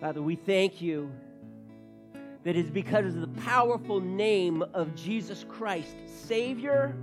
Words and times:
Father, 0.00 0.22
we 0.22 0.34
thank 0.34 0.80
you 0.80 1.12
that 2.42 2.56
is 2.56 2.70
because 2.70 3.14
of 3.14 3.20
the 3.20 3.40
powerful 3.42 4.00
name 4.00 4.64
of 4.72 4.94
Jesus 4.94 5.44
Christ, 5.46 5.94
Savior, 6.06 6.96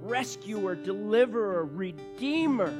rescuer, 0.00 0.74
deliverer, 0.74 1.64
redeemer 1.64 2.74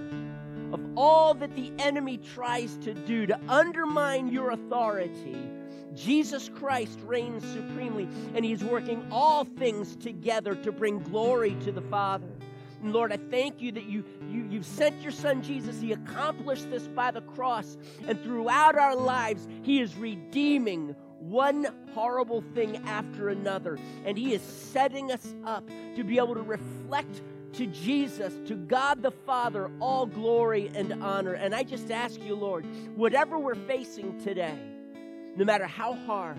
of 0.73 0.81
all 0.97 1.33
that 1.35 1.55
the 1.55 1.71
enemy 1.79 2.17
tries 2.17 2.77
to 2.79 2.93
do 2.93 3.25
to 3.25 3.39
undermine 3.49 4.33
your 4.33 4.51
authority. 4.51 5.39
Jesus 5.95 6.49
Christ 6.49 6.99
reigns 7.05 7.45
supremely, 7.53 8.09
and 8.35 8.45
He's 8.45 8.65
working 8.65 9.07
all 9.13 9.45
things 9.45 9.95
together 9.95 10.57
to 10.57 10.73
bring 10.73 10.99
glory 10.99 11.55
to 11.61 11.71
the 11.71 11.83
Father. 11.83 12.32
And 12.83 12.93
Lord, 12.93 13.13
I 13.13 13.19
thank 13.31 13.63
you 13.63 13.73
that 13.73 13.85
you, 13.85 14.05
you, 14.29 14.47
you've 14.51 14.67
sent 14.67 15.01
your 15.03 15.13
Son 15.13 15.43
Jesus. 15.43 15.81
He 15.81 15.93
accomplished 15.93 16.69
this 16.71 16.89
by 16.89 17.11
the 17.11 17.21
cross. 17.21 17.77
And 18.07 18.21
throughout 18.23 18.77
our 18.77 18.97
lives, 18.97 19.47
He 19.63 19.81
is 19.81 19.97
redeeming 19.97 20.97
one 21.21 21.67
horrible 21.95 22.43
thing 22.55 22.77
after 22.87 23.29
another. 23.29 23.79
And 24.05 24.19
He 24.19 24.35
is 24.35 24.43
setting 24.43 25.13
us 25.13 25.35
up 25.47 25.67
to 25.97 26.03
be 26.03 26.19
able 26.19 26.35
to 26.35 26.43
reflect 26.43 27.23
to 27.55 27.67
Jesus, 27.67 28.33
to 28.49 28.55
God 28.55 29.03
the 29.03 29.11
Father, 29.11 29.71
all 29.79 30.07
glory 30.07 30.71
and 30.75 31.03
honor. 31.03 31.35
And 31.35 31.55
I 31.55 31.63
just 31.63 31.91
ask 31.91 32.21
you, 32.21 32.35
Lord, 32.35 32.67
whatever 32.97 33.39
we're 33.39 33.55
facing 33.55 34.19
today, 34.23 34.59
no 35.37 35.45
matter 35.45 35.67
how 35.67 35.95
hard, 35.95 36.39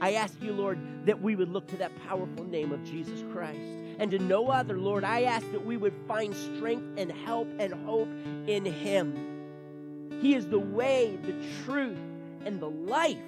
I 0.00 0.14
ask 0.14 0.34
you, 0.42 0.52
Lord, 0.52 0.78
that 1.06 1.20
we 1.20 1.36
would 1.36 1.50
look 1.50 1.68
to 1.68 1.76
that 1.76 1.92
powerful 2.08 2.44
name 2.44 2.72
of 2.72 2.82
Jesus 2.84 3.22
Christ. 3.32 3.79
And 4.00 4.10
to 4.12 4.18
no 4.18 4.48
other, 4.48 4.78
Lord, 4.78 5.04
I 5.04 5.24
ask 5.24 5.48
that 5.52 5.64
we 5.64 5.76
would 5.76 5.92
find 6.08 6.34
strength 6.34 6.98
and 6.98 7.12
help 7.12 7.46
and 7.58 7.74
hope 7.84 8.08
in 8.46 8.64
Him. 8.64 10.18
He 10.22 10.34
is 10.34 10.48
the 10.48 10.58
way, 10.58 11.18
the 11.22 11.34
truth, 11.64 11.98
and 12.46 12.58
the 12.58 12.70
life. 12.70 13.18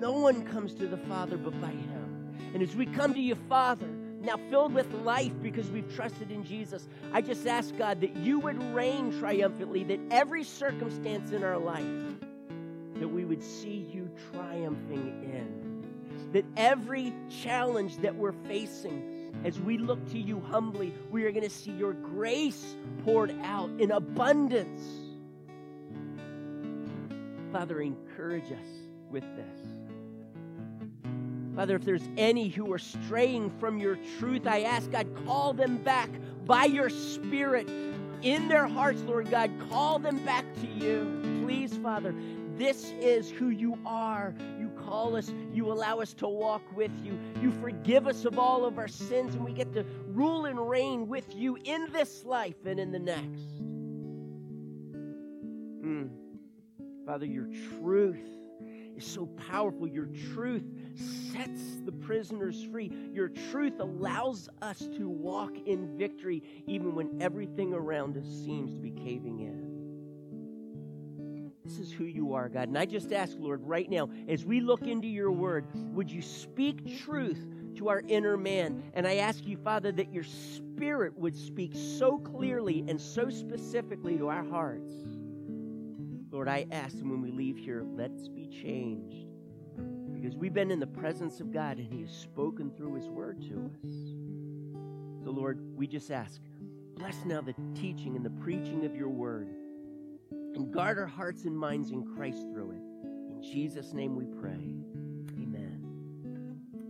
No 0.00 0.10
one 0.10 0.44
comes 0.44 0.74
to 0.74 0.88
the 0.88 0.96
Father 0.96 1.36
but 1.36 1.58
by 1.60 1.68
Him. 1.68 2.34
And 2.52 2.64
as 2.64 2.74
we 2.74 2.86
come 2.86 3.14
to 3.14 3.20
you, 3.20 3.36
Father, 3.48 3.86
now 4.22 4.38
filled 4.50 4.74
with 4.74 4.92
life 4.92 5.32
because 5.40 5.70
we've 5.70 5.94
trusted 5.94 6.32
in 6.32 6.44
Jesus. 6.44 6.88
I 7.12 7.20
just 7.20 7.46
ask 7.46 7.76
God 7.76 8.00
that 8.00 8.16
you 8.16 8.40
would 8.40 8.60
reign 8.74 9.16
triumphantly, 9.20 9.84
that 9.84 10.00
every 10.10 10.42
circumstance 10.42 11.30
in 11.30 11.44
our 11.44 11.58
life, 11.58 11.86
that 12.96 13.06
we 13.06 13.24
would 13.24 13.42
see 13.42 13.86
you 13.92 14.10
triumphing 14.32 15.22
in. 15.32 16.32
That 16.32 16.44
every 16.56 17.12
challenge 17.42 17.98
that 17.98 18.16
we're 18.16 18.34
facing, 18.48 19.15
as 19.44 19.60
we 19.60 19.78
look 19.78 20.04
to 20.10 20.18
you 20.18 20.40
humbly, 20.40 20.92
we 21.10 21.24
are 21.24 21.30
going 21.30 21.44
to 21.44 21.50
see 21.50 21.72
your 21.72 21.92
grace 21.92 22.76
poured 23.04 23.34
out 23.42 23.70
in 23.78 23.90
abundance. 23.92 24.82
Father, 27.52 27.80
encourage 27.80 28.50
us 28.52 28.68
with 29.10 29.24
this. 29.36 29.60
Father, 31.54 31.76
if 31.76 31.84
there's 31.84 32.08
any 32.18 32.48
who 32.48 32.70
are 32.72 32.78
straying 32.78 33.50
from 33.58 33.78
your 33.78 33.96
truth, 34.18 34.46
I 34.46 34.62
ask 34.62 34.90
God, 34.90 35.08
call 35.24 35.54
them 35.54 35.78
back 35.78 36.10
by 36.44 36.66
your 36.66 36.90
Spirit 36.90 37.68
in 38.20 38.48
their 38.48 38.66
hearts, 38.66 39.00
Lord 39.02 39.30
God. 39.30 39.50
Call 39.70 39.98
them 39.98 40.18
back 40.24 40.44
to 40.60 40.66
you. 40.66 41.40
Please, 41.42 41.74
Father, 41.78 42.14
this 42.58 42.92
is 43.00 43.30
who 43.30 43.48
you 43.48 43.78
are. 43.86 44.34
Call 44.86 45.16
us, 45.16 45.32
you 45.52 45.72
allow 45.72 45.98
us 45.98 46.14
to 46.14 46.28
walk 46.28 46.62
with 46.76 46.92
you. 47.02 47.18
You 47.40 47.50
forgive 47.50 48.06
us 48.06 48.24
of 48.24 48.38
all 48.38 48.64
of 48.64 48.78
our 48.78 48.88
sins, 48.88 49.34
and 49.34 49.44
we 49.44 49.52
get 49.52 49.72
to 49.72 49.84
rule 50.06 50.46
and 50.46 50.68
reign 50.68 51.08
with 51.08 51.34
you 51.34 51.58
in 51.64 51.90
this 51.92 52.24
life 52.24 52.64
and 52.64 52.78
in 52.78 52.92
the 52.92 52.98
next. 52.98 53.62
Mm. 55.84 56.10
Father, 57.04 57.26
your 57.26 57.48
truth 57.80 58.20
is 58.96 59.06
so 59.06 59.26
powerful. 59.50 59.86
Your 59.86 60.08
truth 60.34 60.64
sets 60.94 61.76
the 61.84 61.92
prisoners 61.92 62.64
free. 62.70 62.90
Your 63.12 63.28
truth 63.50 63.80
allows 63.80 64.48
us 64.62 64.78
to 64.78 65.08
walk 65.08 65.56
in 65.66 65.96
victory 65.98 66.42
even 66.66 66.94
when 66.94 67.20
everything 67.20 67.74
around 67.74 68.16
us 68.16 68.26
seems 68.26 68.72
to 68.74 68.80
be 68.80 68.90
caving 68.90 69.40
in. 69.40 69.65
This 71.66 71.80
is 71.80 71.90
who 71.90 72.04
you 72.04 72.32
are, 72.32 72.48
God. 72.48 72.68
And 72.68 72.78
I 72.78 72.86
just 72.86 73.12
ask, 73.12 73.36
Lord, 73.40 73.60
right 73.66 73.90
now, 73.90 74.08
as 74.28 74.44
we 74.44 74.60
look 74.60 74.82
into 74.82 75.08
your 75.08 75.32
word, 75.32 75.66
would 75.74 76.08
you 76.08 76.22
speak 76.22 77.00
truth 77.04 77.44
to 77.74 77.88
our 77.88 78.02
inner 78.06 78.36
man? 78.36 78.84
And 78.94 79.04
I 79.04 79.16
ask 79.16 79.44
you, 79.44 79.56
Father, 79.56 79.90
that 79.90 80.12
your 80.12 80.22
spirit 80.22 81.18
would 81.18 81.36
speak 81.36 81.72
so 81.74 82.18
clearly 82.18 82.84
and 82.86 83.00
so 83.00 83.30
specifically 83.30 84.16
to 84.16 84.28
our 84.28 84.44
hearts. 84.44 84.92
Lord, 86.30 86.48
I 86.48 86.66
ask, 86.70 86.98
when 86.98 87.20
we 87.20 87.32
leave 87.32 87.56
here, 87.56 87.82
let's 87.84 88.28
be 88.28 88.46
changed 88.46 89.26
because 90.14 90.36
we've 90.36 90.54
been 90.54 90.70
in 90.70 90.78
the 90.78 90.86
presence 90.86 91.40
of 91.40 91.50
God 91.50 91.78
and 91.78 91.92
He 91.92 92.02
has 92.02 92.12
spoken 92.12 92.70
through 92.76 92.94
His 92.94 93.08
word 93.08 93.42
to 93.42 93.72
us. 93.82 93.94
So, 95.24 95.32
Lord, 95.32 95.58
we 95.76 95.88
just 95.88 96.12
ask, 96.12 96.40
bless 96.94 97.16
now 97.24 97.40
the 97.40 97.56
teaching 97.74 98.14
and 98.14 98.24
the 98.24 98.30
preaching 98.30 98.84
of 98.84 98.94
your 98.94 99.08
word 99.08 99.48
and 100.56 100.72
guard 100.72 100.98
our 100.98 101.06
hearts 101.06 101.44
and 101.44 101.56
minds 101.56 101.90
in 101.90 102.02
Christ 102.02 102.38
through 102.50 102.72
it. 102.72 102.82
In 103.30 103.42
Jesus' 103.42 103.92
name 103.92 104.16
we 104.16 104.24
pray. 104.24 104.74
Amen. 105.38 105.82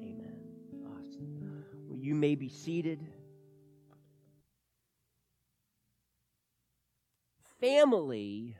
Amen. 0.01 0.39
Awesome. 0.87 1.65
Well, 1.89 1.99
you 1.99 2.15
may 2.15 2.37
be 2.37 2.49
seated. 2.49 3.01
Family 7.61 8.57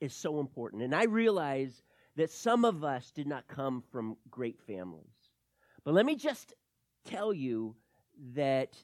is 0.00 0.12
so 0.12 0.40
important. 0.40 0.82
And 0.82 0.94
I 0.94 1.04
realize 1.04 1.82
that 2.16 2.30
some 2.30 2.64
of 2.64 2.82
us 2.82 3.12
did 3.12 3.28
not 3.28 3.46
come 3.46 3.82
from 3.92 4.16
great 4.30 4.60
families. 4.66 5.06
But 5.84 5.94
let 5.94 6.06
me 6.06 6.16
just 6.16 6.54
tell 7.04 7.32
you 7.32 7.76
that 8.34 8.76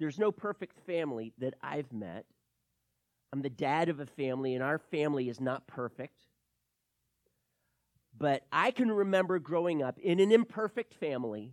there's 0.00 0.18
no 0.18 0.32
perfect 0.32 0.78
family 0.86 1.32
that 1.38 1.54
I've 1.62 1.92
met. 1.92 2.24
I'm 3.32 3.42
the 3.42 3.50
dad 3.50 3.88
of 3.88 4.00
a 4.00 4.06
family, 4.06 4.54
and 4.54 4.62
our 4.62 4.78
family 4.78 5.28
is 5.28 5.40
not 5.40 5.66
perfect. 5.66 6.22
But 8.16 8.42
I 8.50 8.70
can 8.70 8.90
remember 8.90 9.38
growing 9.38 9.82
up 9.82 9.98
in 9.98 10.18
an 10.18 10.32
imperfect 10.32 10.94
family, 10.94 11.52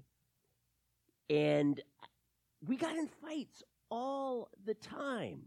and 1.29 1.81
we 2.65 2.77
got 2.77 2.95
in 2.95 3.07
fights 3.07 3.63
all 3.91 4.49
the 4.65 4.73
time. 4.73 5.41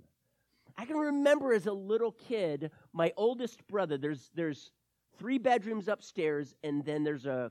I 0.76 0.84
can 0.84 0.96
remember 0.96 1.52
as 1.52 1.66
a 1.66 1.72
little 1.72 2.12
kid, 2.12 2.70
my 2.92 3.12
oldest 3.16 3.66
brother, 3.66 3.98
there's, 3.98 4.30
there's 4.34 4.70
three 5.18 5.38
bedrooms 5.38 5.88
upstairs, 5.88 6.54
and 6.62 6.84
then 6.84 7.02
there's 7.02 7.26
a, 7.26 7.50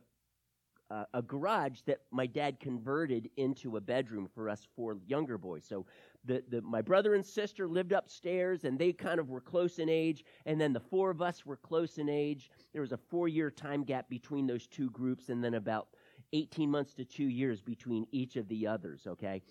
a, 0.89 1.21
garage 1.21 1.81
that 1.85 1.99
my 2.11 2.25
dad 2.25 2.59
converted 2.59 3.29
into 3.37 3.77
a 3.77 3.81
bedroom 3.81 4.27
for 4.33 4.49
us 4.49 4.67
four 4.75 4.97
younger 5.05 5.37
boys. 5.37 5.65
So 5.67 5.85
the, 6.25 6.43
the, 6.49 6.61
my 6.61 6.81
brother 6.81 7.15
and 7.15 7.25
sister 7.25 7.67
lived 7.67 7.91
upstairs, 7.91 8.63
and 8.63 8.77
they 8.77 8.93
kind 8.93 9.19
of 9.19 9.29
were 9.29 9.41
close 9.41 9.79
in 9.79 9.89
age, 9.89 10.23
and 10.45 10.59
then 10.59 10.73
the 10.73 10.79
four 10.79 11.09
of 11.09 11.21
us 11.21 11.45
were 11.45 11.57
close 11.57 11.97
in 11.97 12.09
age. 12.09 12.49
There 12.73 12.81
was 12.81 12.91
a 12.91 12.97
four 12.97 13.27
year 13.27 13.51
time 13.51 13.83
gap 13.83 14.09
between 14.09 14.47
those 14.47 14.67
two 14.67 14.89
groups, 14.91 15.29
and 15.29 15.43
then 15.43 15.55
about 15.55 15.89
18 16.33 16.69
months 16.69 16.93
to 16.95 17.05
two 17.05 17.27
years 17.27 17.61
between 17.61 18.05
each 18.11 18.35
of 18.35 18.47
the 18.47 18.67
others, 18.67 19.07
okay? 19.07 19.41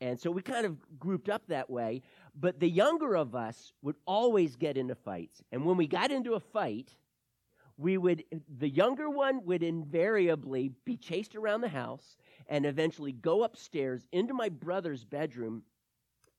And 0.00 0.18
so 0.18 0.32
we 0.32 0.42
kind 0.42 0.66
of 0.66 0.76
grouped 0.98 1.28
up 1.28 1.42
that 1.46 1.70
way. 1.70 2.02
But 2.34 2.58
the 2.58 2.68
younger 2.68 3.14
of 3.14 3.36
us 3.36 3.72
would 3.82 3.96
always 4.04 4.56
get 4.56 4.76
into 4.76 4.96
fights. 4.96 5.42
And 5.52 5.64
when 5.64 5.76
we 5.76 5.86
got 5.86 6.10
into 6.10 6.34
a 6.34 6.40
fight, 6.40 6.90
we 7.76 7.96
would 7.98 8.24
the 8.58 8.68
younger 8.68 9.08
one 9.08 9.44
would 9.44 9.62
invariably 9.62 10.72
be 10.84 10.96
chased 10.96 11.34
around 11.34 11.60
the 11.60 11.68
house 11.68 12.16
and 12.48 12.66
eventually 12.66 13.12
go 13.12 13.44
upstairs 13.44 14.06
into 14.12 14.34
my 14.34 14.48
brother's 14.48 15.04
bedroom 15.04 15.62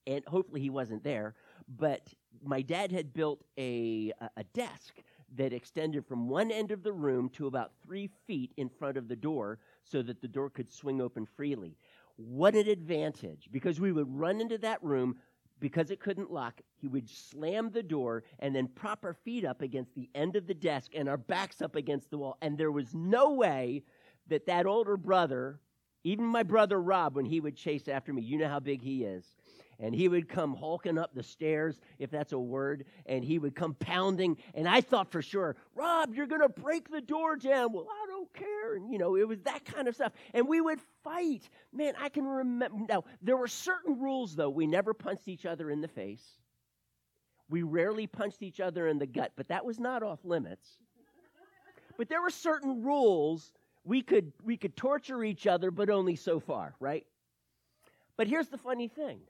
and 0.06 0.24
hopefully 0.26 0.60
he 0.60 0.70
wasn't 0.70 1.02
there 1.02 1.34
but 1.78 2.12
my 2.42 2.62
dad 2.62 2.92
had 2.92 3.12
built 3.14 3.42
a, 3.58 4.12
a 4.36 4.44
desk 4.52 4.94
that 5.36 5.52
extended 5.52 6.06
from 6.06 6.28
one 6.28 6.50
end 6.50 6.70
of 6.70 6.82
the 6.82 6.92
room 6.92 7.28
to 7.30 7.46
about 7.46 7.72
three 7.84 8.08
feet 8.26 8.52
in 8.56 8.68
front 8.68 8.96
of 8.96 9.08
the 9.08 9.16
door 9.16 9.58
so 9.82 10.02
that 10.02 10.20
the 10.20 10.28
door 10.28 10.48
could 10.50 10.72
swing 10.72 11.00
open 11.00 11.26
freely. 11.26 11.76
What 12.16 12.54
an 12.54 12.68
advantage 12.68 13.48
because 13.50 13.80
we 13.80 13.92
would 13.92 14.08
run 14.08 14.40
into 14.40 14.58
that 14.58 14.82
room 14.82 15.16
because 15.60 15.90
it 15.90 16.00
couldn't 16.00 16.32
lock, 16.32 16.60
he 16.76 16.88
would 16.88 17.08
slam 17.08 17.70
the 17.70 17.82
door 17.82 18.24
and 18.38 18.54
then 18.54 18.68
prop 18.68 19.04
our 19.04 19.14
feet 19.14 19.44
up 19.44 19.62
against 19.62 19.94
the 19.94 20.08
end 20.14 20.36
of 20.36 20.46
the 20.46 20.54
desk 20.54 20.92
and 20.94 21.08
our 21.08 21.16
backs 21.16 21.62
up 21.62 21.76
against 21.76 22.10
the 22.10 22.18
wall. 22.18 22.36
And 22.42 22.58
there 22.58 22.72
was 22.72 22.94
no 22.94 23.32
way 23.32 23.82
that 24.28 24.46
that 24.46 24.66
older 24.66 24.96
brother, 24.96 25.60
even 26.02 26.24
my 26.24 26.42
brother 26.42 26.80
Rob, 26.80 27.16
when 27.16 27.24
he 27.24 27.40
would 27.40 27.56
chase 27.56 27.88
after 27.88 28.12
me, 28.12 28.22
you 28.22 28.38
know 28.38 28.48
how 28.48 28.60
big 28.60 28.82
he 28.82 29.04
is. 29.04 29.24
And 29.80 29.94
he 29.94 30.08
would 30.08 30.28
come 30.28 30.54
hulking 30.54 30.98
up 30.98 31.14
the 31.14 31.22
stairs, 31.22 31.80
if 31.98 32.10
that's 32.10 32.32
a 32.32 32.38
word, 32.38 32.84
and 33.06 33.24
he 33.24 33.40
would 33.40 33.56
come 33.56 33.74
pounding. 33.74 34.36
And 34.54 34.68
I 34.68 34.80
thought 34.80 35.10
for 35.10 35.20
sure, 35.20 35.56
Rob, 35.74 36.14
you're 36.14 36.28
going 36.28 36.42
to 36.42 36.48
break 36.48 36.88
the 36.90 37.00
door 37.00 37.36
down. 37.36 37.72
Well, 37.72 37.86
I 38.24 38.38
care. 38.38 38.76
And, 38.76 38.92
you 38.92 38.98
know, 38.98 39.16
it 39.16 39.26
was 39.26 39.40
that 39.42 39.64
kind 39.64 39.88
of 39.88 39.94
stuff. 39.94 40.12
And 40.32 40.48
we 40.48 40.60
would 40.60 40.80
fight. 41.02 41.48
Man, 41.72 41.94
I 41.98 42.08
can 42.08 42.24
remember. 42.24 42.86
Now, 42.88 43.04
there 43.22 43.36
were 43.36 43.48
certain 43.48 44.00
rules, 44.00 44.34
though. 44.34 44.50
We 44.50 44.66
never 44.66 44.94
punched 44.94 45.28
each 45.28 45.46
other 45.46 45.70
in 45.70 45.80
the 45.80 45.88
face. 45.88 46.24
We 47.48 47.62
rarely 47.62 48.06
punched 48.06 48.42
each 48.42 48.60
other 48.60 48.88
in 48.88 48.98
the 48.98 49.06
gut, 49.06 49.32
but 49.36 49.48
that 49.48 49.64
was 49.64 49.78
not 49.78 50.02
off 50.02 50.20
limits. 50.24 50.78
but 51.98 52.08
there 52.08 52.22
were 52.22 52.30
certain 52.30 52.82
rules 52.82 53.52
we 53.84 54.00
could 54.00 54.32
we 54.42 54.56
could 54.56 54.76
torture 54.76 55.22
each 55.22 55.46
other, 55.46 55.70
but 55.70 55.90
only 55.90 56.16
so 56.16 56.40
far, 56.40 56.74
right? 56.80 57.06
But 58.16 58.28
here's 58.28 58.48
the 58.48 58.58
funny 58.58 58.88
thing: 58.88 59.20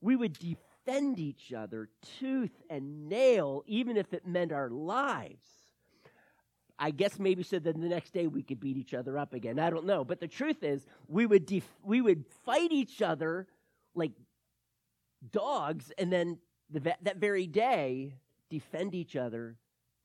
we 0.00 0.14
would 0.14 0.38
defend 0.38 1.18
each 1.18 1.52
other 1.52 1.88
tooth 2.20 2.62
and 2.70 3.08
nail, 3.08 3.64
even 3.66 3.96
if 3.96 4.12
it 4.14 4.26
meant 4.26 4.52
our 4.52 4.70
lives. 4.70 5.63
I 6.78 6.90
guess 6.90 7.18
maybe 7.18 7.42
so 7.42 7.58
that 7.58 7.80
the 7.80 7.88
next 7.88 8.12
day 8.12 8.26
we 8.26 8.42
could 8.42 8.60
beat 8.60 8.76
each 8.76 8.94
other 8.94 9.16
up 9.16 9.32
again. 9.32 9.58
I 9.58 9.70
don't 9.70 9.86
know, 9.86 10.04
but 10.04 10.20
the 10.20 10.28
truth 10.28 10.62
is, 10.62 10.84
we 11.08 11.24
would 11.26 11.46
def- 11.46 11.78
we 11.82 12.00
would 12.00 12.24
fight 12.44 12.72
each 12.72 13.00
other 13.00 13.46
like 13.94 14.12
dogs, 15.30 15.92
and 15.98 16.12
then 16.12 16.38
the, 16.70 16.80
that 17.02 17.16
very 17.16 17.46
day 17.46 18.14
defend 18.50 18.94
each 18.94 19.16
other 19.16 19.56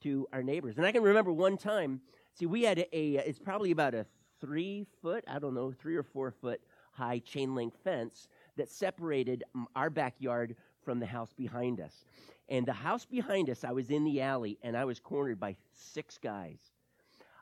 to 0.04 0.28
our 0.32 0.44
neighbors. 0.44 0.78
And 0.78 0.86
I 0.86 0.92
can 0.92 1.04
remember 1.04 1.32
one 1.32 1.58
time. 1.58 2.02
See, 2.34 2.46
we 2.46 2.64
had 2.64 2.80
a, 2.80 2.88
a 2.96 3.16
it's 3.28 3.40
probably 3.40 3.72
about 3.72 3.96
a 3.96 4.06
three 4.40 4.86
foot, 5.02 5.24
I 5.28 5.40
don't 5.40 5.54
know, 5.54 5.72
three 5.72 5.96
or 5.96 6.04
four 6.04 6.32
foot 6.32 6.62
high 6.92 7.20
chain 7.20 7.56
link 7.56 7.74
fence 7.84 8.28
that 8.58 8.70
separated 8.70 9.44
our 9.76 9.90
backyard 9.90 10.56
from 10.84 11.00
the 11.00 11.06
house 11.06 11.34
behind 11.34 11.80
us. 11.80 12.06
And 12.50 12.66
the 12.66 12.74
house 12.74 13.06
behind 13.06 13.50
us, 13.50 13.64
I 13.64 13.72
was 13.72 13.90
in 13.90 14.04
the 14.04 14.22
alley 14.22 14.58
and 14.64 14.76
I 14.76 14.86
was 14.86 15.00
cornered 15.00 15.40
by 15.40 15.56
six 15.74 16.18
guys. 16.18 16.60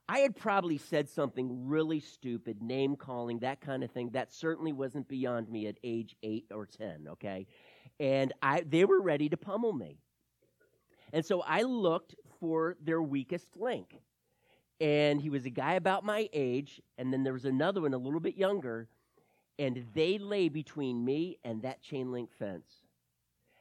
I 0.09 0.19
had 0.19 0.35
probably 0.35 0.77
said 0.77 1.09
something 1.09 1.67
really 1.67 1.99
stupid, 1.99 2.61
name 2.61 2.95
calling, 2.95 3.39
that 3.39 3.59
kind 3.59 3.83
of 3.83 3.91
thing. 3.91 4.11
That 4.11 4.31
certainly 4.31 4.71
wasn't 4.71 5.07
beyond 5.07 5.49
me 5.49 5.67
at 5.67 5.75
age 5.83 6.15
eight 6.23 6.45
or 6.53 6.65
10, 6.65 7.07
okay? 7.09 7.45
And 7.99 8.31
I, 8.41 8.61
they 8.61 8.85
were 8.85 9.01
ready 9.01 9.27
to 9.29 9.37
pummel 9.37 9.73
me. 9.73 9.99
And 11.11 11.25
so 11.25 11.41
I 11.41 11.63
looked 11.63 12.15
for 12.39 12.77
their 12.81 13.01
weakest 13.01 13.47
link. 13.57 13.99
And 14.79 15.19
he 15.19 15.29
was 15.29 15.45
a 15.45 15.49
guy 15.49 15.73
about 15.73 16.05
my 16.05 16.29
age, 16.31 16.81
and 16.97 17.11
then 17.11 17.23
there 17.23 17.33
was 17.33 17.45
another 17.45 17.81
one 17.81 17.95
a 17.95 17.97
little 17.97 18.19
bit 18.19 18.37
younger, 18.37 18.87
and 19.57 19.83
they 19.95 20.19
lay 20.19 20.49
between 20.49 21.03
me 21.03 21.39
and 21.43 21.63
that 21.63 21.81
chain 21.81 22.11
link 22.11 22.29
fence. 22.31 22.86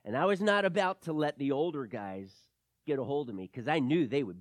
And 0.06 0.16
I 0.16 0.24
was 0.24 0.40
not 0.40 0.64
about 0.64 1.02
to 1.02 1.12
let 1.12 1.36
the 1.36 1.50
older 1.50 1.84
guys 1.84 2.30
get 2.86 3.00
a 3.00 3.04
hold 3.04 3.28
of 3.28 3.34
me 3.34 3.50
because 3.52 3.66
I 3.66 3.80
knew 3.80 4.06
they 4.06 4.22
would 4.22 4.40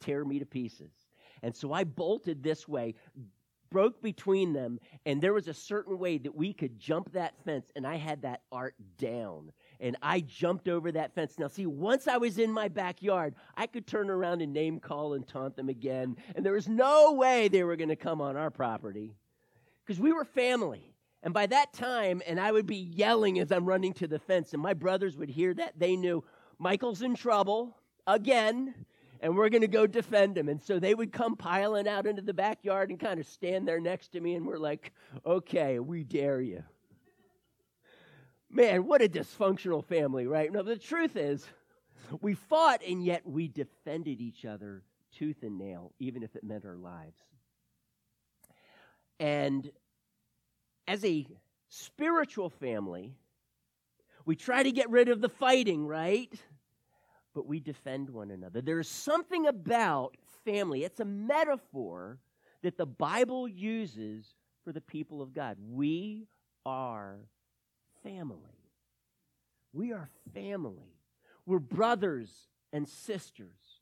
tear 0.00 0.24
me 0.24 0.40
to 0.40 0.44
pieces. 0.44 0.90
And 1.40 1.54
so 1.54 1.72
I 1.72 1.84
bolted 1.84 2.42
this 2.42 2.66
way, 2.66 2.96
broke 3.70 4.02
between 4.02 4.52
them, 4.52 4.80
and 5.06 5.22
there 5.22 5.32
was 5.32 5.46
a 5.46 5.54
certain 5.54 5.98
way 5.98 6.18
that 6.18 6.34
we 6.34 6.52
could 6.52 6.80
jump 6.80 7.12
that 7.12 7.34
fence, 7.44 7.70
and 7.76 7.86
I 7.86 7.94
had 7.94 8.22
that 8.22 8.42
art 8.50 8.74
down. 8.98 9.52
And 9.78 9.96
I 10.02 10.20
jumped 10.20 10.68
over 10.68 10.90
that 10.92 11.14
fence. 11.14 11.38
Now, 11.38 11.48
see, 11.48 11.66
once 11.66 12.08
I 12.08 12.16
was 12.16 12.38
in 12.38 12.50
my 12.50 12.68
backyard, 12.68 13.34
I 13.56 13.66
could 13.68 13.86
turn 13.86 14.10
around 14.10 14.42
and 14.42 14.52
name 14.52 14.80
call 14.80 15.14
and 15.14 15.26
taunt 15.26 15.54
them 15.54 15.68
again, 15.68 16.16
and 16.34 16.44
there 16.44 16.54
was 16.54 16.68
no 16.68 17.12
way 17.12 17.46
they 17.46 17.62
were 17.62 17.76
going 17.76 17.88
to 17.88 17.96
come 17.96 18.20
on 18.20 18.36
our 18.36 18.50
property 18.50 19.14
because 19.84 20.00
we 20.00 20.12
were 20.12 20.24
family. 20.24 20.93
And 21.24 21.32
by 21.32 21.46
that 21.46 21.72
time, 21.72 22.20
and 22.26 22.38
I 22.38 22.52
would 22.52 22.66
be 22.66 22.76
yelling 22.76 23.40
as 23.40 23.50
I'm 23.50 23.64
running 23.64 23.94
to 23.94 24.06
the 24.06 24.18
fence, 24.18 24.52
and 24.52 24.62
my 24.62 24.74
brothers 24.74 25.16
would 25.16 25.30
hear 25.30 25.54
that. 25.54 25.72
They 25.78 25.96
knew 25.96 26.22
Michael's 26.58 27.00
in 27.00 27.14
trouble 27.14 27.78
again, 28.06 28.74
and 29.20 29.34
we're 29.34 29.48
going 29.48 29.62
to 29.62 29.66
go 29.66 29.86
defend 29.86 30.36
him. 30.36 30.50
And 30.50 30.62
so 30.62 30.78
they 30.78 30.94
would 30.94 31.12
come 31.12 31.34
piling 31.34 31.88
out 31.88 32.06
into 32.06 32.20
the 32.20 32.34
backyard 32.34 32.90
and 32.90 33.00
kind 33.00 33.18
of 33.18 33.26
stand 33.26 33.66
there 33.66 33.80
next 33.80 34.08
to 34.12 34.20
me, 34.20 34.34
and 34.34 34.46
we're 34.46 34.58
like, 34.58 34.92
okay, 35.24 35.78
we 35.78 36.04
dare 36.04 36.42
you. 36.42 36.62
Man, 38.50 38.86
what 38.86 39.00
a 39.00 39.08
dysfunctional 39.08 39.82
family, 39.82 40.26
right? 40.26 40.52
No, 40.52 40.62
the 40.62 40.76
truth 40.76 41.16
is, 41.16 41.48
we 42.20 42.34
fought, 42.34 42.82
and 42.86 43.02
yet 43.02 43.26
we 43.26 43.48
defended 43.48 44.20
each 44.20 44.44
other 44.44 44.82
tooth 45.10 45.42
and 45.42 45.56
nail, 45.56 45.92
even 45.98 46.22
if 46.22 46.36
it 46.36 46.44
meant 46.44 46.66
our 46.66 46.76
lives. 46.76 47.18
And 49.18 49.70
as 50.86 51.04
a 51.04 51.26
spiritual 51.68 52.50
family, 52.50 53.14
we 54.24 54.36
try 54.36 54.62
to 54.62 54.72
get 54.72 54.90
rid 54.90 55.08
of 55.08 55.20
the 55.20 55.28
fighting, 55.28 55.86
right? 55.86 56.32
But 57.34 57.46
we 57.46 57.60
defend 57.60 58.10
one 58.10 58.30
another. 58.30 58.60
There's 58.60 58.88
something 58.88 59.46
about 59.46 60.16
family, 60.44 60.84
it's 60.84 61.00
a 61.00 61.04
metaphor 61.04 62.18
that 62.62 62.76
the 62.76 62.86
Bible 62.86 63.48
uses 63.48 64.34
for 64.62 64.72
the 64.72 64.80
people 64.80 65.20
of 65.20 65.34
God. 65.34 65.56
We 65.60 66.26
are 66.64 67.18
family. 68.02 68.38
We 69.72 69.92
are 69.92 70.08
family. 70.32 70.94
We're 71.46 71.58
brothers 71.58 72.30
and 72.72 72.88
sisters. 72.88 73.80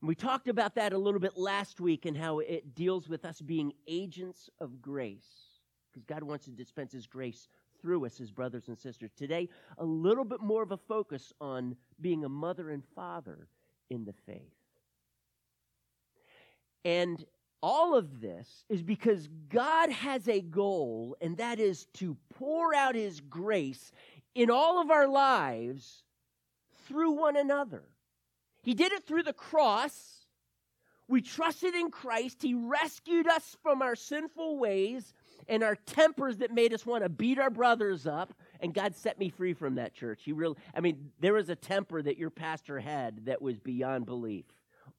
We 0.00 0.14
talked 0.14 0.46
about 0.46 0.76
that 0.76 0.92
a 0.92 0.98
little 0.98 1.18
bit 1.18 1.36
last 1.36 1.80
week 1.80 2.06
and 2.06 2.16
how 2.16 2.38
it 2.38 2.74
deals 2.74 3.08
with 3.08 3.24
us 3.24 3.40
being 3.40 3.72
agents 3.88 4.48
of 4.60 4.80
grace 4.80 5.47
because 5.98 6.14
God 6.16 6.22
wants 6.22 6.44
to 6.46 6.50
dispense 6.50 6.92
His 6.92 7.06
grace 7.06 7.48
through 7.80 8.06
us 8.06 8.20
as 8.20 8.30
brothers 8.30 8.68
and 8.68 8.78
sisters. 8.78 9.10
Today, 9.16 9.48
a 9.78 9.84
little 9.84 10.24
bit 10.24 10.40
more 10.40 10.62
of 10.62 10.72
a 10.72 10.76
focus 10.76 11.32
on 11.40 11.76
being 12.00 12.24
a 12.24 12.28
mother 12.28 12.70
and 12.70 12.82
father 12.94 13.48
in 13.90 14.04
the 14.04 14.14
faith. 14.26 14.54
And 16.84 17.24
all 17.62 17.96
of 17.96 18.20
this 18.20 18.64
is 18.68 18.82
because 18.82 19.28
God 19.48 19.90
has 19.90 20.28
a 20.28 20.40
goal, 20.40 21.16
and 21.20 21.36
that 21.38 21.58
is 21.58 21.86
to 21.94 22.16
pour 22.34 22.74
out 22.74 22.94
His 22.94 23.20
grace 23.20 23.92
in 24.34 24.50
all 24.50 24.80
of 24.80 24.90
our 24.90 25.08
lives 25.08 26.02
through 26.86 27.12
one 27.12 27.36
another. 27.36 27.82
He 28.62 28.74
did 28.74 28.92
it 28.92 29.06
through 29.06 29.24
the 29.24 29.32
cross. 29.32 30.26
We 31.08 31.22
trusted 31.22 31.74
in 31.74 31.90
Christ. 31.90 32.42
He 32.42 32.54
rescued 32.54 33.26
us 33.26 33.56
from 33.62 33.82
our 33.82 33.96
sinful 33.96 34.58
ways 34.58 35.14
and 35.48 35.62
our 35.62 35.74
tempers 35.74 36.38
that 36.38 36.52
made 36.52 36.74
us 36.74 36.84
want 36.84 37.02
to 37.02 37.08
beat 37.08 37.38
our 37.38 37.50
brothers 37.50 38.06
up. 38.06 38.34
And 38.60 38.74
God 38.74 38.94
set 38.94 39.18
me 39.18 39.28
free 39.28 39.54
from 39.54 39.76
that 39.76 39.94
church. 39.94 40.22
He 40.24 40.32
really, 40.32 40.56
I 40.74 40.80
mean, 40.80 41.10
there 41.20 41.34
was 41.34 41.48
a 41.48 41.56
temper 41.56 42.02
that 42.02 42.18
your 42.18 42.30
pastor 42.30 42.78
had 42.78 43.26
that 43.26 43.40
was 43.40 43.58
beyond 43.58 44.06
belief. 44.06 44.44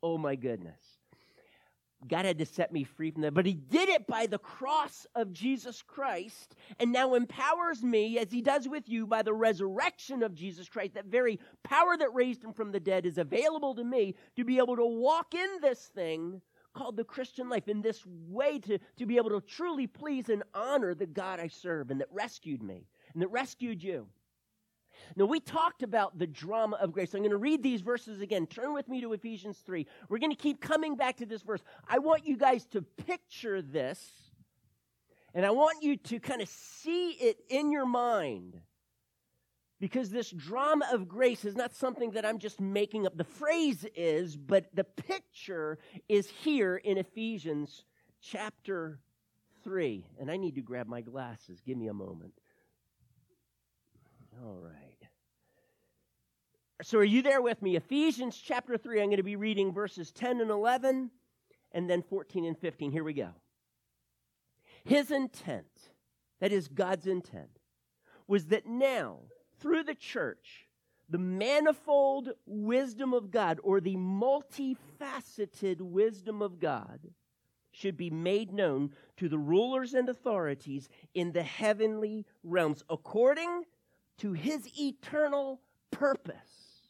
Oh 0.01 0.17
my 0.17 0.35
goodness. 0.35 0.79
God 2.07 2.23
had 2.23 2.37
to 2.37 2.45
set 2.45 2.71
me 2.71 2.85
free 2.85 3.11
from 3.11 3.23
that. 3.23 3.33
But 3.33 3.45
He 3.45 3.53
did 3.53 3.89
it 3.89 4.07
by 4.07 4.25
the 4.25 4.37
cross 4.37 5.05
of 5.15 5.33
Jesus 5.33 5.81
Christ 5.81 6.55
and 6.79 6.93
now 6.93 7.13
empowers 7.13 7.83
me, 7.83 8.17
as 8.17 8.31
He 8.31 8.41
does 8.41 8.69
with 8.69 8.87
you, 8.87 9.05
by 9.05 9.21
the 9.21 9.33
resurrection 9.33 10.23
of 10.23 10.33
Jesus 10.33 10.69
Christ. 10.69 10.93
That 10.93 11.05
very 11.05 11.39
power 11.63 11.97
that 11.97 12.13
raised 12.13 12.43
Him 12.43 12.53
from 12.53 12.71
the 12.71 12.79
dead 12.79 13.05
is 13.05 13.17
available 13.17 13.75
to 13.75 13.83
me 13.83 14.15
to 14.37 14.45
be 14.45 14.59
able 14.59 14.77
to 14.77 14.85
walk 14.85 15.35
in 15.35 15.59
this 15.61 15.87
thing 15.93 16.41
called 16.80 16.95
the 16.95 17.04
Christian 17.04 17.50
life 17.50 17.68
in 17.68 17.81
this 17.81 18.02
way 18.06 18.57
to, 18.59 18.80
to 18.98 19.06
be 19.06 19.18
able 19.18 19.31
to 19.31 19.42
truly 19.42 19.86
please 19.86 20.30
and 20.30 20.44
honor 20.54 20.95
the 20.95 21.06
God 21.06 21.38
I 21.42 21.48
serve 21.48 21.92
and 21.92 22.00
that 22.00 22.07
rescued 22.09 22.64
me 22.64 22.88
and 23.14 23.21
that 23.21 23.28
rescued 23.28 23.83
you. 23.83 24.07
Now, 25.18 25.26
we 25.26 25.42
talked 25.42 25.83
about 25.83 26.18
the 26.18 26.28
drama 26.28 26.78
of 26.78 26.94
grace. 26.94 27.14
I'm 27.14 27.19
going 27.19 27.31
to 27.31 27.38
read 27.38 27.62
these 27.62 27.81
verses 27.81 28.21
again. 28.21 28.48
Turn 28.48 28.74
with 28.74 28.88
me 28.88 29.02
to 29.02 29.12
Ephesians 29.12 29.57
3. 29.66 29.86
We're 30.07 30.19
going 30.19 30.31
to 30.31 30.42
keep 30.42 30.62
coming 30.62 30.95
back 30.95 31.18
to 31.18 31.26
this 31.26 31.42
verse. 31.42 31.62
I 31.86 32.00
want 32.00 32.26
you 32.26 32.38
guys 32.38 32.66
to 32.68 32.81
picture 32.81 33.62
this, 33.62 34.02
and 35.33 35.45
I 35.45 35.52
want 35.52 35.83
you 35.83 35.98
to 35.98 36.19
kind 36.19 36.42
of 36.42 36.48
see 36.48 37.12
it 37.12 37.38
in 37.50 37.71
your 37.71 37.86
mind. 37.86 38.59
Because 39.80 40.09
this 40.09 40.30
drama 40.31 40.86
of 40.92 41.07
grace 41.07 41.45
is 41.45 41.56
not 41.56 41.74
something 41.74 42.12
that 42.12 42.26
I'm 42.26 42.40
just 42.40 42.59
making 42.59 43.06
up. 43.06 43.16
The 43.16 43.24
phrase 43.24 43.86
is, 43.95 44.36
but 44.36 44.66
the 44.74 44.83
picture 44.83 45.78
is 46.09 46.30
here 46.30 46.76
in 46.76 46.98
Ephesians 46.98 47.86
chapter 48.21 49.00
3. 49.64 50.06
And 50.19 50.30
I 50.30 50.38
need 50.38 50.56
to 50.56 50.62
grab 50.62 50.88
my 50.88 51.02
glasses. 51.02 51.62
Give 51.66 51.78
me 51.78 51.88
a 51.88 51.94
moment. 51.94 52.33
All 54.44 54.59
right. 54.62 55.09
So, 56.81 57.00
are 57.00 57.04
you 57.04 57.21
there 57.21 57.42
with 57.42 57.62
me? 57.62 57.76
Ephesians 57.76 58.38
chapter 58.38 58.78
3. 58.78 59.02
I'm 59.02 59.07
going 59.07 59.18
to 59.18 59.24
be 59.24 59.36
reading 59.36 59.74
verses 59.74 60.12
10 60.14 60.40
and 60.40 60.50
11, 60.50 61.12
and 61.74 61.90
then 61.90 62.02
14 62.04 62.45
and 62.45 62.57
15. 62.57 62.92
Here 62.92 63.04
we 63.04 63.14
go. 63.14 63.31
His 64.86 65.12
intent, 65.12 65.68
that 66.40 66.54
is 66.54 66.69
God's 66.69 67.06
intent, 67.06 67.59
was 68.28 68.45
that 68.45 68.66
now, 68.66 69.19
through 69.59 69.83
the 69.83 69.95
church, 69.95 70.68
the 71.09 71.18
manifold 71.18 72.30
wisdom 72.45 73.13
of 73.13 73.31
God 73.31 73.59
or 73.63 73.81
the 73.81 73.95
multifaceted 73.95 75.81
wisdom 75.81 76.42
of 76.42 76.59
God 76.59 76.99
should 77.71 77.97
be 77.97 78.09
made 78.09 78.51
known 78.51 78.92
to 79.18 79.30
the 79.30 79.37
rulers 79.37 79.94
and 79.94 80.09
authorities 80.09 80.89
in 81.13 81.31
the 81.31 81.44
heavenly 81.44 82.25
realms 82.44 82.83
according 82.89 83.63
to 84.18 84.33
his 84.33 84.68
eternal 84.80 85.61
purpose, 85.92 86.89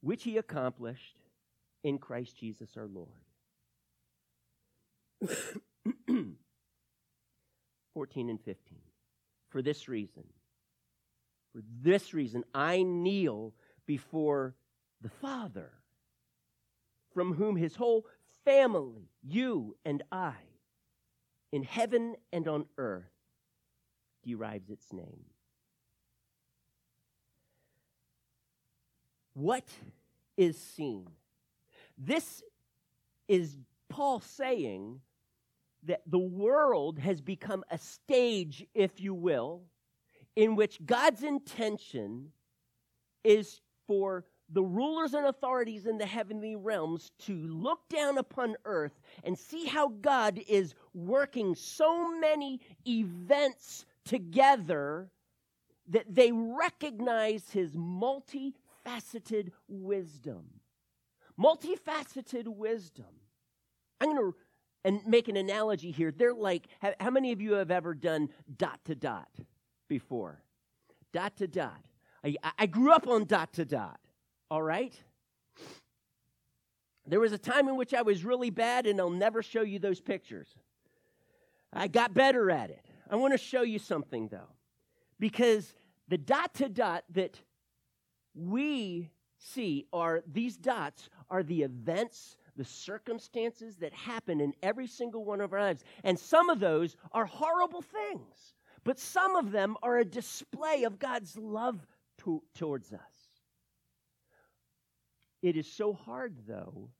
which 0.00 0.22
he 0.22 0.36
accomplished 0.38 1.16
in 1.82 1.98
Christ 1.98 2.36
Jesus 2.36 2.76
our 2.76 2.86
Lord. 2.86 3.08
14 7.94 8.30
and 8.30 8.40
15 8.40 8.78
for 9.50 9.60
this 9.62 9.88
reason. 9.88 10.24
For 11.52 11.62
this 11.82 12.14
reason, 12.14 12.44
I 12.54 12.82
kneel 12.82 13.52
before 13.86 14.54
the 15.02 15.10
Father. 15.10 15.72
from 17.12 17.34
whom 17.34 17.56
his 17.56 17.76
whole 17.76 18.06
family, 18.44 19.08
you 19.22 19.76
and 19.84 20.02
I, 20.10 20.34
in 21.52 21.62
heaven 21.62 22.16
and 22.32 22.46
on 22.48 22.66
earth, 22.78 23.10
derives 24.24 24.70
its 24.70 24.92
name. 24.92 25.24
What 29.34 29.64
is 30.36 30.58
seen? 30.58 31.08
This 31.96 32.42
is 33.28 33.56
Paul 33.88 34.20
saying 34.20 35.00
that 35.84 36.02
the 36.06 36.18
world 36.18 36.98
has 36.98 37.20
become 37.20 37.64
a 37.70 37.78
stage, 37.78 38.66
if 38.74 39.00
you 39.00 39.14
will, 39.14 39.62
in 40.36 40.56
which 40.56 40.84
God's 40.84 41.22
intention 41.22 42.32
is 43.24 43.60
for 43.86 44.24
the 44.52 44.62
rulers 44.62 45.14
and 45.14 45.26
authorities 45.26 45.86
in 45.86 45.98
the 45.98 46.06
heavenly 46.06 46.56
realms 46.56 47.12
to 47.20 47.34
look 47.34 47.88
down 47.88 48.18
upon 48.18 48.56
earth 48.64 48.98
and 49.22 49.38
see 49.38 49.64
how 49.64 49.88
God 49.88 50.40
is 50.48 50.74
working 50.92 51.54
so 51.54 52.18
many 52.18 52.60
events 52.86 53.86
together 54.04 55.08
that 55.88 56.12
they 56.12 56.32
recognize 56.32 57.50
his 57.50 57.76
multifaceted 57.76 59.50
wisdom. 59.68 60.44
Multifaceted 61.38 62.48
wisdom. 62.48 63.06
I'm 64.00 64.14
going 64.14 64.32
to 64.32 64.38
and 64.84 65.00
make 65.06 65.28
an 65.28 65.36
analogy 65.36 65.90
here. 65.90 66.10
They're 66.10 66.34
like, 66.34 66.68
how 66.98 67.10
many 67.10 67.32
of 67.32 67.40
you 67.40 67.52
have 67.54 67.70
ever 67.70 67.94
done 67.94 68.30
dot 68.56 68.80
to 68.86 68.94
dot 68.94 69.28
before? 69.88 70.42
Dot 71.12 71.36
to 71.36 71.46
dot. 71.46 71.84
I, 72.24 72.36
I 72.58 72.66
grew 72.66 72.92
up 72.92 73.06
on 73.06 73.24
dot 73.24 73.52
to 73.54 73.64
dot, 73.64 74.00
all 74.50 74.62
right? 74.62 74.94
There 77.06 77.20
was 77.20 77.32
a 77.32 77.38
time 77.38 77.68
in 77.68 77.76
which 77.76 77.94
I 77.94 78.02
was 78.02 78.24
really 78.24 78.50
bad, 78.50 78.86
and 78.86 79.00
I'll 79.00 79.10
never 79.10 79.42
show 79.42 79.62
you 79.62 79.78
those 79.78 80.00
pictures. 80.00 80.48
I 81.72 81.88
got 81.88 82.14
better 82.14 82.50
at 82.50 82.70
it. 82.70 82.84
I 83.10 83.16
want 83.16 83.32
to 83.32 83.38
show 83.38 83.62
you 83.62 83.78
something, 83.78 84.28
though, 84.28 84.50
because 85.18 85.74
the 86.08 86.18
dot 86.18 86.54
to 86.54 86.68
dot 86.68 87.04
that 87.14 87.40
we 88.34 89.10
see 89.38 89.86
are 89.92 90.22
these 90.30 90.56
dots 90.56 91.08
are 91.28 91.42
the 91.42 91.62
events, 91.62 92.36
the 92.56 92.64
circumstances 92.64 93.76
that 93.76 93.92
happen 93.92 94.40
in 94.40 94.52
every 94.62 94.86
single 94.86 95.24
one 95.24 95.40
of 95.40 95.52
our 95.52 95.60
lives. 95.60 95.84
And 96.04 96.18
some 96.18 96.50
of 96.50 96.60
those 96.60 96.96
are 97.12 97.26
horrible 97.26 97.82
things, 97.82 98.54
but 98.84 98.98
some 98.98 99.36
of 99.36 99.52
them 99.52 99.76
are 99.82 99.98
a 99.98 100.04
display 100.04 100.84
of 100.84 100.98
God's 100.98 101.36
love 101.36 101.86
to, 102.18 102.42
towards 102.54 102.92
us. 102.92 103.00
It 105.42 105.56
is 105.56 105.66
so 105.66 105.92
hard, 105.92 106.34
though, 106.46 106.90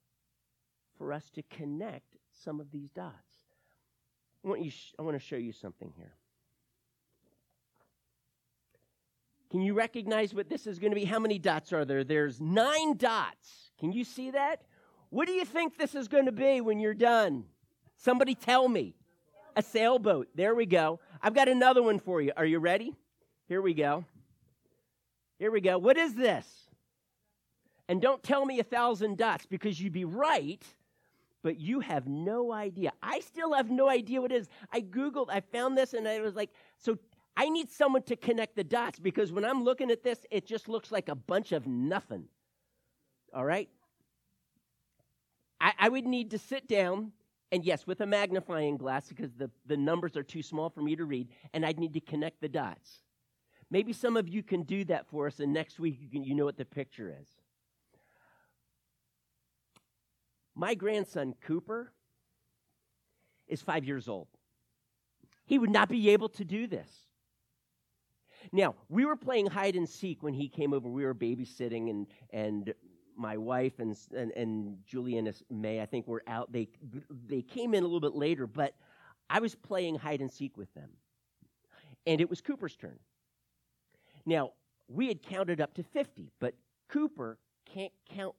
for 0.97 1.13
us 1.13 1.29
to 1.31 1.43
connect 1.43 2.17
some 2.45 2.61
of 2.61 2.71
these 2.71 2.91
dots. 2.91 3.15
I 4.45 4.49
want, 4.49 4.63
you 4.63 4.71
sh- 4.71 4.95
I 4.99 5.03
want 5.03 5.19
to 5.19 5.25
show 5.25 5.37
you 5.37 5.53
something 5.53 5.93
here. 5.97 6.15
Can 9.51 9.61
you 9.63 9.75
recognize 9.75 10.33
what 10.33 10.49
this 10.49 10.67
is 10.67 10.79
going 10.79 10.93
to 10.93 10.95
be? 10.95 11.05
How 11.05 11.19
many 11.19 11.39
dots 11.39 11.73
are 11.73 11.85
there? 11.85 12.05
There's 12.05 12.41
nine 12.41 12.97
dots. 12.97 13.73
Can 13.79 13.93
you 13.93 14.05
see 14.05 14.31
that? 14.31 14.63
What 15.11 15.27
do 15.27 15.33
you 15.33 15.45
think 15.45 15.77
this 15.77 15.95
is 15.95 16.09
going 16.09 16.27
to 16.27 16.33
be 16.33 16.61
when 16.61 16.81
you're 16.81 16.95
done? 16.95 17.45
Somebody 17.97 18.35
tell 18.35 18.69
me. 18.69 18.95
A 19.57 19.63
sailboat. 19.63 20.29
There 20.35 20.55
we 20.55 20.65
go. 20.65 21.01
I've 21.21 21.35
got 21.35 21.49
another 21.49 21.83
one 21.83 21.99
for 21.99 22.23
you. 22.23 22.33
Are 22.37 22.47
you 22.47 22.61
ready? 22.61 22.95
Here 23.49 23.61
we 23.61 23.75
go. 23.75 24.05
Here 25.41 25.51
we 25.51 25.61
go. 25.61 25.77
What 25.77 25.97
is 25.97 26.15
this? 26.15 26.47
And 27.89 28.01
don't 28.01 28.23
tell 28.23 28.47
me 28.47 28.61
a 28.61 28.65
thousand 28.65 29.19
dots 29.19 29.47
because 29.47 29.81
you'd 29.81 29.93
be 29.93 30.05
right, 30.05 30.63
but 31.43 31.59
you 31.59 31.81
have 31.81 32.07
no 32.07 32.53
idea. 32.53 32.93
I 33.03 33.19
still 33.19 33.53
have 33.55 33.71
no 33.71 33.89
idea 33.89 34.21
what 34.21 34.31
it 34.31 34.37
is. 34.37 34.49
I 34.73 34.83
Googled, 34.83 35.27
I 35.29 35.41
found 35.41 35.77
this, 35.77 35.95
and 35.95 36.07
I 36.07 36.21
was 36.21 36.37
like, 36.37 36.51
so 36.79 36.97
I 37.37 37.49
need 37.49 37.69
someone 37.69 38.03
to 38.03 38.15
connect 38.15 38.55
the 38.55 38.63
dots 38.63 39.01
because 39.01 39.33
when 39.33 39.45
I'm 39.45 39.65
looking 39.65 39.91
at 39.91 40.05
this, 40.05 40.25
it 40.31 40.47
just 40.47 40.69
looks 40.69 40.93
like 40.93 41.09
a 41.09 41.17
bunch 41.17 41.51
of 41.51 41.67
nothing. 41.67 42.27
All 43.35 43.45
right? 43.45 43.69
I, 45.61 45.73
I 45.79 45.89
would 45.89 46.07
need 46.07 46.31
to 46.31 46.39
sit 46.39 46.67
down 46.67 47.13
and 47.53 47.65
yes, 47.65 47.87
with 47.87 48.01
a 48.01 48.07
magnifying 48.07 48.77
glass 48.77 49.09
because 49.09 49.33
the, 49.33 49.51
the 49.67 49.77
numbers 49.77 50.17
are 50.17 50.23
too 50.23 50.43
small 50.43 50.71
for 50.71 50.83
me 50.83 50.95
to 50.97 51.05
read, 51.05 51.29
and 51.53 51.67
I'd 51.67 51.81
need 51.81 51.95
to 51.95 52.01
connect 52.01 52.41
the 52.41 52.49
dots. 52.49 53.01
Maybe 53.71 53.93
some 53.93 54.17
of 54.17 54.29
you 54.29 54.43
can 54.43 54.63
do 54.63 54.85
that 54.85 55.07
for 55.09 55.27
us, 55.27 55.41
and 55.41 55.53
next 55.53 55.81
week 55.81 55.99
you, 56.01 56.09
can, 56.09 56.25
you 56.25 56.35
know 56.35 56.45
what 56.45 56.57
the 56.57 56.65
picture 56.65 57.15
is. 57.21 57.29
My 60.55 60.75
grandson, 60.75 61.35
Cooper, 61.41 61.93
is 63.49 63.63
five 63.63 63.85
years 63.85 64.09
old. 64.09 64.29
He 65.45 65.59
would 65.59 65.71
not 65.71 65.89
be 65.89 66.11
able 66.11 66.29
to 66.31 66.45
do 66.45 66.67
this. 66.67 66.89
Now, 68.53 68.77
we 68.89 69.05
were 69.05 69.17
playing 69.17 69.47
hide 69.47 69.75
and 69.75 69.89
seek 69.89 70.23
when 70.23 70.35
he 70.35 70.49
came 70.49 70.73
over. 70.73 70.89
We 70.89 71.05
were 71.05 71.15
babysitting, 71.15 71.91
and, 71.91 72.07
and 72.31 72.75
my 73.21 73.37
wife 73.37 73.79
and, 73.79 73.97
and, 74.17 74.33
and 74.33 74.79
May, 75.51 75.81
I 75.81 75.87
think, 75.87 76.09
were 76.09 76.23
out. 76.27 76.51
They, 76.51 76.69
they 77.27 77.43
came 77.43 77.75
in 77.75 77.85
a 77.85 77.87
little 77.87 78.01
bit 78.01 78.15
later, 78.15 78.47
but 78.47 78.75
I 79.29 79.41
was 79.41 79.55
playing 79.55 79.97
hide 79.97 80.21
and 80.21 80.31
seek 80.31 80.57
with 80.57 80.73
them. 80.75 80.89
And 82.07 82.21
it 82.21 82.31
was 82.31 82.41
Cooper's 82.41 82.75
turn. 82.75 82.99
Now, 84.25 84.53
we 84.89 85.09
had 85.09 85.23
counted 85.23 85.61
up 85.61 85.75
to 85.75 85.83
50, 85.83 86.33
but 86.41 86.55
Cooper 86.89 87.39
can't 87.67 87.93
count 88.09 88.35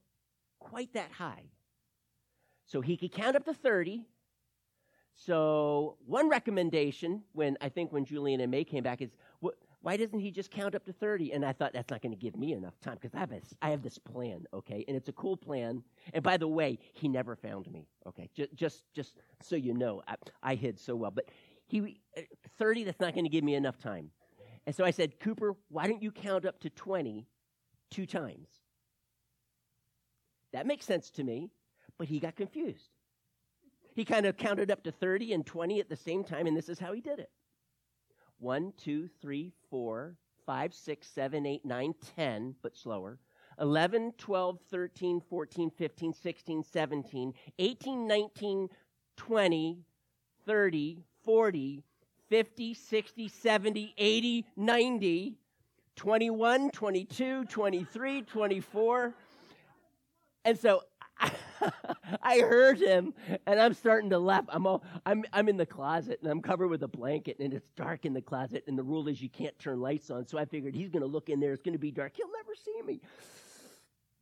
quite 0.58 0.92
that 0.94 1.12
high. 1.12 1.44
So 2.66 2.80
he 2.80 2.96
could 2.96 3.12
count 3.12 3.36
up 3.36 3.44
to 3.44 3.54
30. 3.54 4.04
So 5.14 5.96
one 6.06 6.28
recommendation 6.28 7.22
when 7.32 7.56
I 7.60 7.68
think 7.68 7.92
when 7.92 8.04
Julian 8.04 8.40
and 8.40 8.50
May 8.50 8.64
came 8.64 8.82
back 8.82 9.00
is 9.00 9.10
why 9.82 9.96
doesn't 9.96 10.20
he 10.20 10.30
just 10.30 10.50
count 10.50 10.76
up 10.76 10.84
to 10.86 10.92
30? 10.92 11.32
And 11.32 11.44
I 11.44 11.52
thought 11.52 11.72
that's 11.72 11.90
not 11.90 12.02
going 12.02 12.12
to 12.12 12.18
give 12.18 12.36
me 12.36 12.52
enough 12.52 12.78
time 12.80 12.94
because 13.00 13.14
I, 13.14 13.18
have 13.18 13.32
I 13.60 13.70
have 13.70 13.82
this 13.82 13.98
plan, 13.98 14.46
okay? 14.54 14.84
And 14.86 14.96
it's 14.96 15.08
a 15.08 15.12
cool 15.12 15.36
plan. 15.36 15.82
And 16.14 16.22
by 16.22 16.36
the 16.36 16.46
way, 16.46 16.78
he 16.94 17.08
never 17.08 17.34
found 17.34 17.70
me, 17.70 17.88
okay? 18.06 18.30
Just, 18.34 18.54
just, 18.54 18.84
just 18.94 19.18
so 19.42 19.56
you 19.56 19.74
know, 19.74 20.00
I, 20.06 20.14
I 20.42 20.54
hid 20.54 20.78
so 20.78 20.94
well. 20.94 21.10
But 21.10 21.26
he, 21.66 22.00
uh, 22.16 22.22
30, 22.58 22.84
that's 22.84 23.00
not 23.00 23.12
going 23.12 23.24
to 23.24 23.30
give 23.30 23.42
me 23.42 23.56
enough 23.56 23.76
time. 23.76 24.10
And 24.66 24.74
so 24.74 24.84
I 24.84 24.92
said, 24.92 25.18
Cooper, 25.18 25.56
why 25.68 25.88
don't 25.88 26.02
you 26.02 26.12
count 26.12 26.46
up 26.46 26.60
to 26.60 26.70
20 26.70 27.26
two 27.90 28.06
times? 28.06 28.48
That 30.52 30.66
makes 30.66 30.86
sense 30.86 31.10
to 31.10 31.24
me, 31.24 31.50
but 31.98 32.06
he 32.06 32.20
got 32.20 32.36
confused. 32.36 32.88
He 33.94 34.04
kind 34.04 34.26
of 34.26 34.36
counted 34.36 34.70
up 34.70 34.84
to 34.84 34.92
30 34.92 35.32
and 35.32 35.44
20 35.44 35.80
at 35.80 35.88
the 35.88 35.96
same 35.96 36.22
time, 36.22 36.46
and 36.46 36.56
this 36.56 36.68
is 36.68 36.78
how 36.78 36.92
he 36.92 37.00
did 37.00 37.18
it. 37.18 37.30
1, 38.42 38.72
2, 38.76 39.08
3, 39.20 39.52
4, 39.70 40.16
5, 40.44 40.74
6, 40.74 41.06
7, 41.06 41.46
8, 41.46 41.64
9, 41.64 41.94
10, 42.16 42.54
but 42.60 42.76
slower. 42.76 43.18
11, 43.60 44.14
12, 44.18 44.58
13, 44.68 45.20
14, 45.20 45.70
15, 45.70 46.12
16, 46.12 46.64
17, 46.64 47.34
18, 47.58 48.06
19, 48.06 48.68
20, 49.16 49.78
30, 50.44 50.98
40, 51.24 51.82
50, 52.28 52.74
60, 52.74 53.28
70, 53.28 53.94
80, 53.96 54.46
90, 54.56 55.38
21, 55.94 56.70
22, 56.70 57.44
23, 57.44 58.22
24. 58.22 59.14
And 60.44 60.58
so 60.58 60.82
I 62.22 62.40
heard 62.40 62.78
him, 62.78 63.14
and 63.46 63.60
I'm 63.60 63.74
starting 63.74 64.10
to 64.10 64.18
laugh. 64.18 64.44
I'm, 64.48 64.66
all, 64.66 64.82
I'm, 65.06 65.24
I'm 65.32 65.48
in 65.48 65.56
the 65.56 65.66
closet, 65.66 66.18
and 66.22 66.30
I'm 66.30 66.42
covered 66.42 66.68
with 66.68 66.82
a 66.82 66.88
blanket, 66.88 67.38
and 67.38 67.52
it's 67.54 67.68
dark 67.70 68.04
in 68.04 68.12
the 68.12 68.22
closet, 68.22 68.64
and 68.66 68.78
the 68.78 68.82
rule 68.82 69.08
is 69.08 69.22
you 69.22 69.28
can't 69.28 69.58
turn 69.58 69.80
lights 69.80 70.10
on. 70.10 70.26
So 70.26 70.38
I 70.38 70.44
figured 70.44 70.74
he's 70.74 70.90
going 70.90 71.02
to 71.02 71.08
look 71.08 71.28
in 71.28 71.40
there. 71.40 71.52
It's 71.52 71.62
going 71.62 71.74
to 71.74 71.78
be 71.78 71.90
dark. 71.90 72.12
He'll 72.16 72.32
never 72.32 72.54
see 72.54 72.82
me. 72.86 73.00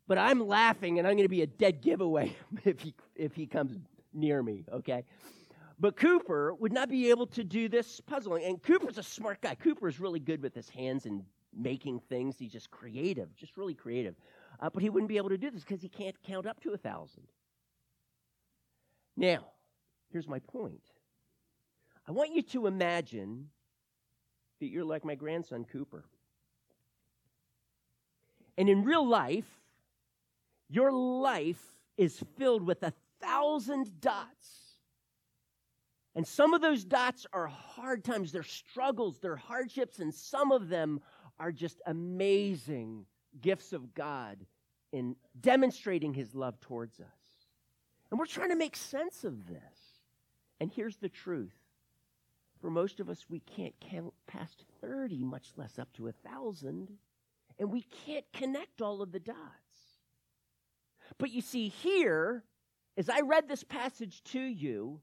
But 0.06 0.18
I'm 0.18 0.47
laughing, 0.47 0.99
and 0.99 1.06
I'm 1.06 1.14
going 1.14 1.25
to 1.25 1.28
be 1.28 1.42
a 1.42 1.47
dead 1.47 1.82
giveaway 1.82 2.37
if 2.64 2.80
he, 2.80 2.94
if 3.14 3.35
he 3.35 3.47
comes 3.47 3.78
near 4.12 4.42
me, 4.42 4.64
okay? 4.73 5.04
But 5.78 5.97
Cooper 5.97 6.54
would 6.54 6.73
not 6.73 6.90
be 6.90 7.09
able 7.11 7.26
to 7.28 7.42
do 7.42 7.68
this 7.68 8.00
puzzling. 8.00 8.44
And 8.44 8.62
Cooper's 8.62 8.99
a 8.99 9.02
smart 9.02 9.40
guy. 9.40 9.54
Cooper 9.54 9.88
is 9.88 9.99
really 9.99 10.20
good 10.20 10.42
with 10.42 10.54
his 10.54 10.68
hands 10.68 11.06
and 11.06 11.25
making 11.56 12.00
things. 12.09 12.37
He's 12.38 12.52
just 12.52 12.70
creative, 12.70 13.35
just 13.37 13.56
really 13.56 13.75
creative. 13.75 14.14
Uh, 14.61 14.68
but 14.68 14.82
he 14.82 14.90
wouldn't 14.90 15.09
be 15.09 15.16
able 15.16 15.30
to 15.30 15.38
do 15.38 15.50
this 15.50 15.62
because 15.62 15.80
he 15.80 15.88
can't 15.88 16.20
count 16.23 16.47
up 16.47 16.61
to 16.61 16.73
a 16.73 16.76
thousand. 16.76 17.23
Now, 19.21 19.45
here's 20.11 20.27
my 20.27 20.39
point. 20.39 20.81
I 22.09 22.12
want 22.12 22.35
you 22.35 22.41
to 22.41 22.67
imagine 22.67 23.49
that 24.61 24.69
you're 24.69 24.83
like 24.83 25.05
my 25.05 25.15
grandson, 25.15 25.67
Cooper. 25.71 26.07
And 28.57 28.67
in 28.67 28.83
real 28.83 29.07
life, 29.07 29.45
your 30.71 30.91
life 30.91 31.62
is 31.99 32.25
filled 32.39 32.67
with 32.67 32.83
a 32.83 32.95
thousand 33.21 34.00
dots. 34.00 34.79
And 36.15 36.27
some 36.27 36.55
of 36.55 36.62
those 36.62 36.83
dots 36.83 37.27
are 37.35 37.47
hard 37.47 38.03
times, 38.03 38.33
they're 38.33 38.43
struggles, 38.43 39.19
they're 39.19 39.37
hardships, 39.37 39.99
and 39.99 40.15
some 40.15 40.50
of 40.50 40.71
them 40.71 40.99
are 41.39 41.53
just 41.53 41.83
amazing 41.85 43.05
gifts 43.43 43.75
of 43.75 43.93
God 43.93 44.39
in 44.93 45.15
demonstrating 45.43 46.15
his 46.15 46.35
love 46.35 46.59
towards 46.61 47.00
us. 47.00 47.20
And 48.11 48.19
we're 48.19 48.26
trying 48.26 48.50
to 48.50 48.57
make 48.57 48.76
sense 48.76 49.25
of 49.25 49.47
this. 49.47 50.00
And 50.61 50.71
here's 50.71 50.97
the 50.97 51.09
truth. 51.09 51.55
For 52.61 52.71
most 52.71 53.00
of 53.00 53.09
us, 53.09 53.26
we 53.29 53.40
can't 53.40 53.75
count 53.81 54.12
past 54.26 54.64
30, 54.81 55.25
much 55.25 55.52
less 55.57 55.79
up 55.79 55.93
to 55.95 56.09
a 56.09 56.14
1,000. 56.23 56.88
And 57.59 57.71
we 57.71 57.87
can't 58.07 58.26
connect 58.33 58.83
all 58.83 59.00
of 59.00 59.12
the 59.12 59.21
dots. 59.21 59.38
But 61.19 61.31
you 61.31 61.40
see, 61.40 61.69
here, 61.69 62.45
as 62.97 63.09
I 63.09 63.21
read 63.21 63.49
this 63.49 63.64
passage 63.64 64.23
to 64.25 64.40
you, 64.40 65.00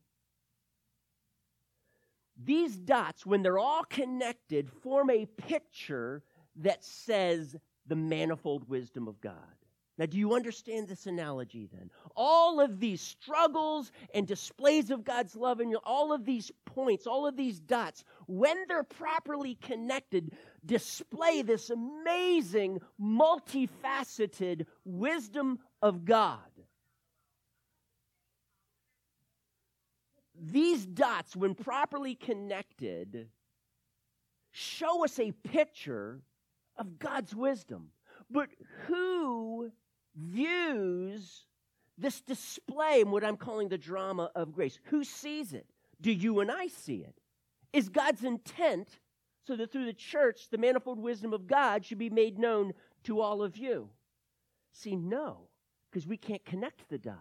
these 2.43 2.75
dots, 2.75 3.25
when 3.25 3.41
they're 3.41 3.57
all 3.57 3.83
connected, 3.83 4.69
form 4.83 5.09
a 5.09 5.25
picture 5.25 6.23
that 6.57 6.83
says 6.83 7.55
the 7.87 7.95
manifold 7.95 8.69
wisdom 8.69 9.07
of 9.07 9.19
God. 9.21 9.56
Now, 9.97 10.05
do 10.05 10.17
you 10.17 10.35
understand 10.35 10.87
this 10.87 11.07
analogy 11.07 11.67
then? 11.73 11.89
All 12.15 12.59
of 12.59 12.79
these 12.79 13.01
struggles 13.01 13.91
and 14.13 14.27
displays 14.27 14.91
of 14.91 15.03
God's 15.03 15.35
love 15.35 15.59
and 15.59 15.75
all 15.83 16.13
of 16.13 16.23
these 16.23 16.51
points, 16.65 17.07
all 17.07 17.25
of 17.25 17.35
these 17.35 17.59
dots, 17.59 18.03
when 18.27 18.57
they're 18.67 18.83
properly 18.83 19.55
connected, 19.55 20.33
display 20.63 21.41
this 21.41 21.71
amazing, 21.71 22.79
multifaceted 23.01 24.67
wisdom 24.85 25.57
of 25.81 26.05
God. 26.05 26.39
These 30.39 30.85
dots, 30.85 31.35
when 31.35 31.55
properly 31.55 32.13
connected, 32.13 33.29
show 34.51 35.03
us 35.03 35.17
a 35.17 35.31
picture 35.31 36.21
of 36.77 36.99
God's 36.99 37.33
wisdom. 37.33 37.89
But 38.29 38.49
who 38.85 39.71
views 40.17 41.45
this 41.97 42.21
display 42.21 43.01
in 43.01 43.11
what 43.11 43.23
I'm 43.23 43.37
calling 43.37 43.69
the 43.69 43.77
drama 43.77 44.31
of 44.35 44.53
grace? 44.53 44.79
Who 44.85 45.03
sees 45.03 45.53
it? 45.53 45.65
Do 46.01 46.11
you 46.11 46.39
and 46.39 46.51
I 46.51 46.67
see 46.67 46.97
it? 46.97 47.15
Is 47.73 47.89
God's 47.89 48.23
intent 48.23 48.99
so 49.45 49.55
that 49.55 49.71
through 49.71 49.85
the 49.85 49.93
church, 49.93 50.49
the 50.49 50.57
manifold 50.57 50.99
wisdom 50.99 51.33
of 51.33 51.47
God 51.47 51.85
should 51.85 51.97
be 51.97 52.09
made 52.09 52.37
known 52.37 52.73
to 53.05 53.21
all 53.21 53.41
of 53.41 53.57
you? 53.57 53.89
See, 54.73 54.95
no, 54.95 55.47
because 55.89 56.07
we 56.07 56.17
can't 56.17 56.45
connect 56.45 56.89
the 56.89 56.97
dots. 56.97 57.17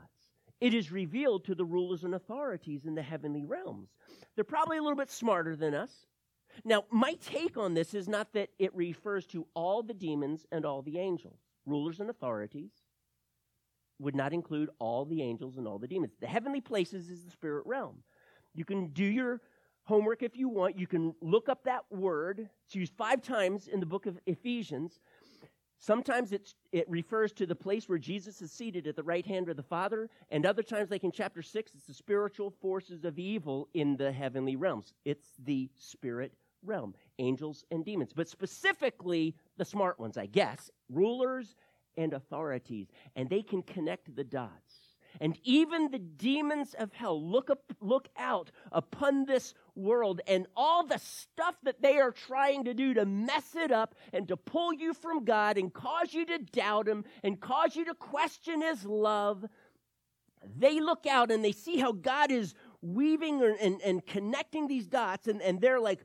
It 0.60 0.74
is 0.74 0.90
revealed 0.90 1.44
to 1.44 1.54
the 1.54 1.64
rulers 1.64 2.04
and 2.04 2.14
authorities 2.14 2.86
in 2.86 2.94
the 2.94 3.02
heavenly 3.02 3.44
realms. 3.44 3.90
They're 4.34 4.44
probably 4.44 4.78
a 4.78 4.82
little 4.82 4.96
bit 4.96 5.10
smarter 5.10 5.56
than 5.56 5.74
us. 5.74 6.06
Now, 6.64 6.84
my 6.90 7.14
take 7.20 7.56
on 7.56 7.74
this 7.74 7.92
is 7.92 8.08
not 8.08 8.32
that 8.32 8.48
it 8.58 8.74
refers 8.74 9.26
to 9.26 9.46
all 9.54 9.82
the 9.82 9.94
demons 9.94 10.46
and 10.50 10.64
all 10.64 10.82
the 10.82 10.98
angels. 10.98 11.38
Rulers 11.66 12.00
and 12.00 12.08
authorities 12.08 12.70
would 13.98 14.14
not 14.14 14.32
include 14.32 14.70
all 14.78 15.04
the 15.04 15.22
angels 15.22 15.56
and 15.56 15.66
all 15.66 15.78
the 15.78 15.88
demons. 15.88 16.14
The 16.20 16.26
heavenly 16.26 16.60
places 16.60 17.10
is 17.10 17.24
the 17.24 17.30
spirit 17.30 17.64
realm. 17.66 18.02
You 18.54 18.64
can 18.64 18.88
do 18.88 19.04
your 19.04 19.40
homework 19.84 20.22
if 20.22 20.36
you 20.36 20.48
want. 20.48 20.78
You 20.78 20.86
can 20.86 21.14
look 21.20 21.48
up 21.48 21.64
that 21.64 21.84
word. 21.90 22.48
It's 22.66 22.74
used 22.74 22.92
five 22.96 23.22
times 23.22 23.68
in 23.68 23.80
the 23.80 23.86
book 23.86 24.06
of 24.06 24.18
Ephesians. 24.26 25.00
Sometimes 25.78 26.32
it 26.32 26.54
refers 26.88 27.32
to 27.34 27.46
the 27.46 27.54
place 27.54 27.88
where 27.88 27.98
Jesus 27.98 28.40
is 28.40 28.50
seated 28.50 28.86
at 28.86 28.96
the 28.96 29.02
right 29.02 29.26
hand 29.26 29.50
of 29.50 29.56
the 29.56 29.62
Father, 29.62 30.08
and 30.30 30.46
other 30.46 30.62
times, 30.62 30.90
like 30.90 31.04
in 31.04 31.12
chapter 31.12 31.42
6, 31.42 31.72
it's 31.74 31.84
the 31.84 31.92
spiritual 31.92 32.50
forces 32.50 33.04
of 33.04 33.18
evil 33.18 33.68
in 33.74 33.94
the 33.96 34.10
heavenly 34.10 34.56
realms. 34.56 34.94
It's 35.04 35.28
the 35.44 35.68
spirit 35.78 36.32
realm, 36.64 36.94
angels 37.18 37.64
and 37.70 37.84
demons, 37.84 38.12
but 38.14 38.26
specifically 38.26 39.34
the 39.58 39.66
smart 39.66 40.00
ones, 40.00 40.16
I 40.16 40.26
guess, 40.26 40.70
rulers 40.88 41.54
and 41.96 42.12
authorities, 42.12 42.88
and 43.14 43.28
they 43.28 43.42
can 43.42 43.62
connect 43.62 44.14
the 44.14 44.24
dots. 44.24 44.86
And 45.20 45.38
even 45.44 45.90
the 45.90 45.98
demons 45.98 46.74
of 46.78 46.92
hell 46.92 47.22
look 47.22 47.50
up, 47.50 47.72
look 47.80 48.08
out 48.18 48.50
upon 48.72 49.24
this 49.24 49.54
world 49.74 50.20
and 50.26 50.46
all 50.56 50.86
the 50.86 50.98
stuff 50.98 51.54
that 51.62 51.80
they 51.80 51.98
are 51.98 52.12
trying 52.12 52.64
to 52.64 52.74
do 52.74 52.94
to 52.94 53.06
mess 53.06 53.54
it 53.54 53.70
up 53.70 53.94
and 54.12 54.28
to 54.28 54.36
pull 54.36 54.72
you 54.72 54.92
from 54.92 55.24
God 55.24 55.56
and 55.56 55.72
cause 55.72 56.12
you 56.12 56.26
to 56.26 56.38
doubt 56.38 56.88
Him 56.88 57.04
and 57.22 57.40
cause 57.40 57.76
you 57.76 57.84
to 57.86 57.94
question 57.94 58.60
His 58.60 58.84
love. 58.84 59.44
They 60.56 60.80
look 60.80 61.06
out 61.06 61.30
and 61.30 61.44
they 61.44 61.52
see 61.52 61.78
how 61.78 61.92
God 61.92 62.30
is 62.30 62.54
weaving 62.82 63.42
and, 63.60 63.80
and, 63.82 64.06
connecting 64.06 64.68
these 64.68 64.86
dots, 64.86 65.26
and, 65.26 65.42
and 65.42 65.60
they're 65.60 65.80
like, 65.80 66.00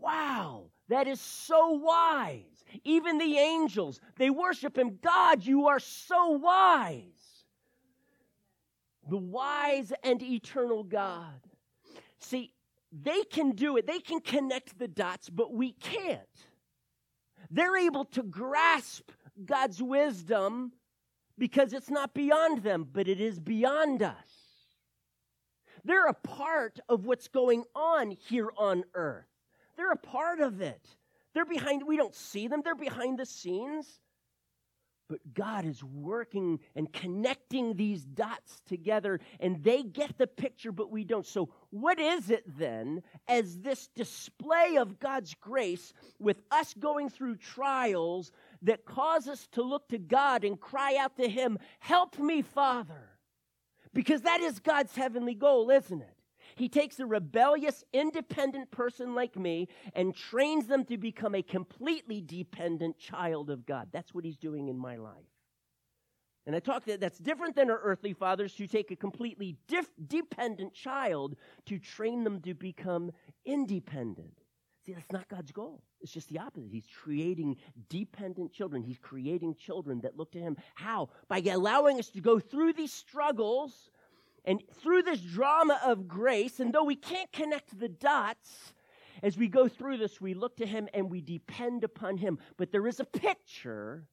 wow, 0.00 0.64
that 0.88 1.06
is 1.06 1.20
so 1.20 1.70
wise. 1.72 2.57
Even 2.84 3.18
the 3.18 3.38
angels, 3.38 4.00
they 4.16 4.30
worship 4.30 4.76
him. 4.76 4.98
God, 5.02 5.44
you 5.44 5.68
are 5.68 5.80
so 5.80 6.30
wise. 6.30 7.02
The 9.08 9.16
wise 9.16 9.92
and 10.02 10.22
eternal 10.22 10.84
God. 10.84 11.40
See, 12.18 12.52
they 12.92 13.22
can 13.24 13.52
do 13.52 13.76
it, 13.76 13.86
they 13.86 14.00
can 14.00 14.20
connect 14.20 14.78
the 14.78 14.88
dots, 14.88 15.28
but 15.28 15.52
we 15.52 15.72
can't. 15.72 16.20
They're 17.50 17.76
able 17.76 18.04
to 18.06 18.22
grasp 18.22 19.10
God's 19.44 19.82
wisdom 19.82 20.72
because 21.38 21.72
it's 21.72 21.90
not 21.90 22.14
beyond 22.14 22.62
them, 22.62 22.86
but 22.90 23.08
it 23.08 23.20
is 23.20 23.38
beyond 23.38 24.02
us. 24.02 24.14
They're 25.84 26.08
a 26.08 26.14
part 26.14 26.80
of 26.88 27.06
what's 27.06 27.28
going 27.28 27.64
on 27.74 28.10
here 28.10 28.50
on 28.58 28.84
earth. 28.94 29.28
They're 29.76 29.92
a 29.92 29.96
part 29.96 30.40
of 30.40 30.60
it. 30.60 30.84
They're 31.38 31.44
behind, 31.44 31.84
we 31.86 31.96
don't 31.96 32.16
see 32.16 32.48
them, 32.48 32.62
they're 32.64 32.74
behind 32.74 33.16
the 33.16 33.24
scenes. 33.24 33.86
But 35.08 35.20
God 35.32 35.66
is 35.66 35.84
working 35.84 36.58
and 36.74 36.92
connecting 36.92 37.76
these 37.76 38.02
dots 38.02 38.60
together, 38.66 39.20
and 39.38 39.62
they 39.62 39.84
get 39.84 40.18
the 40.18 40.26
picture, 40.26 40.72
but 40.72 40.90
we 40.90 41.04
don't. 41.04 41.24
So, 41.24 41.50
what 41.70 42.00
is 42.00 42.28
it 42.30 42.42
then 42.58 43.04
as 43.28 43.56
this 43.60 43.86
display 43.94 44.78
of 44.78 44.98
God's 44.98 45.32
grace 45.34 45.92
with 46.18 46.42
us 46.50 46.74
going 46.74 47.08
through 47.08 47.36
trials 47.36 48.32
that 48.62 48.84
cause 48.84 49.28
us 49.28 49.46
to 49.52 49.62
look 49.62 49.90
to 49.90 49.98
God 49.98 50.42
and 50.42 50.58
cry 50.58 50.96
out 50.98 51.18
to 51.18 51.28
Him, 51.28 51.56
Help 51.78 52.18
me, 52.18 52.42
Father? 52.42 53.10
Because 53.94 54.22
that 54.22 54.40
is 54.40 54.58
God's 54.58 54.96
heavenly 54.96 55.36
goal, 55.36 55.70
isn't 55.70 56.02
it? 56.02 56.17
He 56.58 56.68
takes 56.68 56.98
a 56.98 57.06
rebellious, 57.06 57.84
independent 57.92 58.70
person 58.70 59.14
like 59.14 59.36
me 59.36 59.68
and 59.94 60.14
trains 60.14 60.66
them 60.66 60.84
to 60.86 60.98
become 60.98 61.34
a 61.34 61.42
completely 61.42 62.20
dependent 62.20 62.98
child 62.98 63.48
of 63.48 63.64
God. 63.64 63.88
That's 63.92 64.12
what 64.12 64.24
he's 64.24 64.36
doing 64.36 64.68
in 64.68 64.76
my 64.76 64.96
life. 64.96 65.14
And 66.46 66.56
I 66.56 66.60
talk 66.60 66.86
that 66.86 67.00
that's 67.00 67.18
different 67.18 67.54
than 67.54 67.70
our 67.70 67.78
earthly 67.78 68.14
fathers 68.14 68.56
who 68.56 68.66
take 68.66 68.90
a 68.90 68.96
completely 68.96 69.56
dependent 70.06 70.72
child 70.74 71.36
to 71.66 71.78
train 71.78 72.24
them 72.24 72.40
to 72.40 72.54
become 72.54 73.12
independent. 73.44 74.32
See, 74.86 74.94
that's 74.94 75.12
not 75.12 75.28
God's 75.28 75.52
goal. 75.52 75.82
It's 76.00 76.12
just 76.12 76.30
the 76.30 76.38
opposite. 76.38 76.72
He's 76.72 76.88
creating 77.02 77.56
dependent 77.90 78.52
children. 78.52 78.82
He's 78.82 78.98
creating 78.98 79.56
children 79.56 80.00
that 80.00 80.16
look 80.16 80.32
to 80.32 80.38
Him. 80.38 80.56
How? 80.74 81.10
By 81.28 81.40
allowing 81.40 81.98
us 81.98 82.08
to 82.10 82.20
go 82.22 82.38
through 82.40 82.72
these 82.72 82.94
struggles 82.94 83.90
and 84.44 84.62
through 84.80 85.02
this 85.02 85.20
drama 85.20 85.80
of 85.84 86.08
grace, 86.08 86.60
and 86.60 86.72
though 86.72 86.84
we 86.84 86.96
can't 86.96 87.30
connect 87.32 87.78
the 87.78 87.88
dots, 87.88 88.72
as 89.22 89.36
we 89.36 89.48
go 89.48 89.68
through 89.68 89.98
this, 89.98 90.20
we 90.20 90.34
look 90.34 90.56
to 90.56 90.66
Him 90.66 90.88
and 90.94 91.10
we 91.10 91.20
depend 91.20 91.84
upon 91.84 92.18
Him. 92.18 92.38
But 92.56 92.70
there 92.70 92.86
is 92.86 93.00
a 93.00 93.04
picture 93.04 94.06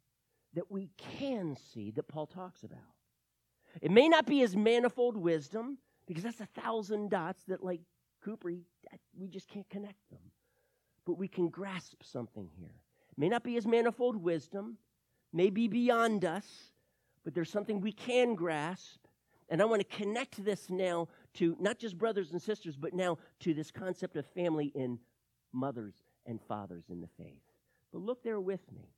that 0.53 0.71
we 0.71 0.89
can 0.97 1.55
see 1.73 1.91
that 1.91 2.07
Paul 2.07 2.25
talks 2.25 2.63
about. 2.63 2.79
It 3.81 3.91
may 3.91 4.09
not 4.09 4.25
be 4.25 4.39
His 4.39 4.55
manifold 4.55 5.15
wisdom, 5.15 5.77
because 6.07 6.23
that's 6.23 6.41
a 6.41 6.47
thousand 6.59 7.09
dots 7.11 7.43
that, 7.47 7.63
like 7.63 7.81
Cooper, 8.23 8.51
we 9.17 9.27
just 9.27 9.47
can't 9.47 9.69
connect 9.69 10.09
them. 10.09 10.31
But 11.05 11.17
we 11.17 11.27
can 11.27 11.49
grasp 11.49 12.01
something 12.03 12.49
here. 12.57 12.81
It 13.11 13.17
may 13.17 13.29
not 13.29 13.43
be 13.43 13.53
His 13.53 13.67
manifold 13.67 14.15
wisdom, 14.15 14.77
may 15.31 15.49
be 15.49 15.67
beyond 15.67 16.25
us, 16.25 16.71
but 17.23 17.33
there's 17.35 17.51
something 17.51 17.79
we 17.79 17.91
can 17.91 18.33
grasp 18.33 19.04
and 19.49 19.61
I 19.61 19.65
want 19.65 19.87
to 19.87 19.97
connect 19.97 20.43
this 20.43 20.69
now 20.69 21.07
to 21.35 21.55
not 21.59 21.77
just 21.77 21.97
brothers 21.97 22.31
and 22.31 22.41
sisters, 22.41 22.75
but 22.75 22.93
now 22.93 23.17
to 23.41 23.53
this 23.53 23.71
concept 23.71 24.15
of 24.15 24.25
family 24.27 24.71
in 24.73 24.99
mothers 25.53 25.95
and 26.25 26.41
fathers 26.47 26.85
in 26.89 27.01
the 27.01 27.09
faith. 27.17 27.43
But 27.91 28.01
look 28.01 28.23
there 28.23 28.39
with 28.39 28.71
me. 28.71 28.89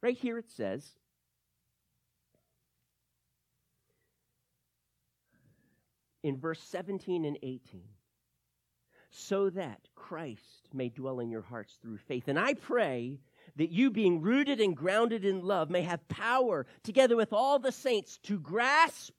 Right 0.00 0.16
here 0.16 0.38
it 0.38 0.50
says, 0.50 0.84
in 6.22 6.38
verse 6.38 6.60
17 6.60 7.24
and 7.24 7.38
18, 7.42 7.82
so 9.10 9.50
that 9.50 9.80
Christ 9.94 10.68
may 10.72 10.88
dwell 10.88 11.20
in 11.20 11.30
your 11.30 11.42
hearts 11.42 11.76
through 11.82 11.98
faith. 11.98 12.28
And 12.28 12.38
I 12.38 12.54
pray 12.54 13.18
that 13.56 13.70
you, 13.70 13.90
being 13.90 14.20
rooted 14.20 14.60
and 14.60 14.76
grounded 14.76 15.24
in 15.24 15.42
love, 15.42 15.70
may 15.70 15.82
have 15.82 16.06
power 16.08 16.66
together 16.82 17.16
with 17.16 17.32
all 17.32 17.58
the 17.58 17.72
saints 17.72 18.18
to 18.24 18.38
grasp 18.38 19.14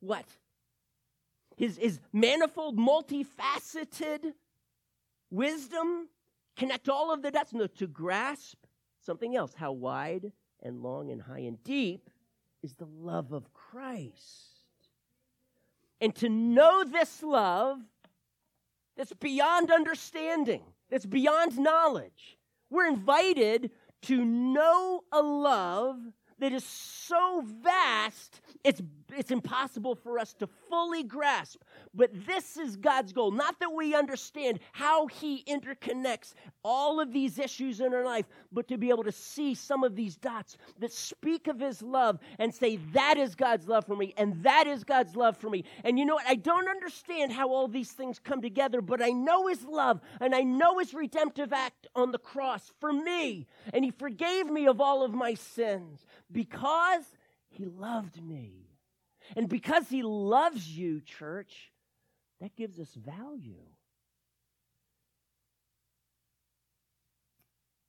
what? 0.00 0.26
His, 1.56 1.76
his 1.76 2.00
manifold, 2.12 2.78
multifaceted 2.78 4.32
wisdom, 5.30 6.08
connect 6.56 6.88
all 6.88 7.12
of 7.12 7.22
the 7.22 7.30
dots, 7.30 7.52
no, 7.52 7.66
to 7.66 7.86
grasp 7.86 8.58
something 9.04 9.34
else. 9.34 9.54
How 9.54 9.72
wide 9.72 10.32
and 10.62 10.82
long 10.82 11.10
and 11.10 11.20
high 11.20 11.40
and 11.40 11.62
deep 11.64 12.10
is 12.62 12.74
the 12.74 12.86
love 12.86 13.32
of 13.32 13.52
Christ? 13.52 14.48
and 16.00 16.14
to 16.16 16.28
know 16.28 16.84
this 16.84 17.22
love 17.22 17.78
that's 18.96 19.12
beyond 19.14 19.70
understanding, 19.70 20.62
that's 20.90 21.06
beyond 21.06 21.58
knowledge. 21.58 22.37
We're 22.70 22.88
invited 22.88 23.70
to 24.02 24.24
know 24.24 25.02
a 25.12 25.20
love 25.22 25.98
that 26.38 26.52
is 26.52 26.64
so 26.64 27.42
vast, 27.62 28.40
it's, 28.62 28.80
it's 29.16 29.30
impossible 29.30 29.96
for 29.96 30.18
us 30.18 30.34
to 30.34 30.48
fully 30.68 31.02
grasp. 31.02 31.62
But 31.94 32.10
this 32.26 32.56
is 32.56 32.76
God's 32.76 33.12
goal. 33.12 33.30
Not 33.30 33.58
that 33.60 33.72
we 33.74 33.94
understand 33.94 34.60
how 34.72 35.06
He 35.06 35.44
interconnects 35.44 36.34
all 36.62 37.00
of 37.00 37.12
these 37.12 37.38
issues 37.38 37.80
in 37.80 37.94
our 37.94 38.04
life, 38.04 38.26
but 38.52 38.68
to 38.68 38.78
be 38.78 38.90
able 38.90 39.04
to 39.04 39.12
see 39.12 39.54
some 39.54 39.84
of 39.84 39.96
these 39.96 40.16
dots 40.16 40.56
that 40.78 40.92
speak 40.92 41.48
of 41.48 41.58
His 41.58 41.82
love 41.82 42.18
and 42.38 42.54
say, 42.54 42.76
that 42.92 43.16
is 43.16 43.34
God's 43.34 43.66
love 43.66 43.86
for 43.86 43.96
me, 43.96 44.14
and 44.16 44.42
that 44.42 44.66
is 44.66 44.84
God's 44.84 45.16
love 45.16 45.36
for 45.36 45.50
me. 45.50 45.64
And 45.84 45.98
you 45.98 46.04
know 46.04 46.14
what? 46.14 46.26
I 46.28 46.34
don't 46.34 46.68
understand 46.68 47.32
how 47.32 47.48
all 47.50 47.68
these 47.68 47.92
things 47.92 48.18
come 48.18 48.42
together, 48.42 48.80
but 48.80 49.02
I 49.02 49.10
know 49.10 49.46
His 49.46 49.64
love, 49.64 50.00
and 50.20 50.34
I 50.34 50.42
know 50.42 50.78
His 50.78 50.94
redemptive 50.94 51.52
act 51.52 51.86
on 51.94 52.12
the 52.12 52.18
cross 52.18 52.70
for 52.80 52.92
me. 52.92 53.46
And 53.72 53.84
He 53.84 53.90
forgave 53.90 54.46
me 54.50 54.66
of 54.66 54.80
all 54.80 55.02
of 55.02 55.14
my 55.14 55.34
sins 55.34 56.04
because 56.30 57.04
He 57.48 57.64
loved 57.64 58.22
me. 58.22 58.67
And 59.36 59.48
because 59.48 59.88
He 59.88 60.02
loves 60.02 60.68
you, 60.68 61.00
church, 61.00 61.72
that 62.40 62.56
gives 62.56 62.78
us 62.78 62.94
value. 62.94 63.62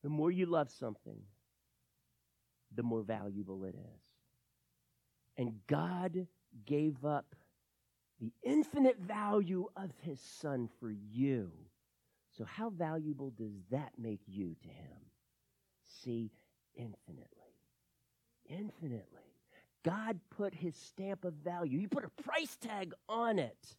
The 0.03 0.09
more 0.09 0.31
you 0.31 0.45
love 0.45 0.71
something, 0.71 1.19
the 2.75 2.83
more 2.83 3.01
valuable 3.01 3.65
it 3.65 3.75
is. 3.75 4.01
And 5.37 5.55
God 5.67 6.27
gave 6.65 7.05
up 7.05 7.35
the 8.19 8.31
infinite 8.43 8.99
value 8.99 9.67
of 9.75 9.91
his 10.01 10.19
son 10.19 10.69
for 10.79 10.91
you. 10.91 11.51
So, 12.37 12.45
how 12.45 12.69
valuable 12.69 13.31
does 13.31 13.53
that 13.71 13.93
make 13.97 14.21
you 14.27 14.55
to 14.61 14.67
him? 14.67 14.99
See, 16.03 16.31
infinitely. 16.75 17.25
Infinitely. 18.45 19.28
God 19.83 20.19
put 20.29 20.53
his 20.53 20.75
stamp 20.75 21.25
of 21.25 21.33
value, 21.33 21.79
he 21.79 21.87
put 21.87 22.05
a 22.05 22.23
price 22.23 22.57
tag 22.57 22.93
on 23.07 23.39
it 23.39 23.75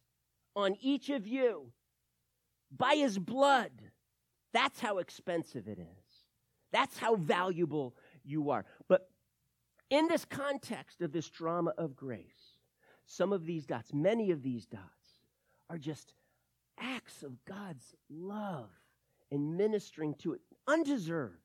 on 0.55 0.75
each 0.81 1.09
of 1.09 1.27
you 1.27 1.71
by 2.75 2.95
his 2.95 3.17
blood. 3.17 3.71
That's 4.53 4.79
how 4.79 4.97
expensive 4.97 5.67
it 5.67 5.79
is. 5.79 6.25
That's 6.71 6.97
how 6.97 7.15
valuable 7.15 7.95
you 8.23 8.49
are. 8.49 8.65
But 8.87 9.09
in 9.89 10.07
this 10.07 10.25
context 10.25 11.01
of 11.01 11.11
this 11.11 11.29
drama 11.29 11.73
of 11.77 11.95
grace, 11.95 12.59
some 13.05 13.33
of 13.33 13.45
these 13.45 13.65
dots, 13.65 13.93
many 13.93 14.31
of 14.31 14.41
these 14.41 14.65
dots, 14.65 14.81
are 15.69 15.77
just 15.77 16.13
acts 16.79 17.23
of 17.23 17.43
God's 17.45 17.95
love 18.09 18.69
and 19.31 19.57
ministering 19.57 20.15
to 20.15 20.33
it, 20.33 20.41
undeserved, 20.67 21.35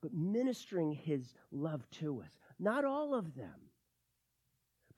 but 0.00 0.12
ministering 0.14 0.92
his 0.92 1.34
love 1.50 1.88
to 1.92 2.20
us. 2.20 2.38
Not 2.58 2.84
all 2.84 3.14
of 3.14 3.34
them. 3.34 3.71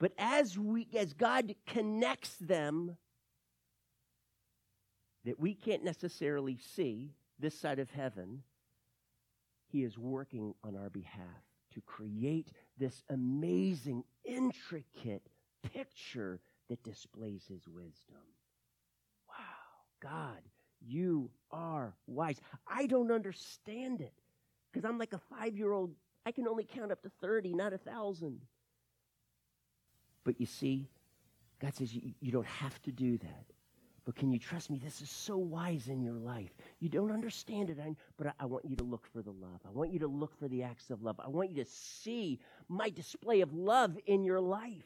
But 0.05 0.13
as 0.19 0.59
we 0.59 0.87
as 0.99 1.15
God 1.15 1.55
connects 1.67 2.37
them 2.37 2.99
that 5.25 5.41
we 5.41 5.55
can't 5.55 5.83
necessarily 5.83 6.59
see 6.75 7.15
this 7.39 7.59
side 7.59 7.79
of 7.79 7.89
heaven, 7.89 8.43
He 9.67 9.83
is 9.83 9.97
working 9.97 10.53
on 10.63 10.77
our 10.77 10.91
behalf 10.91 11.25
to 11.73 11.81
create 11.81 12.53
this 12.77 13.03
amazing, 13.09 14.05
intricate 14.27 15.27
picture 15.73 16.39
that 16.69 16.85
displays 16.85 17.47
His 17.49 17.67
wisdom. 17.67 18.27
Wow, 19.27 20.03
God, 20.03 20.43
you 20.83 21.31
are 21.51 21.97
wise. 22.07 22.43
I 22.71 22.89
don't 22.89 23.11
understand 23.11 24.03
it 24.03 24.21
because 24.71 24.85
I'm 24.85 24.99
like 24.99 25.15
a 25.15 25.21
five 25.35 25.57
year 25.57 25.73
old. 25.73 25.95
I 26.27 26.31
can 26.31 26.47
only 26.47 26.65
count 26.65 26.93
up 26.93 27.01
to 27.05 27.11
30, 27.23 27.55
not 27.55 27.73
a 27.73 27.79
thousand. 27.79 28.43
But 30.25 30.41
you 30.41 30.47
see, 30.47 30.89
God 31.61 31.75
says 31.75 31.95
you, 31.95 32.33
don't 32.33 32.47
have 32.47 32.81
to 32.83 32.93
do 32.93 33.19
that. 33.19 33.45
But 34.05 34.17
can 34.17 34.31
you 34.31 34.39
trust 34.39 34.71
me? 34.71 34.79
This 34.83 35.01
is 35.01 35.09
so 35.09 35.39
wise 35.39 35.89
in 35.89 36.03
your 36.03 36.19
life. 36.19 36.51
You 36.79 36.91
don't 36.91 37.11
understand 37.11 37.71
it, 37.71 37.79
but 38.19 38.35
I 38.39 38.45
want 38.45 38.67
you 38.67 38.77
to 38.77 38.85
look 38.85 39.07
for 39.07 39.23
the 39.23 39.31
love. 39.31 39.61
I 39.67 39.71
want 39.71 39.93
you 39.93 39.99
to 40.01 40.07
look 40.07 40.39
for 40.39 40.47
the 40.47 40.63
acts 40.63 40.91
of 40.91 41.03
love. 41.03 41.19
I 41.25 41.29
want 41.29 41.51
you 41.51 41.65
to 41.65 41.71
see 41.71 42.39
my 42.69 42.91
display 42.91 43.41
of 43.41 43.55
love 43.55 43.97
in 44.07 44.25
your 44.25 44.41
life. 44.41 44.85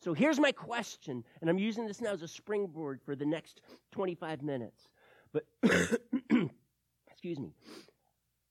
So 0.00 0.12
here's 0.12 0.38
my 0.38 0.52
question, 0.52 1.24
and 1.40 1.48
I'm 1.48 1.58
using 1.58 1.86
this 1.86 2.00
now 2.00 2.12
as 2.12 2.22
a 2.22 2.28
springboard 2.28 3.00
for 3.02 3.16
the 3.16 3.24
next 3.24 3.62
25 3.92 4.42
minutes. 4.42 4.88
But, 5.32 5.44
excuse 7.10 7.38
me. 7.38 7.54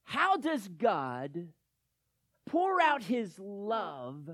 How 0.03 0.35
does 0.35 0.67
God 0.67 1.47
pour 2.45 2.81
out 2.81 3.03
his 3.03 3.37
love 3.39 4.29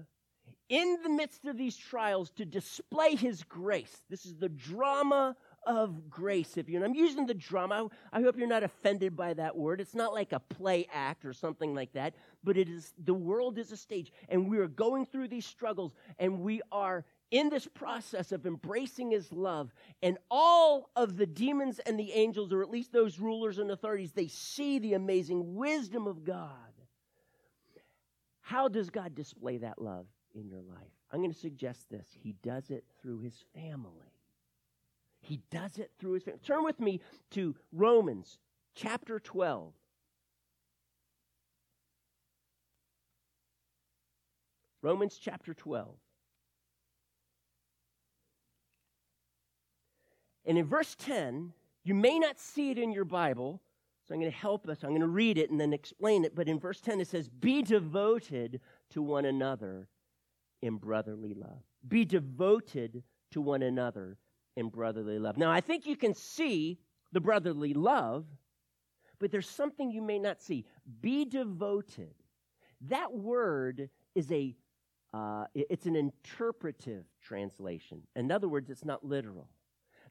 in 0.69 0.99
the 1.03 1.09
midst 1.09 1.45
of 1.45 1.57
these 1.57 1.75
trials 1.75 2.29
to 2.31 2.45
display 2.45 3.15
his 3.15 3.43
grace? 3.43 4.03
This 4.09 4.25
is 4.25 4.35
the 4.35 4.49
drama 4.49 5.35
of 5.65 6.09
grace, 6.09 6.55
if 6.57 6.69
you 6.69 6.77
and 6.77 6.85
I'm 6.85 6.95
using 6.95 7.25
the 7.25 7.33
drama. 7.33 7.89
I 8.13 8.21
hope 8.21 8.37
you're 8.37 8.47
not 8.47 8.63
offended 8.63 9.17
by 9.17 9.33
that 9.33 9.57
word. 9.57 9.81
It's 9.81 9.95
not 9.95 10.13
like 10.13 10.31
a 10.31 10.39
play 10.39 10.87
act 10.93 11.25
or 11.25 11.33
something 11.33 11.75
like 11.75 11.93
that, 11.93 12.13
but 12.43 12.57
it 12.57 12.69
is 12.69 12.93
the 13.03 13.13
world 13.13 13.57
is 13.57 13.71
a 13.71 13.77
stage, 13.77 14.13
and 14.29 14.49
we 14.49 14.59
are 14.59 14.67
going 14.67 15.05
through 15.05 15.27
these 15.27 15.45
struggles, 15.45 15.93
and 16.17 16.39
we 16.39 16.61
are 16.71 17.03
in 17.31 17.49
this 17.49 17.67
process 17.67 18.31
of 18.31 18.45
embracing 18.45 19.11
his 19.11 19.31
love, 19.31 19.71
and 20.01 20.17
all 20.31 20.89
of 20.95 21.17
the 21.17 21.27
demons 21.27 21.79
and 21.79 21.99
the 21.99 22.13
angels, 22.13 22.51
or 22.51 22.63
at 22.63 22.71
least 22.71 22.91
those 22.91 23.19
rulers 23.19 23.59
and 23.59 23.69
authorities, 23.69 24.13
they 24.13 24.27
see 24.27 24.79
the 24.79 24.93
amazing 24.93 25.55
wisdom 25.55 26.07
of 26.07 26.23
God. 26.23 26.53
How 28.41 28.67
does 28.67 28.89
God 28.89 29.13
display 29.13 29.57
that 29.57 29.79
love 29.79 30.07
in 30.35 30.47
your 30.47 30.61
life? 30.61 30.91
I'm 31.11 31.19
going 31.19 31.33
to 31.33 31.37
suggest 31.37 31.89
this 31.89 32.07
He 32.21 32.33
does 32.43 32.69
it 32.69 32.83
through 33.01 33.21
his 33.21 33.43
family. 33.53 34.13
He 35.21 35.41
does 35.51 35.77
it 35.77 35.91
through 35.99 36.13
his 36.13 36.23
family. 36.23 36.39
Turn 36.45 36.63
with 36.63 36.79
me 36.79 37.01
to 37.31 37.55
Romans 37.71 38.39
chapter 38.73 39.19
12. 39.19 39.73
Romans 44.81 45.19
chapter 45.21 45.53
12. 45.53 45.89
And 50.45 50.57
in 50.57 50.65
verse 50.65 50.95
10, 50.97 51.51
you 51.83 51.93
may 51.93 52.17
not 52.17 52.39
see 52.39 52.71
it 52.71 52.77
in 52.77 52.91
your 52.91 53.05
Bible, 53.05 53.61
so 54.07 54.13
I'm 54.13 54.21
going 54.21 54.31
to 54.31 54.37
help 54.37 54.67
us. 54.67 54.83
I'm 54.83 54.89
going 54.89 55.01
to 55.01 55.07
read 55.07 55.37
it 55.37 55.51
and 55.51 55.59
then 55.59 55.73
explain 55.73 56.23
it. 56.23 56.33
But 56.33 56.47
in 56.47 56.59
verse 56.59 56.81
10, 56.81 57.01
it 57.01 57.07
says, 57.07 57.27
Be 57.27 57.61
devoted 57.61 58.61
to 58.91 59.01
one 59.01 59.25
another 59.25 59.89
in 60.61 60.77
brotherly 60.77 61.33
love. 61.33 61.63
Be 61.87 62.05
devoted 62.05 63.03
to 63.31 63.41
one 63.41 63.61
another 63.61 64.17
in 64.55 64.69
brotherly 64.69 65.19
love. 65.19 65.37
Now, 65.37 65.51
I 65.51 65.61
think 65.61 65.85
you 65.85 65.95
can 65.95 66.13
see 66.13 66.79
the 67.11 67.21
brotherly 67.21 67.73
love, 67.73 68.25
but 69.19 69.31
there's 69.31 69.49
something 69.49 69.91
you 69.91 70.01
may 70.01 70.19
not 70.19 70.41
see. 70.41 70.65
Be 71.01 71.25
devoted. 71.25 72.13
That 72.81 73.13
word 73.13 73.89
is 74.15 74.31
a 74.31 74.55
uh, 75.11 75.45
it's 75.55 75.87
an 75.87 75.95
interpretive 75.95 77.03
translation. 77.19 78.03
In 78.15 78.31
other 78.31 78.47
words, 78.47 78.69
it's 78.69 78.85
not 78.85 79.03
literal. 79.03 79.49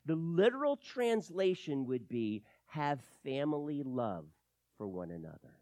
The 0.06 0.16
literal 0.16 0.76
translation 0.76 1.86
would 1.86 2.08
be 2.08 2.42
have 2.66 3.00
family 3.22 3.82
love 3.84 4.24
for 4.76 4.88
one 4.88 5.12
another. 5.12 5.54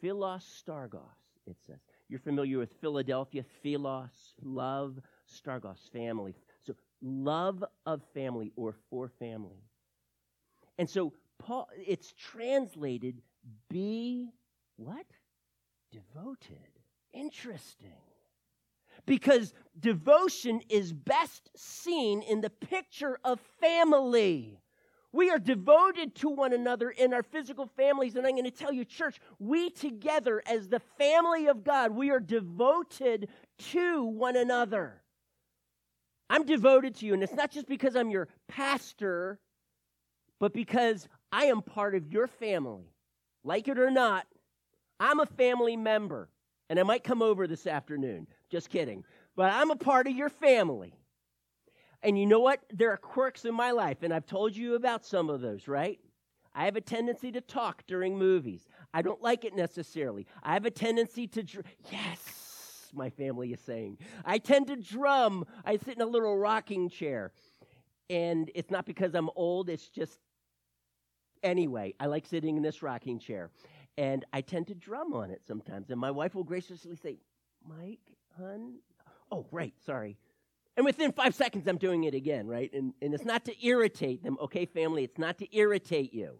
Philos 0.00 0.44
storgos, 0.44 1.00
it 1.46 1.56
says. 1.66 1.78
You're 2.08 2.20
familiar 2.20 2.58
with 2.58 2.72
Philadelphia, 2.80 3.44
philos, 3.62 4.34
love, 4.42 5.00
storgos, 5.28 5.90
family 5.92 6.34
So 6.62 6.74
love 7.02 7.64
of 7.84 8.02
family 8.14 8.52
or 8.56 8.74
for 8.90 9.08
family. 9.18 9.62
And 10.78 10.88
so 10.88 11.12
Paul 11.38 11.68
it's 11.76 12.12
translated 12.12 13.20
be 13.68 14.30
what? 14.76 15.06
Devoted. 15.90 16.58
Interesting. 17.12 17.92
Because 19.04 19.52
devotion 19.78 20.60
is 20.68 20.92
best 20.92 21.50
seen 21.56 22.22
in 22.22 22.40
the 22.40 22.50
picture 22.50 23.18
of 23.24 23.40
family. 23.60 24.60
We 25.16 25.30
are 25.30 25.38
devoted 25.38 26.14
to 26.16 26.28
one 26.28 26.52
another 26.52 26.90
in 26.90 27.14
our 27.14 27.22
physical 27.22 27.66
families. 27.66 28.16
And 28.16 28.26
I'm 28.26 28.32
going 28.32 28.44
to 28.44 28.50
tell 28.50 28.70
you, 28.70 28.84
church, 28.84 29.18
we 29.38 29.70
together 29.70 30.42
as 30.46 30.68
the 30.68 30.80
family 30.98 31.46
of 31.46 31.64
God, 31.64 31.92
we 31.92 32.10
are 32.10 32.20
devoted 32.20 33.30
to 33.70 34.04
one 34.04 34.36
another. 34.36 35.00
I'm 36.28 36.44
devoted 36.44 36.96
to 36.96 37.06
you. 37.06 37.14
And 37.14 37.22
it's 37.22 37.32
not 37.32 37.50
just 37.50 37.66
because 37.66 37.96
I'm 37.96 38.10
your 38.10 38.28
pastor, 38.46 39.38
but 40.38 40.52
because 40.52 41.08
I 41.32 41.46
am 41.46 41.62
part 41.62 41.94
of 41.94 42.12
your 42.12 42.26
family. 42.26 42.92
Like 43.42 43.68
it 43.68 43.78
or 43.78 43.90
not, 43.90 44.26
I'm 45.00 45.20
a 45.20 45.26
family 45.26 45.78
member. 45.78 46.28
And 46.68 46.78
I 46.78 46.82
might 46.82 47.04
come 47.04 47.22
over 47.22 47.46
this 47.46 47.66
afternoon. 47.66 48.26
Just 48.50 48.68
kidding. 48.68 49.02
But 49.34 49.50
I'm 49.50 49.70
a 49.70 49.76
part 49.76 50.08
of 50.08 50.14
your 50.14 50.28
family. 50.28 50.92
And 52.06 52.16
you 52.16 52.24
know 52.24 52.38
what? 52.38 52.60
There 52.72 52.92
are 52.92 52.96
quirks 52.96 53.44
in 53.44 53.52
my 53.52 53.72
life, 53.72 54.04
and 54.04 54.14
I've 54.14 54.26
told 54.26 54.54
you 54.54 54.76
about 54.76 55.04
some 55.04 55.28
of 55.28 55.40
those, 55.40 55.66
right? 55.66 55.98
I 56.54 56.64
have 56.64 56.76
a 56.76 56.80
tendency 56.80 57.32
to 57.32 57.40
talk 57.40 57.82
during 57.88 58.16
movies. 58.16 58.68
I 58.94 59.02
don't 59.02 59.20
like 59.20 59.44
it 59.44 59.56
necessarily. 59.56 60.24
I 60.40 60.52
have 60.54 60.64
a 60.64 60.70
tendency 60.70 61.26
to, 61.26 61.42
dr- 61.42 61.66
yes, 61.90 62.90
my 62.94 63.10
family 63.10 63.52
is 63.52 63.60
saying. 63.60 63.98
I 64.24 64.38
tend 64.38 64.68
to 64.68 64.76
drum. 64.76 65.46
I 65.64 65.78
sit 65.78 65.96
in 65.96 66.00
a 66.00 66.06
little 66.06 66.38
rocking 66.38 66.88
chair. 66.88 67.32
And 68.08 68.52
it's 68.54 68.70
not 68.70 68.86
because 68.86 69.16
I'm 69.16 69.28
old, 69.34 69.68
it's 69.68 69.88
just, 69.88 70.20
anyway, 71.42 71.92
I 71.98 72.06
like 72.06 72.24
sitting 72.24 72.56
in 72.56 72.62
this 72.62 72.84
rocking 72.84 73.18
chair. 73.18 73.50
And 73.98 74.24
I 74.32 74.42
tend 74.42 74.68
to 74.68 74.76
drum 74.76 75.12
on 75.12 75.32
it 75.32 75.42
sometimes. 75.44 75.90
And 75.90 75.98
my 75.98 76.12
wife 76.12 76.36
will 76.36 76.44
graciously 76.44 76.94
say, 76.94 77.18
Mike, 77.66 77.98
hun? 78.38 78.76
Oh, 79.32 79.44
right, 79.50 79.74
sorry. 79.84 80.16
And 80.76 80.84
within 80.84 81.12
five 81.12 81.34
seconds, 81.34 81.66
I'm 81.66 81.78
doing 81.78 82.04
it 82.04 82.14
again, 82.14 82.46
right? 82.46 82.70
And, 82.72 82.92
and 83.00 83.14
it's 83.14 83.24
not 83.24 83.44
to 83.46 83.66
irritate 83.66 84.22
them, 84.22 84.36
okay, 84.42 84.66
family? 84.66 85.04
It's 85.04 85.18
not 85.18 85.38
to 85.38 85.56
irritate 85.56 86.12
you. 86.12 86.38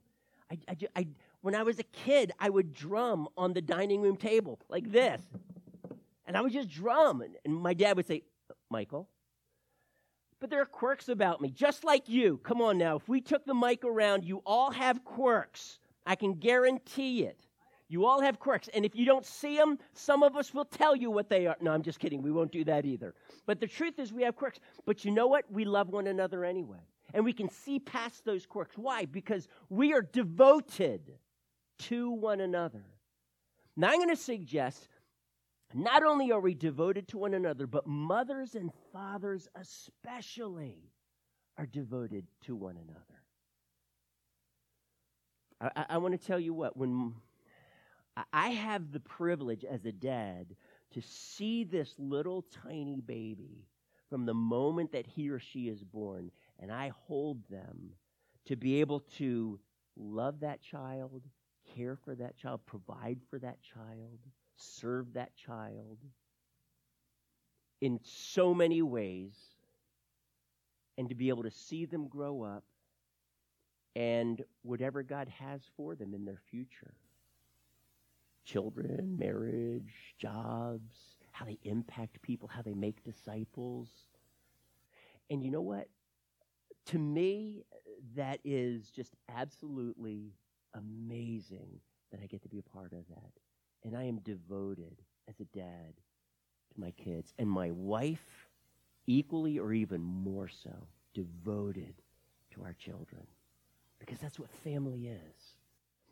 I, 0.51 0.59
I, 0.69 0.77
I, 0.95 1.07
when 1.41 1.55
I 1.55 1.63
was 1.63 1.79
a 1.79 1.85
kid, 1.85 2.33
I 2.39 2.51
would 2.51 2.75
drum 2.75 3.29
on 3.37 3.55
the 3.55 3.63
dining 3.63 4.03
room 4.03 4.17
table 4.17 4.61
like 4.69 4.93
this. 4.93 5.23
And 6.27 6.37
I 6.37 6.43
would 6.43 6.53
just 6.53 6.69
drum. 6.69 7.23
And, 7.23 7.37
and 7.45 7.55
my 7.55 7.73
dad 7.73 7.97
would 7.97 8.07
say, 8.07 8.25
Michael. 8.69 9.09
But 10.39 10.51
there 10.51 10.61
are 10.61 10.67
quirks 10.67 11.09
about 11.09 11.41
me, 11.41 11.51
just 11.51 11.83
like 11.83 12.09
you. 12.09 12.39
Come 12.45 12.61
on 12.61 12.77
now. 12.77 12.97
If 12.97 13.09
we 13.09 13.23
took 13.23 13.47
the 13.47 13.55
mic 13.55 13.85
around, 13.85 14.25
you 14.25 14.43
all 14.45 14.71
have 14.71 15.03
quirks. 15.03 15.79
I 16.05 16.15
can 16.15 16.35
guarantee 16.35 17.23
it. 17.23 17.46
You 17.89 18.05
all 18.05 18.21
have 18.21 18.39
quirks. 18.41 18.69
And 18.75 18.85
if 18.85 18.97
you 18.97 19.05
don't 19.05 19.25
see 19.25 19.57
them, 19.57 19.79
some 19.93 20.23
of 20.23 20.37
us 20.37 20.53
will 20.53 20.65
tell 20.65 20.97
you 20.97 21.11
what 21.11 21.29
they 21.29 21.47
are. 21.47 21.57
No, 21.61 21.71
I'm 21.73 21.83
just 21.83 22.01
kidding. 22.01 22.21
We 22.21 22.33
won't 22.33 22.51
do 22.51 22.65
that 22.65 22.85
either. 22.85 23.15
But 23.47 23.61
the 23.61 23.67
truth 23.67 23.99
is, 23.99 24.13
we 24.13 24.25
have 24.25 24.35
quirks. 24.35 24.59
But 24.85 25.05
you 25.05 25.13
know 25.13 25.29
what? 25.29 25.45
We 25.51 25.65
love 25.65 25.91
one 25.91 26.09
another 26.09 26.45
anyway. 26.45 26.81
And 27.15 27.25
we 27.25 27.33
can 27.33 27.49
see 27.49 27.79
past 27.79 28.25
those 28.25 28.45
quirks. 28.45 28.77
Why? 28.77 29.05
Because 29.05 29.47
we 29.69 29.93
are 29.93 30.03
devoted 30.03 31.13
to 31.79 32.11
one 32.11 32.41
another. 32.41 32.85
Now, 33.77 33.91
I'm 33.91 33.99
going 33.99 34.09
to 34.09 34.17
suggest 34.17 34.89
not 35.73 36.03
only 36.03 36.33
are 36.33 36.41
we 36.41 36.55
devoted 36.55 37.07
to 37.09 37.19
one 37.19 37.35
another, 37.35 37.67
but 37.67 37.87
mothers 37.87 38.55
and 38.55 38.71
fathers 38.93 39.49
especially 39.55 40.91
are 41.59 41.67
devoted 41.67 42.27
to 42.43 42.57
one 42.57 42.77
another. 42.77 43.03
I, 45.61 45.83
I, 45.83 45.87
I 45.95 45.99
want 45.99 46.21
to 46.21 46.27
tell 46.27 46.41
you 46.41 46.55
what, 46.55 46.77
when 46.77 47.15
I 48.33 48.51
have 48.51 48.93
the 48.93 49.01
privilege 49.01 49.65
as 49.65 49.85
a 49.85 49.93
dad 49.93 50.57
to 50.93 51.03
see 51.03 51.65
this 51.65 51.95
little 51.99 52.47
tiny 52.65 53.01
baby 53.01 53.67
from 54.09 54.25
the 54.25 54.35
moment 54.35 54.93
that 54.93 55.07
he 55.07 55.29
or 55.29 55.39
she 55.39 55.69
is 55.69 55.83
born, 55.83 56.31
and 56.59 56.73
I 56.73 56.93
hold 57.07 57.47
them 57.51 57.91
to 58.47 58.57
be 58.57 58.81
able 58.81 59.01
to 59.19 59.59
love 59.97 60.41
that 60.41 60.63
child, 60.63 61.23
care 61.75 61.97
for 61.97 62.15
that 62.15 62.37
child, 62.37 62.61
provide 62.67 63.19
for 63.29 63.39
that 63.41 63.59
child, 63.63 64.19
serve 64.57 65.13
that 65.15 65.37
child 65.37 65.99
in 67.81 68.01
so 68.03 68.55
many 68.55 68.81
ways, 68.81 69.35
and 70.97 71.09
to 71.11 71.15
be 71.15 71.29
able 71.29 71.43
to 71.43 71.51
see 71.51 71.85
them 71.85 72.09
grow 72.09 72.43
up 72.43 72.65
and 73.95 74.43
whatever 74.63 75.03
God 75.03 75.29
has 75.29 75.61
for 75.77 75.95
them 75.95 76.15
in 76.15 76.25
their 76.25 76.41
future 76.51 76.95
children, 78.47 79.17
marriage, 79.19 80.15
jobs, 80.19 80.95
how 81.33 81.45
they 81.45 81.59
impact 81.65 82.23
people, 82.23 82.49
how 82.49 82.63
they 82.63 82.73
make 82.73 83.05
disciples. 83.05 83.89
And 85.29 85.43
you 85.43 85.51
know 85.51 85.61
what? 85.61 85.89
To 86.87 86.99
me, 86.99 87.65
that 88.15 88.39
is 88.45 88.91
just 88.91 89.13
absolutely 89.35 90.33
amazing 90.75 91.81
that 92.11 92.21
I 92.23 92.27
get 92.27 92.43
to 92.43 92.49
be 92.49 92.59
a 92.59 92.63
part 92.63 92.93
of 92.93 93.07
that. 93.09 93.33
And 93.85 93.97
I 93.97 94.05
am 94.05 94.21
devoted 94.21 95.03
as 95.29 95.35
a 95.41 95.45
dad 95.57 95.95
to 96.73 96.81
my 96.81 96.93
kids. 96.93 97.35
And 97.39 97.51
my 97.51 97.73
wife, 97.73 98.49
equally 99.07 99.59
or 99.59 99.73
even 99.73 100.01
more 100.01 100.49
so, 100.49 100.89
devoted 101.13 101.95
to 102.53 102.63
our 102.63 102.75
children. 102.75 103.27
Because 103.99 104.19
that's 104.19 104.39
what 104.39 104.51
family 104.51 105.09
is. 105.09 105.57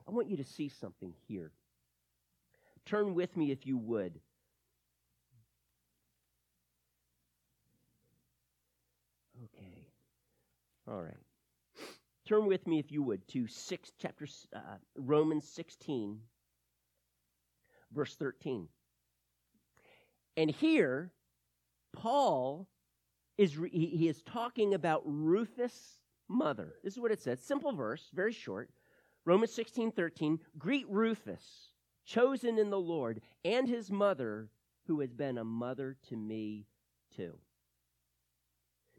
I 0.07 0.11
want 0.11 0.29
you 0.29 0.37
to 0.37 0.45
see 0.45 0.69
something 0.69 1.15
here 1.29 1.53
Turn 2.87 3.15
with 3.15 3.37
me 3.37 3.51
if 3.51 3.67
you 3.67 3.77
would. 3.79 4.21
Okay. 9.45 9.89
All 10.89 11.01
right. 11.01 11.15
Turn 12.27 12.47
with 12.47 12.67
me 12.67 12.79
if 12.79 12.91
you 12.91 13.03
would 13.03 13.27
to 13.29 13.47
six 13.47 13.93
chapter 13.99 14.27
uh, 14.55 14.61
Romans 14.97 15.47
16 15.49 16.21
verse 17.95 18.15
13. 18.17 18.69
And 20.37 20.51
here 20.51 21.13
Paul 21.93 22.67
is 23.39 23.57
re- 23.57 23.71
he 23.71 24.09
is 24.09 24.23
talking 24.23 24.75
about 24.75 25.03
Rufus' 25.05 25.99
mother. 26.29 26.75
This 26.83 26.95
is 26.95 27.01
what 27.01 27.13
it 27.13 27.21
says. 27.21 27.41
Simple 27.41 27.73
verse, 27.73 28.11
very 28.13 28.33
short. 28.33 28.71
Romans 29.25 29.53
16, 29.53 29.93
13. 29.93 30.39
Greet 30.59 30.87
Rufus, 30.89 31.71
chosen 32.05 32.59
in 32.59 32.71
the 32.71 32.81
Lord, 32.81 33.21
and 33.45 33.69
his 33.69 33.91
mother, 33.91 34.49
who 34.87 35.01
has 35.01 35.13
been 35.13 35.39
a 35.39 35.45
mother 35.45 35.97
to 36.09 36.17
me 36.17 36.67
too. 37.15 37.39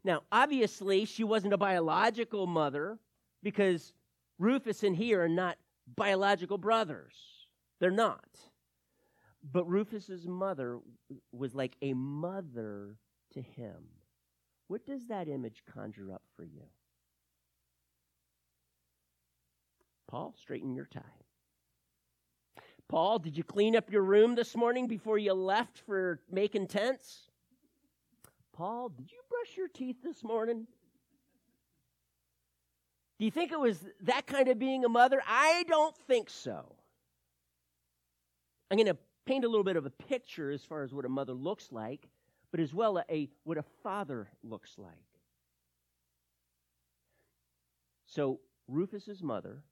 Now, 0.04 0.22
obviously, 0.30 1.04
she 1.04 1.24
wasn't 1.24 1.54
a 1.54 1.58
biological 1.58 2.46
mother 2.46 2.98
because 3.42 3.92
Rufus 4.38 4.82
and 4.82 4.94
he 4.94 5.14
are 5.14 5.28
not 5.28 5.56
biological 5.96 6.58
brothers. 6.58 7.14
They're 7.80 7.90
not. 7.90 8.28
But 9.52 9.68
Rufus's 9.68 10.26
mother 10.26 10.78
was 11.32 11.54
like 11.54 11.76
a 11.82 11.92
mother 11.94 12.96
to 13.32 13.40
him. 13.40 13.84
What 14.68 14.86
does 14.86 15.06
that 15.08 15.28
image 15.28 15.62
conjure 15.72 16.12
up 16.12 16.22
for 16.36 16.44
you? 16.44 16.64
Paul, 20.08 20.34
straighten 20.38 20.74
your 20.74 20.86
tie. 20.86 21.25
Paul, 22.88 23.18
did 23.18 23.36
you 23.36 23.42
clean 23.42 23.74
up 23.74 23.90
your 23.90 24.02
room 24.02 24.34
this 24.36 24.54
morning 24.54 24.86
before 24.86 25.18
you 25.18 25.32
left 25.32 25.80
for 25.80 26.20
making 26.30 26.68
tents? 26.68 27.30
Paul, 28.52 28.90
did 28.90 29.10
you 29.10 29.18
brush 29.28 29.56
your 29.56 29.68
teeth 29.68 29.96
this 30.04 30.22
morning? 30.22 30.66
Do 33.18 33.24
you 33.24 33.30
think 33.30 33.50
it 33.50 33.58
was 33.58 33.84
that 34.02 34.26
kind 34.26 34.48
of 34.48 34.58
being 34.58 34.84
a 34.84 34.88
mother? 34.88 35.20
I 35.26 35.64
don't 35.68 35.96
think 36.06 36.30
so. 36.30 36.76
I'm 38.70 38.76
going 38.76 38.86
to 38.86 38.96
paint 39.24 39.44
a 39.44 39.48
little 39.48 39.64
bit 39.64 39.76
of 39.76 39.86
a 39.86 39.90
picture 39.90 40.50
as 40.50 40.62
far 40.62 40.82
as 40.82 40.94
what 40.94 41.04
a 41.04 41.08
mother 41.08 41.32
looks 41.32 41.72
like, 41.72 42.08
but 42.50 42.60
as 42.60 42.72
well 42.72 43.02
a 43.10 43.28
what 43.44 43.58
a 43.58 43.64
father 43.82 44.28
looks 44.44 44.74
like. 44.78 44.92
So 48.06 48.40
Rufus's 48.68 49.22
mother, 49.22 49.62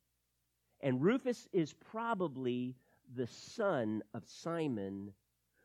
and 0.81 1.01
Rufus 1.01 1.49
is 1.53 1.73
probably 1.73 2.75
the 3.15 3.27
son 3.27 4.03
of 4.13 4.23
Simon 4.27 5.13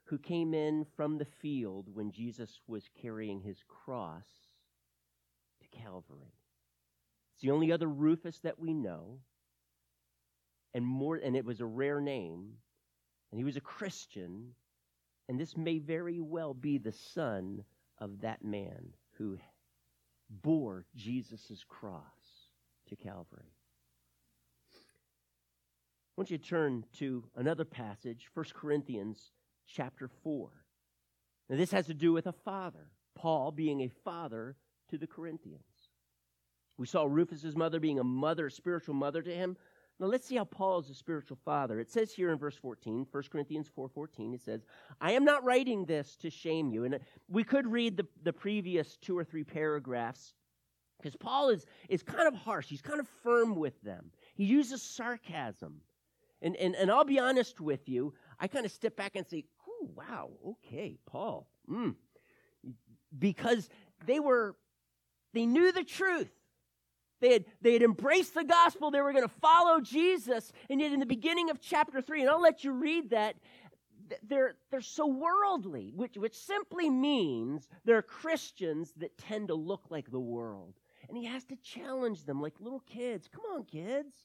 who 0.06 0.18
came 0.18 0.54
in 0.54 0.86
from 0.96 1.18
the 1.18 1.26
field 1.26 1.88
when 1.94 2.12
Jesus 2.12 2.60
was 2.68 2.90
carrying 3.02 3.42
his 3.42 3.64
cross 3.68 4.26
to 5.62 5.78
Calvary. 5.78 6.34
It's 7.34 7.44
the 7.44 7.52
only 7.52 7.72
other 7.72 7.88
Rufus 7.88 8.40
that 8.40 8.60
we 8.60 8.74
know. 8.74 9.20
And 10.74 10.86
more 10.86 11.16
and 11.16 11.36
it 11.36 11.46
was 11.46 11.62
a 11.62 11.66
rare 11.66 12.02
name. 12.02 12.54
And 13.32 13.40
he 13.40 13.44
was 13.44 13.56
a 13.56 13.62
Christian. 13.62 14.56
And 15.28 15.40
this 15.40 15.56
may 15.56 15.78
very 15.78 16.20
well 16.20 16.54
be 16.54 16.80
the 16.80 16.92
son 16.92 17.64
of 18.00 18.22
that 18.22 18.44
man 18.44 18.94
who 19.18 19.38
bore 20.30 20.86
Jesus' 20.96 21.64
cross 21.68 22.04
to 22.88 22.96
Calvary. 22.96 23.59
Want 26.20 26.32
you 26.32 26.38
to 26.38 26.50
turn 26.50 26.84
to 26.98 27.24
another 27.38 27.64
passage, 27.64 28.28
1 28.34 28.48
Corinthians 28.54 29.32
chapter 29.66 30.10
4. 30.22 30.50
Now, 31.48 31.56
this 31.56 31.72
has 31.72 31.86
to 31.86 31.94
do 31.94 32.12
with 32.12 32.28
a 32.28 32.34
father, 32.34 32.92
Paul 33.16 33.54
being 33.54 33.80
a 33.84 33.92
father 34.04 34.58
to 34.90 34.98
the 34.98 35.08
Corinthians. 35.08 35.64
We 36.78 36.88
saw 36.88 37.06
Rufus's 37.06 37.56
mother 37.56 37.80
being 37.80 38.00
a 38.00 38.04
mother, 38.04 38.48
a 38.48 38.52
spiritual 38.52 38.96
mother 38.96 39.22
to 39.22 39.34
him. 39.34 39.56
Now 39.98 40.08
let's 40.08 40.28
see 40.28 40.36
how 40.36 40.44
Paul 40.44 40.80
is 40.80 40.90
a 40.90 40.94
spiritual 40.94 41.38
father. 41.46 41.80
It 41.80 41.90
says 41.90 42.12
here 42.12 42.34
in 42.34 42.38
verse 42.38 42.58
14, 42.58 43.08
1 43.10 43.24
Corinthians 43.32 43.70
4:14, 43.74 44.34
it 44.34 44.42
says, 44.42 44.66
"I 45.00 45.14
am 45.14 45.24
not 45.24 45.46
writing 45.46 45.86
this 45.86 46.18
to 46.18 46.30
shame 46.30 46.70
you." 46.70 46.84
And 46.84 46.96
uh, 46.96 47.00
we 47.30 47.46
could 47.46 47.66
read 47.66 47.96
the, 47.96 48.06
the 48.24 48.34
previous 48.34 48.98
two 48.98 49.18
or 49.18 49.24
three 49.24 49.46
paragraphs 49.46 50.34
because 50.98 51.16
Paul 51.16 51.48
is, 51.48 51.66
is 51.88 52.04
kind 52.04 52.28
of 52.28 52.34
harsh. 52.34 52.68
He's 52.68 52.82
kind 52.82 53.00
of 53.00 53.08
firm 53.24 53.56
with 53.56 53.82
them. 53.84 54.12
He 54.36 54.44
uses 54.44 54.82
sarcasm. 54.82 55.80
And, 56.42 56.56
and, 56.56 56.76
and 56.76 56.90
I'll 56.92 57.06
be 57.06 57.20
honest 57.20 57.60
with 57.60 57.90
you, 57.90 58.14
I 58.40 58.48
kind 58.48 58.66
of 58.66 58.72
step 58.72 58.96
back 58.96 59.16
and 59.16 59.28
say, 59.28 59.46
oh, 59.68 59.90
wow, 59.96 60.30
okay, 60.48 60.98
Paul. 61.06 61.50
Mm. 61.70 61.96
Because 63.18 63.70
they 64.06 64.20
were 64.20 64.56
they 65.34 65.46
knew 65.46 65.72
the 65.72 65.84
truth. 65.84 66.30
They 67.22 67.34
had, 67.34 67.46
they 67.62 67.74
had 67.74 67.84
embraced 67.84 68.34
the 68.34 68.44
gospel. 68.44 68.92
They 68.92 69.02
were 69.02 69.12
going 69.12 69.28
to 69.28 69.34
follow 69.42 69.82
Jesus. 69.82 70.52
And 70.70 70.80
yet, 70.80 70.94
in 70.94 71.00
the 71.00 71.06
beginning 71.06 71.50
of 71.50 71.60
chapter 71.60 72.02
3, 72.02 72.22
and 72.22 72.30
I'll 72.30 72.42
let 72.42 72.64
you 72.64 72.72
read 72.72 73.10
that, 73.10 73.36
they're, 74.24 74.56
they're 74.72 74.82
so 74.82 75.06
worldly, 75.06 75.92
which, 75.96 76.16
which 76.18 76.36
simply 76.36 76.90
means 76.90 77.68
they're 77.86 78.02
Christians 78.02 78.94
that 78.98 79.18
tend 79.18 79.50
to 79.50 79.56
look 79.56 79.86
like 79.90 80.10
the 80.10 80.20
world. 80.20 80.76
And 81.08 81.18
he 81.18 81.26
has 81.26 81.44
to 81.46 81.56
challenge 81.58 82.26
them 82.26 82.42
like 82.42 82.54
little 82.60 82.82
kids. 82.82 83.28
Come 83.32 83.44
on, 83.54 83.66
kids. 83.66 84.16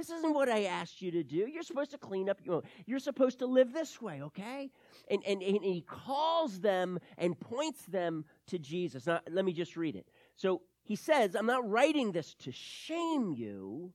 This 0.00 0.08
isn't 0.08 0.32
what 0.32 0.48
I 0.48 0.64
asked 0.64 1.02
you 1.02 1.10
to 1.10 1.22
do. 1.22 1.46
You're 1.46 1.62
supposed 1.62 1.90
to 1.90 1.98
clean 1.98 2.30
up 2.30 2.38
your 2.42 2.62
You're 2.86 3.00
supposed 3.00 3.40
to 3.40 3.46
live 3.46 3.74
this 3.74 4.00
way, 4.00 4.22
okay? 4.22 4.70
And, 5.10 5.22
and, 5.26 5.42
and 5.42 5.62
he 5.62 5.84
calls 5.86 6.58
them 6.58 6.98
and 7.18 7.38
points 7.38 7.82
them 7.84 8.24
to 8.46 8.58
Jesus. 8.58 9.06
Now, 9.06 9.20
let 9.30 9.44
me 9.44 9.52
just 9.52 9.76
read 9.76 9.96
it. 9.96 10.08
So 10.36 10.62
he 10.84 10.96
says, 10.96 11.34
I'm 11.34 11.44
not 11.44 11.68
writing 11.68 12.12
this 12.12 12.34
to 12.36 12.50
shame 12.50 13.34
you. 13.36 13.92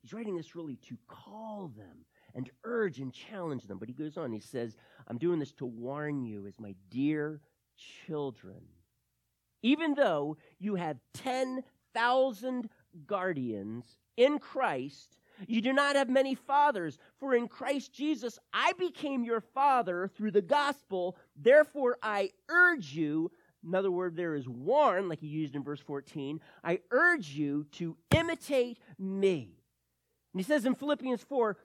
He's 0.00 0.14
writing 0.14 0.38
this 0.38 0.56
really 0.56 0.76
to 0.88 0.96
call 1.06 1.70
them 1.76 2.06
and 2.34 2.48
urge 2.64 2.98
and 2.98 3.12
challenge 3.12 3.64
them. 3.64 3.76
But 3.76 3.88
he 3.88 3.94
goes 3.94 4.16
on, 4.16 4.32
he 4.32 4.40
says, 4.40 4.74
I'm 5.06 5.18
doing 5.18 5.38
this 5.38 5.52
to 5.58 5.66
warn 5.66 6.24
you 6.24 6.46
as 6.46 6.58
my 6.58 6.76
dear 6.88 7.42
children. 8.06 8.62
Even 9.60 9.92
though 9.92 10.38
you 10.58 10.76
have 10.76 10.96
10,000 11.12 12.70
guardians 13.06 13.98
in 14.16 14.38
Christ, 14.38 15.18
you 15.46 15.60
do 15.60 15.72
not 15.72 15.96
have 15.96 16.08
many 16.08 16.34
fathers, 16.34 16.98
for 17.18 17.34
in 17.34 17.48
Christ 17.48 17.92
Jesus 17.92 18.38
I 18.52 18.72
became 18.78 19.24
your 19.24 19.40
father 19.40 20.10
through 20.16 20.30
the 20.30 20.42
gospel. 20.42 21.16
Therefore, 21.36 21.98
I 22.02 22.30
urge 22.48 22.92
you, 22.92 23.30
in 23.66 23.74
other 23.74 23.90
words, 23.90 24.16
there 24.16 24.34
is 24.34 24.48
warn, 24.48 25.08
like 25.08 25.20
he 25.20 25.26
used 25.26 25.54
in 25.54 25.64
verse 25.64 25.80
14, 25.80 26.40
I 26.62 26.80
urge 26.90 27.30
you 27.30 27.66
to 27.72 27.96
imitate 28.14 28.78
me. 28.98 29.58
And 30.32 30.40
he 30.40 30.44
says 30.44 30.66
in 30.66 30.74
Philippians 30.74 31.22
4, 31.22 31.56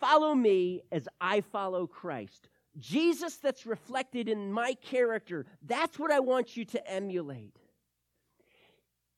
follow 0.00 0.34
me 0.34 0.82
as 0.90 1.08
I 1.20 1.40
follow 1.40 1.86
Christ. 1.86 2.48
Jesus 2.78 3.36
that's 3.36 3.66
reflected 3.66 4.28
in 4.28 4.52
my 4.52 4.74
character, 4.74 5.46
that's 5.62 5.98
what 5.98 6.10
I 6.10 6.20
want 6.20 6.56
you 6.56 6.64
to 6.66 6.90
emulate. 6.90 7.56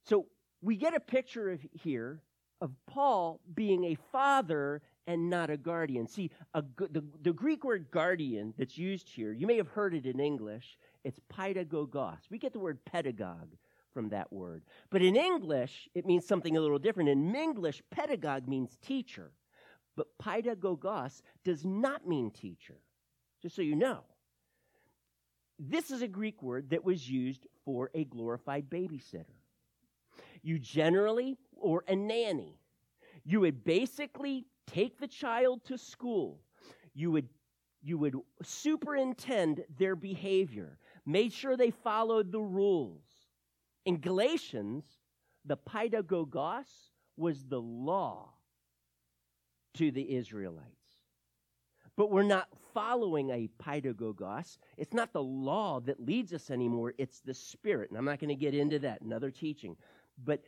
So 0.05 0.27
we 0.61 0.77
get 0.77 0.95
a 0.95 1.01
picture 1.01 1.51
of 1.51 1.61
here 1.73 2.21
of 2.61 2.73
Paul 2.87 3.41
being 3.55 3.85
a 3.85 3.97
father 4.13 4.83
and 5.07 5.31
not 5.31 5.51
a 5.51 5.57
guardian. 5.57 6.07
See, 6.07 6.31
a, 6.55 6.63
the, 6.79 7.05
the 7.23 7.33
Greek 7.33 7.65
word 7.65 7.91
guardian 7.91 8.55
that's 8.59 8.77
used 8.79 9.09
here, 9.09 9.33
you 9.33 9.47
may 9.47 9.57
have 9.57 9.69
heard 9.69 9.95
it 9.95 10.07
in 10.07 10.21
English, 10.21 10.79
it's 11.05 11.21
pedagogos. 11.33 12.19
We 12.31 12.39
get 12.39 12.53
the 12.53 12.59
word 12.59 12.85
pedagogue 12.85 13.53
from 13.93 14.09
that 14.11 14.33
word. 14.33 14.63
But 14.91 15.03
in 15.03 15.17
English, 15.17 15.89
it 15.95 16.07
means 16.07 16.27
something 16.27 16.57
a 16.57 16.61
little 16.61 16.79
different. 16.79 17.09
In 17.09 17.35
English, 17.35 17.83
pedagogue 17.91 18.49
means 18.49 18.77
teacher. 18.83 19.31
But 19.97 20.09
pedagogos 20.19 21.23
does 21.45 21.65
not 21.65 22.07
mean 22.07 22.31
teacher, 22.31 22.77
just 23.41 23.57
so 23.57 23.63
you 23.63 23.77
know. 23.77 24.01
This 25.59 25.91
is 25.91 26.03
a 26.03 26.09
Greek 26.09 26.43
word 26.43 26.71
that 26.71 26.85
was 26.85 27.09
used 27.09 27.47
for 27.65 27.91
a 27.95 28.05
glorified 28.05 28.69
babysitter. 28.69 29.25
You 30.43 30.59
generally, 30.59 31.39
or 31.57 31.85
a 31.89 31.97
nanny, 31.97 32.59
you 33.25 33.41
would 33.41 33.65
basically 33.65 34.47
take 34.67 34.99
the 34.99 35.09
child 35.09 35.65
to 35.65 35.79
school. 35.79 36.41
You 36.95 37.11
would, 37.13 37.29
you 37.83 37.99
would 37.99 38.17
superintend 38.43 39.65
their 39.79 39.97
behavior, 39.97 40.79
made 41.05 41.33
sure 41.33 41.57
they 41.57 41.71
followed 41.71 42.33
the 42.33 42.41
rules. 42.41 43.05
In 43.85 44.01
Galatians, 44.01 44.85
the 45.45 45.57
pedagogos 45.57 46.67
was 47.17 47.45
the 47.45 47.61
law 47.61 48.31
to 49.75 49.91
the 49.91 50.15
Israelites. 50.15 50.67
But 51.97 52.11
we're 52.11 52.25
not 52.25 52.49
following 52.75 53.31
a 53.31 53.49
pedagogos. 53.63 54.59
It's 54.77 54.93
not 54.93 55.13
the 55.13 55.23
law 55.23 55.81
that 55.81 56.05
leads 56.05 56.33
us 56.35 56.51
anymore, 56.51 56.95
it's 56.99 57.21
the 57.21 57.33
Spirit. 57.33 57.91
And 57.91 57.99
I'm 57.99 58.05
not 58.05 58.19
going 58.19 58.29
to 58.29 58.35
get 58.35 58.55
into 58.55 58.79
that, 58.81 59.01
another 59.01 59.31
teaching. 59.31 59.77
But 60.25 60.43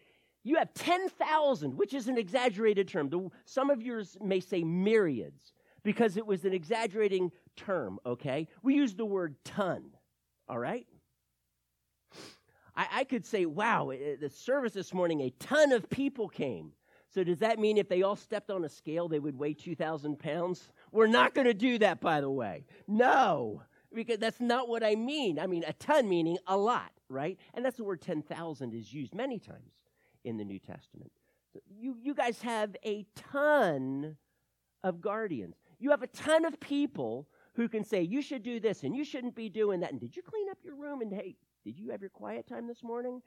you 0.48 0.56
have 0.56 0.72
10,000, 0.72 1.76
which 1.76 1.92
is 1.92 2.08
an 2.08 2.16
exaggerated 2.16 2.88
term. 2.88 3.30
Some 3.44 3.68
of 3.68 3.82
yours 3.82 4.16
may 4.22 4.40
say 4.40 4.64
myriads 4.64 5.52
because 5.82 6.16
it 6.16 6.26
was 6.26 6.44
an 6.46 6.54
exaggerating 6.54 7.30
term, 7.54 7.98
okay? 8.06 8.48
We 8.62 8.74
use 8.74 8.94
the 8.94 9.04
word 9.04 9.36
ton, 9.44 9.84
all 10.48 10.58
right? 10.58 10.86
I, 12.74 12.86
I 12.92 13.04
could 13.04 13.26
say, 13.26 13.44
wow, 13.44 13.92
the 14.20 14.30
service 14.30 14.72
this 14.72 14.94
morning, 14.94 15.20
a 15.20 15.30
ton 15.38 15.72
of 15.72 15.90
people 15.90 16.28
came. 16.28 16.72
So 17.10 17.24
does 17.24 17.40
that 17.40 17.58
mean 17.58 17.76
if 17.76 17.88
they 17.88 18.02
all 18.02 18.16
stepped 18.16 18.50
on 18.50 18.64
a 18.64 18.68
scale, 18.70 19.06
they 19.08 19.18
would 19.18 19.38
weigh 19.38 19.54
2,000 19.54 20.18
pounds? 20.18 20.70
We're 20.92 21.06
not 21.08 21.34
going 21.34 21.46
to 21.46 21.54
do 21.54 21.78
that, 21.78 22.00
by 22.00 22.22
the 22.22 22.30
way. 22.30 22.64
No, 22.86 23.62
because 23.94 24.18
that's 24.18 24.40
not 24.40 24.68
what 24.68 24.82
I 24.82 24.94
mean. 24.94 25.38
I 25.38 25.46
mean, 25.46 25.64
a 25.66 25.74
ton 25.74 26.08
meaning 26.08 26.38
a 26.46 26.56
lot, 26.56 26.90
right? 27.10 27.38
And 27.52 27.64
that's 27.64 27.76
the 27.76 27.84
word 27.84 28.00
10,000 28.00 28.72
is 28.72 28.92
used 28.92 29.14
many 29.14 29.38
times 29.38 29.72
in 30.24 30.36
the 30.36 30.44
New 30.44 30.58
Testament. 30.58 31.10
You, 31.68 31.96
you 32.00 32.14
guys 32.14 32.40
have 32.42 32.76
a 32.84 33.06
ton 33.14 34.16
of 34.82 35.00
guardians. 35.00 35.56
You 35.78 35.90
have 35.90 36.02
a 36.02 36.08
ton 36.08 36.44
of 36.44 36.58
people 36.60 37.26
who 37.54 37.68
can 37.68 37.84
say, 37.84 38.02
you 38.02 38.22
should 38.22 38.42
do 38.42 38.60
this 38.60 38.84
and 38.84 38.94
you 38.94 39.04
shouldn't 39.04 39.34
be 39.34 39.48
doing 39.48 39.80
that. 39.80 39.90
And 39.90 40.00
did 40.00 40.14
you 40.14 40.22
clean 40.22 40.48
up 40.50 40.58
your 40.64 40.76
room? 40.76 41.00
And 41.00 41.12
hey, 41.12 41.36
did 41.64 41.78
you 41.78 41.90
have 41.90 42.00
your 42.00 42.10
quiet 42.10 42.46
time 42.46 42.68
this 42.68 42.82
morning? 42.82 43.20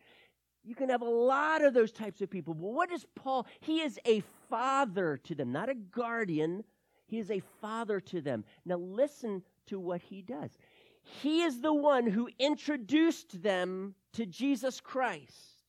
You 0.63 0.75
can 0.75 0.89
have 0.89 1.01
a 1.01 1.09
lot 1.09 1.63
of 1.63 1.73
those 1.73 1.91
types 1.91 2.21
of 2.21 2.29
people. 2.29 2.53
But 2.53 2.67
what 2.67 2.91
is 2.91 3.05
Paul? 3.15 3.47
He 3.59 3.81
is 3.81 3.99
a 4.05 4.21
father 4.49 5.17
to 5.23 5.35
them, 5.35 5.51
not 5.51 5.69
a 5.69 5.75
guardian. 5.75 6.63
He 7.07 7.19
is 7.19 7.31
a 7.31 7.41
father 7.59 7.99
to 7.99 8.21
them. 8.21 8.45
Now, 8.63 8.77
listen 8.77 9.43
to 9.67 9.79
what 9.79 10.01
he 10.01 10.21
does. 10.21 10.51
He 11.01 11.41
is 11.41 11.61
the 11.61 11.73
one 11.73 12.07
who 12.07 12.29
introduced 12.39 13.41
them 13.41 13.95
to 14.13 14.25
Jesus 14.25 14.79
Christ. 14.79 15.60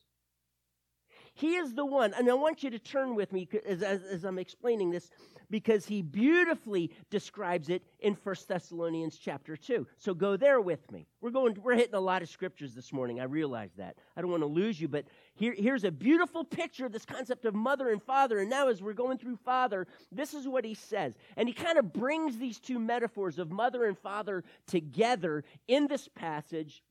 He 1.34 1.56
is 1.56 1.74
the 1.74 1.86
one, 1.86 2.12
and 2.14 2.28
I 2.30 2.34
want 2.34 2.62
you 2.62 2.70
to 2.70 2.78
turn 2.78 3.14
with 3.14 3.32
me 3.32 3.48
as, 3.66 3.82
as, 3.82 4.02
as 4.02 4.24
I'm 4.24 4.38
explaining 4.38 4.90
this 4.90 5.10
because 5.52 5.84
he 5.84 6.00
beautifully 6.00 6.90
describes 7.10 7.68
it 7.68 7.82
in 8.00 8.14
1 8.14 8.36
Thessalonians 8.48 9.18
chapter 9.18 9.54
2. 9.54 9.86
So 9.98 10.14
go 10.14 10.36
there 10.36 10.60
with 10.60 10.90
me. 10.90 11.06
We're 11.20 11.30
going 11.30 11.56
we're 11.62 11.74
hitting 11.74 11.94
a 11.94 12.00
lot 12.00 12.22
of 12.22 12.30
scriptures 12.30 12.74
this 12.74 12.92
morning. 12.92 13.20
I 13.20 13.24
realize 13.24 13.70
that. 13.76 13.96
I 14.16 14.22
don't 14.22 14.30
want 14.30 14.42
to 14.42 14.46
lose 14.46 14.80
you, 14.80 14.88
but 14.88 15.04
here, 15.34 15.54
here's 15.56 15.84
a 15.84 15.90
beautiful 15.90 16.42
picture 16.42 16.86
of 16.86 16.92
this 16.92 17.04
concept 17.04 17.44
of 17.44 17.54
mother 17.54 17.90
and 17.90 18.02
father. 18.02 18.40
And 18.40 18.48
now 18.48 18.68
as 18.68 18.82
we're 18.82 18.94
going 18.94 19.18
through 19.18 19.36
father, 19.36 19.86
this 20.10 20.32
is 20.32 20.48
what 20.48 20.64
he 20.64 20.74
says. 20.74 21.12
And 21.36 21.48
he 21.48 21.54
kind 21.54 21.78
of 21.78 21.92
brings 21.92 22.38
these 22.38 22.58
two 22.58 22.78
metaphors 22.78 23.38
of 23.38 23.50
mother 23.50 23.84
and 23.84 23.98
father 23.98 24.44
together 24.66 25.44
in 25.68 25.86
this 25.86 26.08
passage 26.08 26.82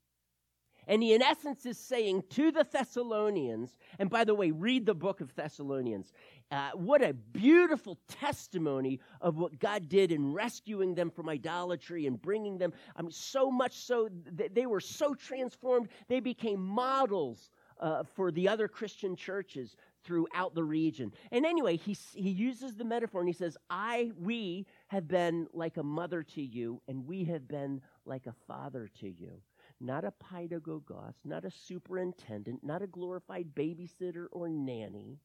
and 0.92 1.02
he, 1.02 1.14
in 1.14 1.22
essence, 1.22 1.66
is 1.66 1.78
saying 1.78 2.26
to 2.32 2.52
the 2.52 2.68
Thessalonians, 2.70 3.78
and 3.98 4.10
by 4.10 4.26
the 4.26 4.36
way, 4.36 4.52
read 4.52 4.86
the 4.86 4.94
book 4.94 5.22
of 5.22 5.34
Thessalonians. 5.36 6.12
Uh, 6.52 6.72
what 6.74 7.02
a 7.02 7.14
beautiful 7.14 7.98
testimony 8.10 9.00
of 9.22 9.38
what 9.38 9.58
God 9.58 9.88
did 9.88 10.12
in 10.12 10.34
rescuing 10.34 10.94
them 10.94 11.10
from 11.10 11.30
idolatry 11.30 12.08
and 12.08 12.22
bringing 12.22 12.58
them. 12.58 12.74
I 12.94 13.04
mean, 13.04 13.12
so 13.12 13.50
much 13.50 13.78
so 13.78 14.10
that 14.34 14.54
they 14.54 14.66
were 14.66 14.82
so 14.82 15.16
transformed, 15.16 15.88
they 16.10 16.20
became 16.20 16.60
models 16.60 17.52
uh, 17.80 18.04
for 18.04 18.30
the 18.30 18.50
other 18.50 18.68
Christian 18.68 19.16
churches 19.16 19.78
throughout 20.04 20.56
the 20.56 20.64
region. 20.66 21.14
And 21.32 21.46
anyway, 21.46 21.78
he, 21.78 21.96
he 22.14 22.32
uses 22.32 22.76
the 22.76 22.84
metaphor 22.84 23.22
and 23.22 23.30
he 23.30 23.34
says, 23.34 23.56
I, 23.70 24.12
we 24.20 24.68
have 24.88 25.08
been 25.08 25.48
like 25.54 25.78
a 25.78 25.84
mother 25.84 26.22
to 26.22 26.42
you, 26.42 26.82
and 26.90 27.08
we 27.08 27.24
have 27.26 27.48
been 27.48 27.80
like 28.06 28.28
a 28.28 28.36
father 28.46 28.90
to 29.00 29.08
you 29.08 29.42
not 29.82 30.06
a 30.06 30.14
pedagogos, 30.24 31.16
not 31.26 31.44
a 31.44 31.52
superintendent, 31.52 32.64
not 32.64 32.82
a 32.82 32.88
glorified 32.88 33.48
babysitter 33.56 34.28
or 34.32 34.48
nanny. 34.48 35.18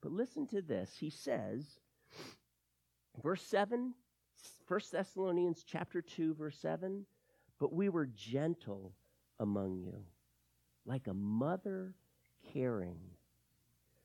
But 0.00 0.12
listen 0.12 0.46
to 0.48 0.62
this. 0.62 0.96
He 0.98 1.10
says, 1.10 1.64
verse 3.22 3.42
7, 3.42 3.92
1 4.68 4.80
Thessalonians 4.92 5.64
chapter 5.66 6.00
2, 6.00 6.34
verse 6.34 6.56
7, 6.60 7.04
but 7.58 7.72
we 7.72 7.88
were 7.88 8.06
gentle 8.06 8.92
among 9.40 9.78
you, 9.78 10.04
like 10.86 11.08
a 11.08 11.14
mother 11.14 11.94
caring 12.52 12.98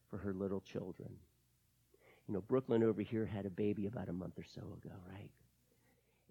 for 0.10 0.18
her 0.18 0.34
little 0.34 0.62
children. 0.62 1.10
You 2.28 2.34
know, 2.34 2.42
Brooklyn 2.42 2.84
over 2.84 3.02
here 3.02 3.26
had 3.26 3.46
a 3.46 3.52
baby 3.52 3.86
about 3.86 4.10
a 4.10 4.14
month 4.14 4.40
or 4.40 4.44
so 4.44 4.62
ago, 4.62 4.96
right? 5.08 5.30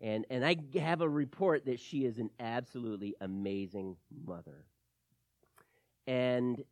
And, 0.03 0.27
and 0.31 0.45
I 0.45 0.57
have 0.81 1.01
a 1.01 1.09
report 1.09 1.65
that 1.67 1.79
she 1.79 2.05
is 2.05 2.19
an 2.19 2.31
absolutely 2.41 3.15
amazing 3.21 3.97
mother. 4.27 4.65
And 6.09 6.65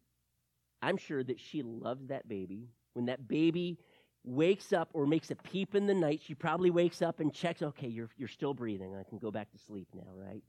I'm 0.82 0.96
sure 0.96 1.22
that 1.22 1.38
she 1.38 1.62
loves 1.62 2.08
that 2.08 2.28
baby. 2.28 2.70
When 2.94 3.06
that 3.06 3.28
baby 3.28 3.78
wakes 4.24 4.72
up 4.72 4.90
or 4.92 5.06
makes 5.06 5.30
a 5.30 5.36
peep 5.36 5.76
in 5.76 5.86
the 5.86 5.94
night, 5.94 6.20
she 6.26 6.34
probably 6.34 6.70
wakes 6.70 7.02
up 7.02 7.20
and 7.20 7.32
checks, 7.32 7.62
okay, 7.62 7.86
you're, 7.86 8.10
you're 8.16 8.28
still 8.28 8.52
breathing. 8.52 8.96
I 8.96 9.04
can 9.08 9.18
go 9.18 9.30
back 9.30 9.52
to 9.52 9.58
sleep 9.58 9.86
now, 9.94 10.10
right? 10.12 10.42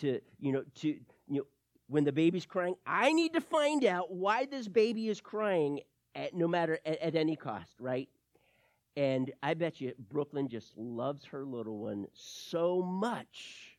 To, 0.00 0.20
you 0.38 0.52
know, 0.52 0.62
to, 0.76 0.88
you 0.88 1.00
know, 1.28 1.46
when 1.88 2.04
the 2.04 2.12
baby's 2.12 2.44
crying, 2.44 2.74
I 2.86 3.12
need 3.12 3.32
to 3.32 3.40
find 3.40 3.86
out 3.86 4.12
why 4.12 4.44
this 4.44 4.68
baby 4.68 5.08
is 5.08 5.22
crying 5.22 5.80
at 6.14 6.34
no 6.34 6.46
matter 6.46 6.78
at, 6.84 7.00
at 7.00 7.14
any 7.16 7.36
cost, 7.36 7.74
right? 7.80 8.08
And 8.98 9.30
I 9.44 9.54
bet 9.54 9.80
you 9.80 9.92
Brooklyn 10.10 10.48
just 10.48 10.76
loves 10.76 11.24
her 11.26 11.44
little 11.44 11.78
one 11.78 12.08
so 12.14 12.82
much. 12.82 13.76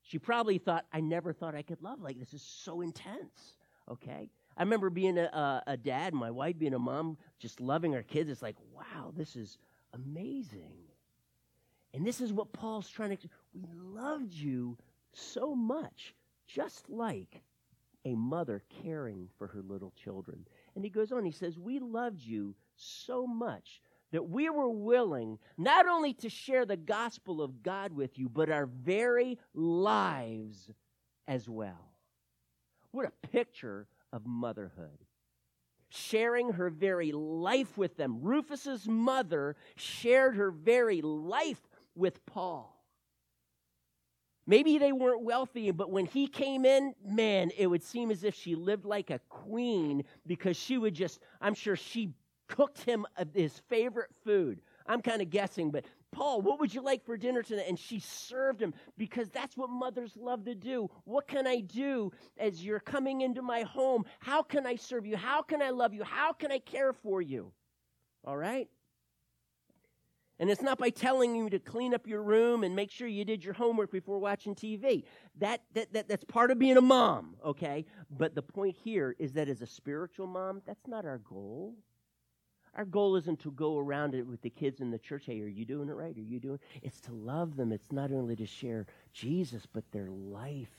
She 0.00 0.18
probably 0.18 0.56
thought, 0.56 0.86
I 0.90 1.00
never 1.00 1.34
thought 1.34 1.54
I 1.54 1.60
could 1.60 1.82
love 1.82 2.00
like 2.00 2.18
this. 2.18 2.32
is 2.32 2.40
so 2.40 2.80
intense. 2.80 3.58
Okay? 3.90 4.30
I 4.56 4.62
remember 4.62 4.88
being 4.88 5.18
a, 5.18 5.24
a, 5.24 5.62
a 5.66 5.76
dad, 5.76 6.14
my 6.14 6.30
wife 6.30 6.58
being 6.58 6.72
a 6.72 6.78
mom, 6.78 7.18
just 7.38 7.60
loving 7.60 7.94
our 7.94 8.02
kids. 8.02 8.30
It's 8.30 8.40
like, 8.40 8.56
wow, 8.74 9.12
this 9.14 9.36
is 9.36 9.58
amazing. 9.92 10.72
And 11.92 12.06
this 12.06 12.22
is 12.22 12.32
what 12.32 12.54
Paul's 12.54 12.88
trying 12.88 13.14
to. 13.18 13.28
We 13.52 13.74
loved 13.74 14.32
you 14.32 14.78
so 15.12 15.54
much, 15.54 16.14
just 16.46 16.88
like 16.88 17.42
a 18.06 18.14
mother 18.14 18.62
caring 18.82 19.28
for 19.36 19.48
her 19.48 19.60
little 19.60 19.92
children. 20.02 20.46
And 20.74 20.82
he 20.82 20.88
goes 20.88 21.12
on, 21.12 21.26
he 21.26 21.30
says, 21.30 21.58
We 21.58 21.78
loved 21.78 22.22
you 22.22 22.54
so 22.74 23.26
much 23.26 23.82
that 24.12 24.28
we 24.28 24.48
were 24.48 24.70
willing 24.70 25.38
not 25.58 25.88
only 25.88 26.12
to 26.14 26.28
share 26.28 26.64
the 26.64 26.76
gospel 26.76 27.42
of 27.42 27.62
God 27.62 27.92
with 27.92 28.18
you, 28.18 28.28
but 28.28 28.50
our 28.50 28.66
very 28.66 29.38
lives 29.54 30.70
as 31.26 31.48
well. 31.48 31.90
What 32.92 33.06
a 33.06 33.26
picture 33.28 33.88
of 34.12 34.26
motherhood. 34.26 34.98
Sharing 35.88 36.52
her 36.52 36.70
very 36.70 37.12
life 37.12 37.76
with 37.76 37.96
them. 37.96 38.20
Rufus's 38.22 38.86
mother 38.86 39.56
shared 39.76 40.36
her 40.36 40.50
very 40.50 41.00
life 41.02 41.60
with 41.94 42.24
Paul. 42.26 42.68
Maybe 44.46 44.78
they 44.78 44.92
weren't 44.92 45.22
wealthy, 45.22 45.70
but 45.70 45.90
when 45.90 46.04
he 46.04 46.26
came 46.26 46.64
in, 46.64 46.94
man, 47.04 47.50
it 47.56 47.68
would 47.68 47.82
seem 47.82 48.10
as 48.10 48.24
if 48.24 48.34
she 48.34 48.56
lived 48.56 48.84
like 48.84 49.10
a 49.10 49.20
queen 49.28 50.04
because 50.26 50.56
she 50.56 50.78
would 50.78 50.94
just, 50.94 51.20
I'm 51.40 51.54
sure 51.54 51.76
she 51.76 52.12
cooked 52.52 52.82
him 52.82 53.06
uh, 53.16 53.24
his 53.34 53.60
favorite 53.68 54.10
food. 54.24 54.60
I'm 54.86 55.00
kind 55.00 55.22
of 55.22 55.30
guessing, 55.30 55.70
but 55.70 55.84
Paul, 56.10 56.42
what 56.42 56.60
would 56.60 56.74
you 56.74 56.82
like 56.82 57.04
for 57.06 57.16
dinner 57.16 57.42
tonight? 57.42 57.66
And 57.68 57.78
she 57.78 57.98
served 57.98 58.60
him 58.60 58.74
because 58.98 59.30
that's 59.30 59.56
what 59.56 59.70
mothers 59.70 60.16
love 60.16 60.44
to 60.44 60.54
do. 60.54 60.90
What 61.04 61.26
can 61.26 61.46
I 61.46 61.60
do 61.60 62.12
as 62.36 62.62
you're 62.62 62.80
coming 62.80 63.22
into 63.22 63.40
my 63.40 63.62
home? 63.62 64.04
How 64.20 64.42
can 64.42 64.66
I 64.66 64.76
serve 64.76 65.06
you? 65.06 65.16
How 65.16 65.40
can 65.40 65.62
I 65.62 65.70
love 65.70 65.94
you? 65.94 66.04
How 66.04 66.32
can 66.32 66.52
I 66.52 66.58
care 66.58 66.92
for 66.92 67.22
you? 67.22 67.52
All 68.24 68.36
right? 68.36 68.68
And 70.38 70.50
it's 70.50 70.60
not 70.60 70.76
by 70.76 70.90
telling 70.90 71.34
you 71.36 71.48
to 71.48 71.58
clean 71.58 71.94
up 71.94 72.06
your 72.06 72.22
room 72.22 72.64
and 72.64 72.76
make 72.76 72.90
sure 72.90 73.06
you 73.06 73.24
did 73.24 73.44
your 73.44 73.54
homework 73.54 73.92
before 73.92 74.18
watching 74.18 74.54
TV. 74.54 75.04
That, 75.38 75.62
that, 75.74 75.92
that, 75.92 76.08
that's 76.08 76.24
part 76.24 76.50
of 76.50 76.58
being 76.58 76.76
a 76.76 76.82
mom, 76.82 77.36
okay? 77.44 77.86
But 78.10 78.34
the 78.34 78.42
point 78.42 78.76
here 78.82 79.14
is 79.18 79.32
that 79.34 79.48
as 79.48 79.62
a 79.62 79.66
spiritual 79.66 80.26
mom, 80.26 80.60
that's 80.66 80.86
not 80.86 81.04
our 81.04 81.18
goal. 81.18 81.76
Our 82.74 82.84
goal 82.86 83.16
isn't 83.16 83.40
to 83.40 83.50
go 83.50 83.78
around 83.78 84.14
it 84.14 84.26
with 84.26 84.40
the 84.40 84.50
kids 84.50 84.80
in 84.80 84.90
the 84.90 84.98
church. 84.98 85.24
Hey, 85.26 85.40
are 85.42 85.46
you 85.46 85.64
doing 85.64 85.88
it 85.88 85.92
right? 85.92 86.16
Are 86.16 86.20
you 86.20 86.40
doing? 86.40 86.58
It's 86.82 87.00
to 87.02 87.12
love 87.12 87.56
them. 87.56 87.70
It's 87.70 87.92
not 87.92 88.12
only 88.12 88.34
to 88.36 88.46
share 88.46 88.86
Jesus, 89.12 89.66
but 89.70 89.84
their 89.92 90.08
life 90.08 90.70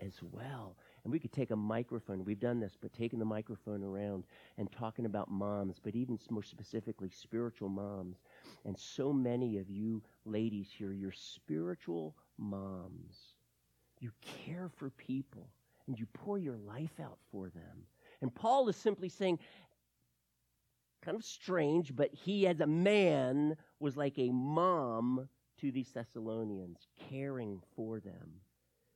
as 0.00 0.12
well. 0.30 0.76
And 1.02 1.12
we 1.12 1.18
could 1.18 1.32
take 1.32 1.50
a 1.50 1.56
microphone. 1.56 2.24
We've 2.24 2.38
done 2.38 2.60
this, 2.60 2.76
but 2.80 2.92
taking 2.92 3.18
the 3.18 3.24
microphone 3.24 3.82
around 3.82 4.24
and 4.56 4.70
talking 4.70 5.04
about 5.04 5.30
moms, 5.30 5.76
but 5.82 5.96
even 5.96 6.18
more 6.30 6.44
specifically, 6.44 7.10
spiritual 7.10 7.68
moms. 7.68 8.18
And 8.64 8.78
so 8.78 9.12
many 9.12 9.58
of 9.58 9.68
you 9.68 10.00
ladies 10.24 10.68
here, 10.76 10.92
you're 10.92 11.12
spiritual 11.12 12.14
moms. 12.38 13.16
You 14.00 14.12
care 14.46 14.70
for 14.76 14.90
people 14.90 15.48
and 15.88 15.98
you 15.98 16.06
pour 16.12 16.38
your 16.38 16.56
life 16.56 17.00
out 17.02 17.18
for 17.32 17.48
them. 17.48 17.86
And 18.20 18.32
Paul 18.32 18.68
is 18.68 18.76
simply 18.76 19.08
saying, 19.08 19.40
kind 21.02 21.16
of 21.16 21.24
strange, 21.24 21.94
but 21.94 22.10
he, 22.12 22.46
as 22.46 22.60
a 22.60 22.66
man, 22.66 23.56
was 23.80 23.96
like 23.96 24.18
a 24.18 24.30
mom 24.30 25.28
to 25.58 25.70
these 25.70 25.90
Thessalonians, 25.92 26.88
caring 27.10 27.60
for 27.76 28.00
them, 28.00 28.40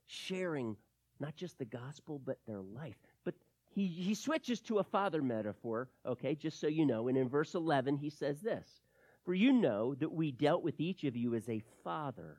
sharing 0.06 0.76
not 1.20 1.36
just 1.36 1.58
the 1.58 1.64
gospel, 1.64 2.20
but 2.24 2.38
their 2.46 2.60
life. 2.60 2.96
But 3.24 3.34
he, 3.74 3.86
he 3.86 4.14
switches 4.14 4.60
to 4.62 4.78
a 4.78 4.84
father 4.84 5.22
metaphor, 5.22 5.88
okay, 6.04 6.34
just 6.34 6.60
so 6.60 6.66
you 6.66 6.86
know. 6.86 7.08
And 7.08 7.18
in 7.18 7.28
verse 7.28 7.54
11, 7.54 7.96
he 7.96 8.10
says 8.10 8.40
this 8.40 8.80
For 9.24 9.34
you 9.34 9.52
know 9.52 9.94
that 9.96 10.12
we 10.12 10.32
dealt 10.32 10.62
with 10.62 10.80
each 10.80 11.04
of 11.04 11.16
you 11.16 11.34
as 11.34 11.48
a 11.48 11.62
father 11.84 12.38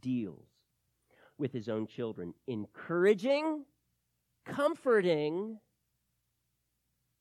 deals 0.00 0.48
with 1.38 1.52
his 1.52 1.68
own 1.68 1.86
children, 1.86 2.34
encouraging, 2.46 3.64
comforting, 4.44 5.58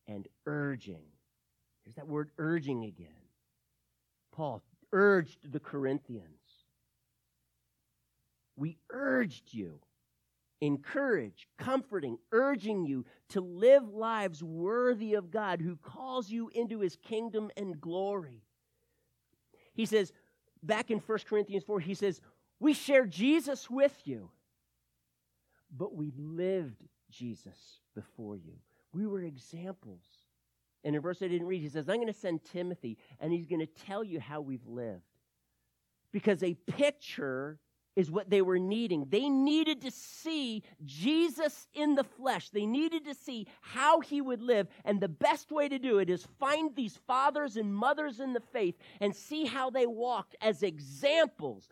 and 0.09 0.27
urging. 0.45 1.03
There's 1.85 1.95
that 1.95 2.07
word 2.07 2.31
urging 2.37 2.83
again. 2.83 3.07
Paul 4.33 4.61
urged 4.91 5.51
the 5.51 5.59
Corinthians. 5.59 6.25
We 8.57 8.77
urged 8.91 9.53
you 9.53 9.79
encourage, 10.61 11.47
comforting, 11.57 12.17
urging 12.31 12.85
you 12.85 13.05
to 13.29 13.41
live 13.41 13.87
lives 13.89 14.43
worthy 14.43 15.13
of 15.13 15.31
God 15.31 15.61
who 15.61 15.77
calls 15.77 16.29
you 16.29 16.49
into 16.53 16.79
his 16.79 16.97
kingdom 16.97 17.49
and 17.55 17.79
glory. 17.79 18.43
He 19.73 19.85
says, 19.85 20.11
back 20.61 20.91
in 20.91 20.99
1 20.99 21.19
Corinthians 21.29 21.63
4, 21.63 21.79
he 21.79 21.93
says, 21.93 22.19
We 22.59 22.73
shared 22.73 23.11
Jesus 23.11 23.69
with 23.69 23.95
you, 24.03 24.29
but 25.75 25.95
we 25.95 26.11
lived 26.17 26.83
Jesus 27.09 27.79
before 27.95 28.35
you. 28.35 28.55
We 28.93 29.05
were 29.05 29.21
examples. 29.21 30.03
And 30.83 30.95
in 30.95 31.01
verse 31.01 31.21
I 31.21 31.27
didn't 31.27 31.47
read, 31.47 31.61
he 31.61 31.69
says, 31.69 31.89
I'm 31.89 31.97
going 31.97 32.07
to 32.07 32.13
send 32.13 32.43
Timothy, 32.45 32.97
and 33.19 33.33
he's 33.33 33.45
going 33.45 33.59
to 33.59 33.85
tell 33.85 34.03
you 34.03 34.19
how 34.19 34.41
we've 34.41 34.65
lived. 34.65 35.03
Because 36.11 36.41
a 36.41 36.53
picture 36.53 37.59
is 37.95 38.09
what 38.09 38.29
they 38.29 38.41
were 38.41 38.59
needing. 38.59 39.05
They 39.09 39.27
needed 39.27 39.81
to 39.81 39.91
see 39.91 40.63
Jesus 40.85 41.67
in 41.73 41.95
the 41.95 42.03
flesh. 42.03 42.49
They 42.49 42.65
needed 42.65 43.05
to 43.05 43.13
see 43.13 43.45
how 43.59 43.99
he 43.99 44.21
would 44.21 44.41
live. 44.41 44.67
And 44.85 45.01
the 45.01 45.09
best 45.09 45.51
way 45.51 45.67
to 45.67 45.77
do 45.77 45.99
it 45.99 46.09
is 46.09 46.25
find 46.39 46.73
these 46.75 46.97
fathers 47.07 47.57
and 47.57 47.75
mothers 47.75 48.21
in 48.21 48.31
the 48.31 48.39
faith 48.39 48.75
and 49.01 49.13
see 49.13 49.45
how 49.45 49.69
they 49.69 49.85
walked 49.85 50.35
as 50.39 50.63
examples, 50.63 51.67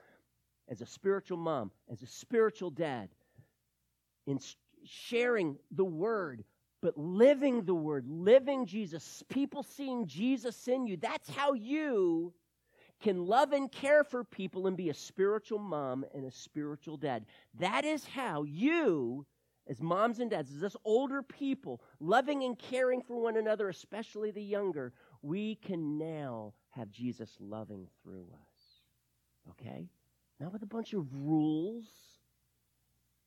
as 0.67 0.81
a 0.81 0.85
spiritual 0.85 1.37
mom, 1.37 1.71
as 1.89 2.01
a 2.01 2.07
spiritual 2.07 2.71
dad, 2.71 3.07
in 4.25 4.39
sharing 4.83 5.57
the 5.71 5.85
word. 5.85 6.43
But 6.81 6.97
living 6.97 7.63
the 7.63 7.73
word, 7.73 8.05
living 8.07 8.65
Jesus, 8.65 9.23
people 9.29 9.63
seeing 9.63 10.05
Jesus 10.05 10.67
in 10.67 10.85
you, 10.85 10.97
that's 10.97 11.29
how 11.29 11.53
you 11.53 12.33
can 13.01 13.25
love 13.25 13.51
and 13.51 13.71
care 13.71 14.03
for 14.03 14.23
people 14.23 14.67
and 14.67 14.77
be 14.77 14.89
a 14.89 14.93
spiritual 14.93 15.59
mom 15.59 16.05
and 16.13 16.25
a 16.25 16.31
spiritual 16.31 16.97
dad. 16.97 17.25
That 17.59 17.85
is 17.85 18.05
how 18.05 18.43
you, 18.43 19.25
as 19.67 19.81
moms 19.81 20.19
and 20.19 20.31
dads, 20.31 20.55
as 20.55 20.63
us 20.63 20.75
older 20.85 21.21
people, 21.21 21.81
loving 21.99 22.43
and 22.43 22.57
caring 22.57 23.01
for 23.01 23.21
one 23.21 23.37
another, 23.37 23.69
especially 23.69 24.31
the 24.31 24.41
younger, 24.41 24.93
we 25.21 25.55
can 25.55 25.97
now 25.97 26.53
have 26.69 26.91
Jesus 26.91 27.35
loving 27.39 27.87
through 28.03 28.27
us. 28.33 29.51
Okay? 29.51 29.89
Not 30.39 30.53
with 30.53 30.63
a 30.63 30.67
bunch 30.67 30.93
of 30.93 31.07
rules, 31.13 31.85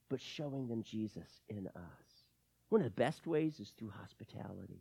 but 0.09 0.20
showing 0.20 0.68
them 0.68 0.82
Jesus 0.82 1.40
in 1.48 1.68
us. 1.68 2.09
One 2.71 2.81
of 2.81 2.85
the 2.85 3.03
best 3.03 3.27
ways 3.27 3.59
is 3.61 3.71
through 3.71 3.91
hospitality. 3.91 4.81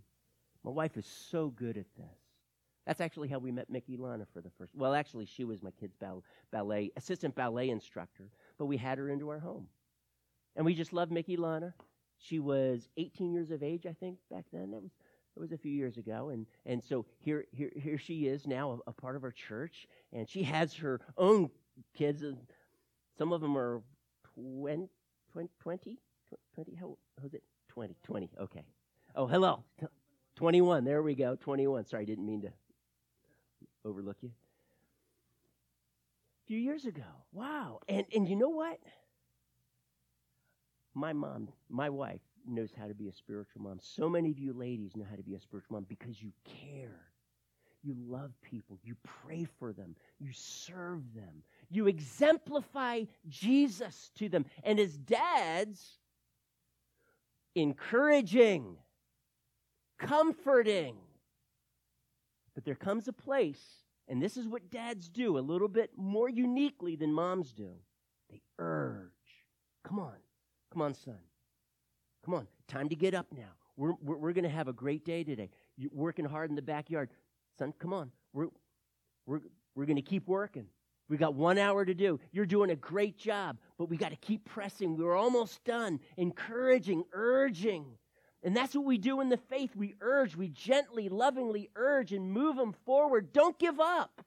My 0.63 0.71
wife 0.71 0.95
is 0.95 1.05
so 1.05 1.49
good 1.49 1.77
at 1.77 1.87
this. 1.97 2.19
That's 2.85 3.01
actually 3.01 3.27
how 3.27 3.39
we 3.39 3.51
met 3.51 3.69
Mickey 3.69 3.97
Lana 3.97 4.25
for 4.33 4.41
the 4.41 4.49
first. 4.57 4.73
Well, 4.75 4.93
actually, 4.93 5.25
she 5.25 5.43
was 5.43 5.61
my 5.61 5.71
kid's 5.71 5.95
ballet 6.51 6.91
assistant 6.95 7.35
ballet 7.35 7.69
instructor, 7.69 8.29
but 8.57 8.65
we 8.65 8.77
had 8.77 8.97
her 8.97 9.09
into 9.09 9.29
our 9.29 9.39
home, 9.39 9.67
and 10.55 10.65
we 10.65 10.73
just 10.73 10.93
loved 10.93 11.11
Mickey 11.11 11.37
Lana. 11.37 11.73
She 12.17 12.39
was 12.39 12.89
18 12.97 13.31
years 13.31 13.51
of 13.51 13.63
age, 13.63 13.85
I 13.85 13.93
think, 13.93 14.17
back 14.31 14.45
then. 14.51 14.71
That 14.71 14.81
was 14.81 14.91
that 15.35 15.41
was 15.41 15.51
a 15.51 15.57
few 15.57 15.71
years 15.71 15.97
ago, 15.97 16.29
and 16.29 16.45
and 16.65 16.83
so 16.83 17.05
here 17.19 17.45
here 17.51 17.71
here 17.75 17.97
she 17.97 18.27
is 18.27 18.47
now, 18.47 18.71
a, 18.71 18.89
a 18.89 18.93
part 18.93 19.15
of 19.15 19.23
our 19.23 19.31
church, 19.31 19.87
and 20.11 20.27
she 20.27 20.43
has 20.43 20.73
her 20.75 20.99
own 21.17 21.49
kids. 21.95 22.23
And 22.23 22.37
some 23.17 23.33
of 23.33 23.41
them 23.41 23.57
are 23.57 23.81
20, 24.35 24.89
20, 25.31 25.49
20, 25.59 25.97
20 26.55 26.75
how 26.75 26.97
it? 27.33 27.43
20, 27.69 27.95
20, 28.03 28.29
okay. 28.41 28.65
Oh, 29.15 29.27
hello. 29.27 29.63
21, 30.35 30.83
there 30.83 31.01
we 31.01 31.15
go, 31.15 31.35
21. 31.35 31.85
Sorry, 31.85 32.03
I 32.03 32.05
didn't 32.05 32.25
mean 32.25 32.41
to 32.41 32.51
overlook 33.85 34.17
you. 34.21 34.31
A 36.43 36.47
few 36.47 36.57
years 36.57 36.85
ago. 36.85 37.03
Wow. 37.31 37.79
And, 37.87 38.05
and 38.15 38.27
you 38.27 38.35
know 38.35 38.49
what? 38.49 38.79
My 40.93 41.13
mom, 41.13 41.49
my 41.69 41.89
wife, 41.89 42.21
knows 42.47 42.71
how 42.77 42.87
to 42.87 42.93
be 42.93 43.07
a 43.07 43.13
spiritual 43.13 43.61
mom. 43.61 43.79
So 43.81 44.09
many 44.09 44.31
of 44.31 44.39
you 44.39 44.53
ladies 44.53 44.95
know 44.95 45.05
how 45.09 45.15
to 45.15 45.23
be 45.23 45.35
a 45.35 45.39
spiritual 45.39 45.75
mom 45.75 45.85
because 45.87 46.21
you 46.21 46.31
care. 46.71 47.01
You 47.83 47.95
love 48.07 48.31
people. 48.41 48.77
You 48.83 48.95
pray 49.25 49.47
for 49.59 49.71
them. 49.71 49.95
You 50.19 50.31
serve 50.33 51.01
them. 51.13 51.43
You 51.69 51.87
exemplify 51.87 53.03
Jesus 53.27 54.11
to 54.15 54.27
them. 54.27 54.45
And 54.63 54.79
as 54.79 54.97
dads, 54.97 55.99
encouraging, 57.55 58.77
comforting. 59.99 60.95
But 62.55 62.65
there 62.65 62.75
comes 62.75 63.07
a 63.07 63.13
place, 63.13 63.61
and 64.07 64.21
this 64.21 64.37
is 64.37 64.47
what 64.47 64.69
dads 64.69 65.09
do 65.09 65.37
a 65.37 65.39
little 65.39 65.67
bit 65.67 65.91
more 65.95 66.29
uniquely 66.29 66.95
than 66.95 67.13
moms 67.13 67.53
do. 67.53 67.71
They 68.29 68.41
urge. 68.57 69.11
Come 69.83 69.99
on. 69.99 70.15
Come 70.71 70.81
on, 70.81 70.93
son. 70.93 71.19
Come 72.25 72.33
on. 72.33 72.47
Time 72.67 72.89
to 72.89 72.95
get 72.95 73.13
up 73.13 73.27
now. 73.35 73.51
We're, 73.77 73.93
we're, 74.01 74.17
we're 74.17 74.33
going 74.33 74.43
to 74.43 74.49
have 74.49 74.67
a 74.67 74.73
great 74.73 75.05
day 75.05 75.23
today. 75.23 75.49
You're 75.77 75.91
working 75.93 76.25
hard 76.25 76.49
in 76.49 76.55
the 76.55 76.61
backyard. 76.61 77.09
Son, 77.57 77.73
come 77.79 77.93
on. 77.93 78.11
We're, 78.33 78.49
we're, 79.25 79.39
we're 79.73 79.85
going 79.85 79.95
to 79.95 80.01
keep 80.01 80.27
working. 80.27 80.65
We 81.09 81.17
got 81.17 81.33
one 81.33 81.57
hour 81.57 81.83
to 81.83 81.93
do. 81.93 82.19
You're 82.31 82.45
doing 82.45 82.69
a 82.69 82.75
great 82.75 83.17
job, 83.17 83.57
but 83.77 83.89
we 83.89 83.97
got 83.97 84.11
to 84.11 84.15
keep 84.15 84.45
pressing. 84.45 84.95
We're 84.95 85.15
almost 85.15 85.63
done. 85.63 85.99
Encouraging, 86.17 87.03
urging. 87.11 87.85
And 88.43 88.55
that's 88.55 88.75
what 88.75 88.85
we 88.85 88.97
do 88.97 89.19
in 89.19 89.29
the 89.29 89.37
faith. 89.37 89.75
We 89.75 89.95
urge, 89.99 90.35
we 90.35 90.49
gently, 90.49 91.09
lovingly 91.09 91.69
urge 91.75 92.13
and 92.13 92.31
move 92.31 92.55
them 92.55 92.73
forward. 92.85 93.33
Don't 93.33 93.57
give 93.57 93.79
up. 93.79 94.21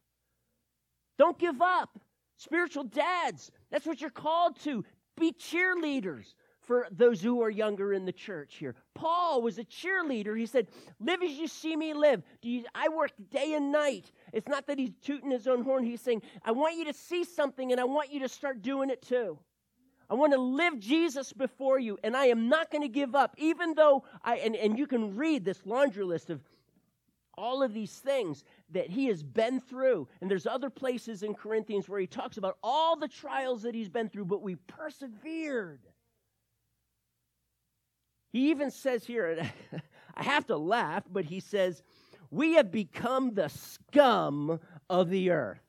Don't 1.19 1.39
give 1.39 1.63
up. 1.63 1.99
Spiritual 2.37 2.85
dads, 2.85 3.53
that's 3.71 3.87
what 3.87 4.01
you're 4.01 4.11
called 4.11 4.59
to. 4.65 4.85
Be 5.17 5.33
cheerleaders 5.33 6.35
for 6.63 6.87
those 6.91 7.21
who 7.21 7.43
are 7.43 7.51
younger 7.51 7.93
in 7.93 8.05
the 8.05 8.13
church 8.13 8.57
here. 8.57 8.75
Paul 8.95 9.43
was 9.43 9.59
a 9.59 9.65
cheerleader. 9.65 10.39
He 10.39 10.47
said, 10.47 10.69
Live 11.01 11.23
as 11.23 11.33
you 11.33 11.49
see 11.49 11.77
me 11.77 11.93
live. 11.95 12.23
You, 12.43 12.65
I 12.75 12.89
work 12.89 13.13
day 13.31 13.55
and 13.55 13.73
night. 13.73 14.11
It's 14.33 14.49
not 14.49 14.67
that 14.69 14.79
he's 14.79 14.93
tooting 15.03 15.31
his 15.31 15.47
own 15.49 15.63
horn. 15.63 15.85
He's 15.85 16.01
saying, 16.01 16.23
I 16.45 16.53
want 16.53 16.77
you 16.77 16.85
to 16.87 16.95
see 16.95 17.25
something 17.25 17.73
and 17.73 17.81
I 17.81 17.85
want 17.85 18.13
you 18.13 18.21
to 18.21 18.29
start 18.29 18.63
doing 18.63 18.91
it 18.91 19.03
too. 19.03 19.39
I 20.09 20.15
want 20.15 20.33
to 20.35 20.39
live 20.39 20.79
Jesus 20.79 21.33
before 21.33 21.79
you, 21.79 21.99
and 22.05 22.15
I 22.15 22.27
am 22.27 22.51
not 22.51 22.71
going 22.71 22.83
to 22.83 22.89
give 22.89 23.15
up, 23.15 23.35
even 23.39 23.75
though 23.75 24.05
I, 24.23 24.37
and, 24.37 24.55
and 24.55 24.79
you 24.79 24.87
can 24.87 25.17
read 25.17 25.43
this 25.43 25.65
laundry 25.65 26.05
list 26.05 26.29
of 26.29 26.43
all 27.35 27.63
of 27.63 27.73
these 27.73 27.93
things 27.93 28.45
that 28.73 28.91
he 28.91 29.07
has 29.07 29.23
been 29.23 29.59
through. 29.61 30.07
And 30.21 30.31
there's 30.31 30.47
other 30.47 30.69
places 30.69 31.23
in 31.23 31.35
Corinthians 31.35 31.89
where 31.89 31.99
he 31.99 32.07
talks 32.07 32.37
about 32.37 32.59
all 32.63 32.97
the 32.97 33.09
trials 33.09 33.63
that 33.63 33.75
he's 33.75 33.89
been 33.89 34.11
through, 34.11 34.27
but 34.27 34.43
we 34.43 34.57
persevered. 34.57 35.81
He 38.33 38.51
even 38.51 38.71
says 38.71 39.05
here, 39.05 39.51
I 40.15 40.23
have 40.23 40.47
to 40.47 40.57
laugh, 40.57 41.05
but 41.11 41.25
he 41.25 41.41
says, 41.41 41.83
We 42.31 42.55
have 42.55 42.71
become 42.71 43.35
the 43.35 43.49
scum 43.49 44.59
of 44.89 45.11
the 45.11 45.31
earth, 45.31 45.63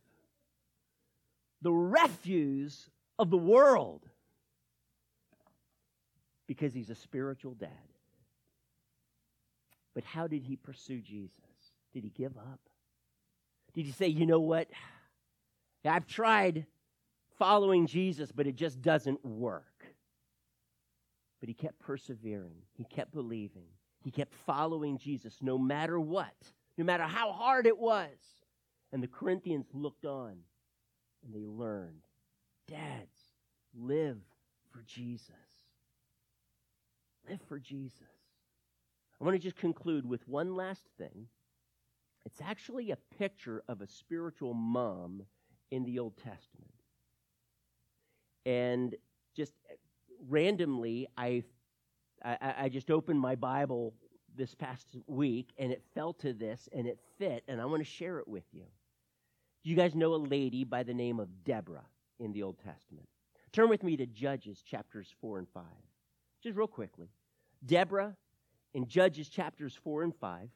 the 1.61 1.73
refuse 1.73 2.89
of 3.19 3.29
the 3.29 3.37
world, 3.37 4.07
because 6.47 6.73
he's 6.73 6.89
a 6.89 6.95
spiritual 6.95 7.53
dad. 7.53 7.69
But 9.93 10.03
how 10.03 10.27
did 10.27 10.43
he 10.43 10.55
pursue 10.55 11.01
Jesus? 11.01 11.31
Did 11.93 12.03
he 12.03 12.09
give 12.09 12.35
up? 12.37 12.59
Did 13.73 13.85
he 13.85 13.91
say, 13.91 14.07
you 14.07 14.25
know 14.25 14.39
what? 14.39 14.67
I've 15.85 16.07
tried 16.07 16.65
following 17.37 17.87
Jesus, 17.87 18.31
but 18.31 18.47
it 18.47 18.55
just 18.55 18.81
doesn't 18.81 19.23
work. 19.25 19.72
But 21.43 21.49
he 21.49 21.55
kept 21.55 21.77
persevering, 21.79 22.61
he 22.71 22.85
kept 22.85 23.11
believing, 23.11 23.67
he 24.01 24.11
kept 24.11 24.33
following 24.33 24.97
Jesus 24.97 25.39
no 25.41 25.57
matter 25.57 25.99
what, 25.99 26.33
no 26.77 26.85
matter 26.85 27.03
how 27.03 27.33
hard 27.33 27.67
it 27.67 27.77
was. 27.77 28.15
And 28.93 29.03
the 29.03 29.09
Corinthians 29.09 29.65
looked 29.73 30.05
on 30.05 30.37
and 31.21 31.35
they 31.35 31.45
learned 31.45 31.99
Dads, 32.69 33.17
live 33.77 34.19
for 34.71 34.83
Jesus. 34.87 35.35
Live 37.29 37.41
for 37.49 37.59
Jesus. 37.59 37.99
I 39.19 39.25
want 39.25 39.35
to 39.35 39.43
just 39.43 39.57
conclude 39.57 40.05
with 40.05 40.25
one 40.29 40.55
last 40.55 40.87
thing. 40.97 41.27
It's 42.25 42.39
actually 42.39 42.91
a 42.91 42.97
picture 43.17 43.63
of 43.67 43.81
a 43.81 43.87
spiritual 43.87 44.53
mom 44.53 45.23
in 45.71 45.83
the 45.83 45.99
Old 45.99 46.15
Testament. 46.15 46.71
And 48.45 48.95
just 49.35 49.51
randomly, 50.27 51.07
I, 51.17 51.43
I, 52.23 52.53
I 52.59 52.69
just 52.69 52.91
opened 52.91 53.19
my 53.19 53.35
Bible 53.35 53.93
this 54.35 54.55
past 54.55 54.87
week 55.07 55.49
and 55.57 55.71
it 55.71 55.83
fell 55.93 56.13
to 56.13 56.33
this 56.33 56.67
and 56.71 56.87
it 56.87 56.99
fit, 57.17 57.43
and 57.47 57.61
I 57.61 57.65
want 57.65 57.81
to 57.81 57.89
share 57.89 58.19
it 58.19 58.27
with 58.27 58.45
you. 58.51 58.65
Do 59.63 59.69
you 59.69 59.75
guys 59.75 59.95
know 59.95 60.15
a 60.15 60.17
lady 60.17 60.63
by 60.63 60.83
the 60.83 60.93
name 60.93 61.19
of 61.19 61.43
Deborah 61.43 61.85
in 62.19 62.31
the 62.31 62.43
Old 62.43 62.57
Testament. 62.63 63.07
Turn 63.51 63.69
with 63.69 63.83
me 63.83 63.97
to 63.97 64.05
Judges 64.05 64.61
chapters 64.61 65.13
4 65.21 65.39
and 65.39 65.47
5. 65.53 65.63
Just 66.41 66.57
real 66.57 66.67
quickly. 66.67 67.09
Deborah 67.65 68.15
in 68.73 68.87
Judges 68.87 69.29
chapters 69.29 69.77
4 69.83 70.03
and 70.03 70.15
5. 70.15 70.49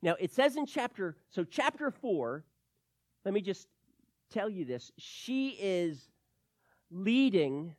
Now, 0.00 0.16
it 0.18 0.32
says 0.32 0.56
in 0.56 0.66
chapter, 0.66 1.16
so 1.30 1.44
chapter 1.44 1.90
4, 1.90 2.44
let 3.24 3.34
me 3.34 3.40
just 3.40 3.68
tell 4.30 4.48
you 4.48 4.64
this. 4.64 4.90
She 4.96 5.50
is 5.60 6.08
leading 6.90 7.74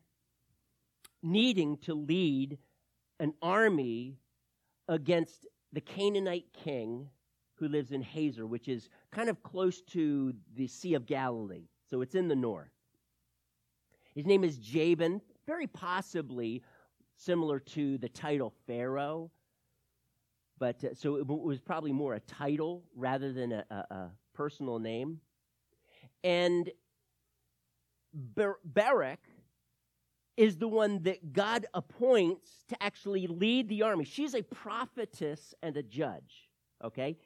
needing 1.24 1.78
to 1.78 1.94
lead 1.94 2.58
an 3.18 3.32
army 3.42 4.18
against 4.88 5.46
the 5.72 5.80
Canaanite 5.80 6.52
king 6.52 7.08
who 7.54 7.68
lives 7.68 7.92
in 7.92 8.02
Hazor, 8.02 8.46
which 8.46 8.68
is 8.68 8.88
kind 9.10 9.28
of 9.28 9.42
close 9.42 9.80
to 9.82 10.34
the 10.54 10.66
Sea 10.66 10.94
of 10.94 11.06
Galilee. 11.06 11.68
So 11.88 12.02
it's 12.02 12.14
in 12.14 12.28
the 12.28 12.36
north. 12.36 12.70
His 14.14 14.26
name 14.26 14.44
is 14.44 14.58
Jabin, 14.58 15.20
very 15.46 15.66
possibly 15.66 16.62
similar 17.16 17.58
to 17.58 17.98
the 17.98 18.08
title 18.08 18.52
Pharaoh. 18.66 19.30
But 20.58 20.84
uh, 20.84 20.94
so 20.94 21.16
it 21.16 21.26
was 21.26 21.60
probably 21.60 21.92
more 21.92 22.14
a 22.14 22.20
title 22.20 22.84
rather 22.94 23.32
than 23.32 23.52
a, 23.52 23.64
a, 23.70 23.74
a 23.74 24.10
personal 24.34 24.78
name. 24.78 25.20
And 26.22 26.70
Bar- 28.12 28.60
Barak 28.64 29.20
is 30.36 30.56
the 30.56 30.68
one 30.68 31.02
that 31.04 31.32
God 31.32 31.66
appoints 31.74 32.64
to 32.68 32.82
actually 32.82 33.26
lead 33.26 33.68
the 33.68 33.82
army. 33.82 34.04
She's 34.04 34.34
a 34.34 34.42
prophetess 34.42 35.54
and 35.62 35.76
a 35.76 35.82
judge, 35.82 36.48
okay? 36.82 37.16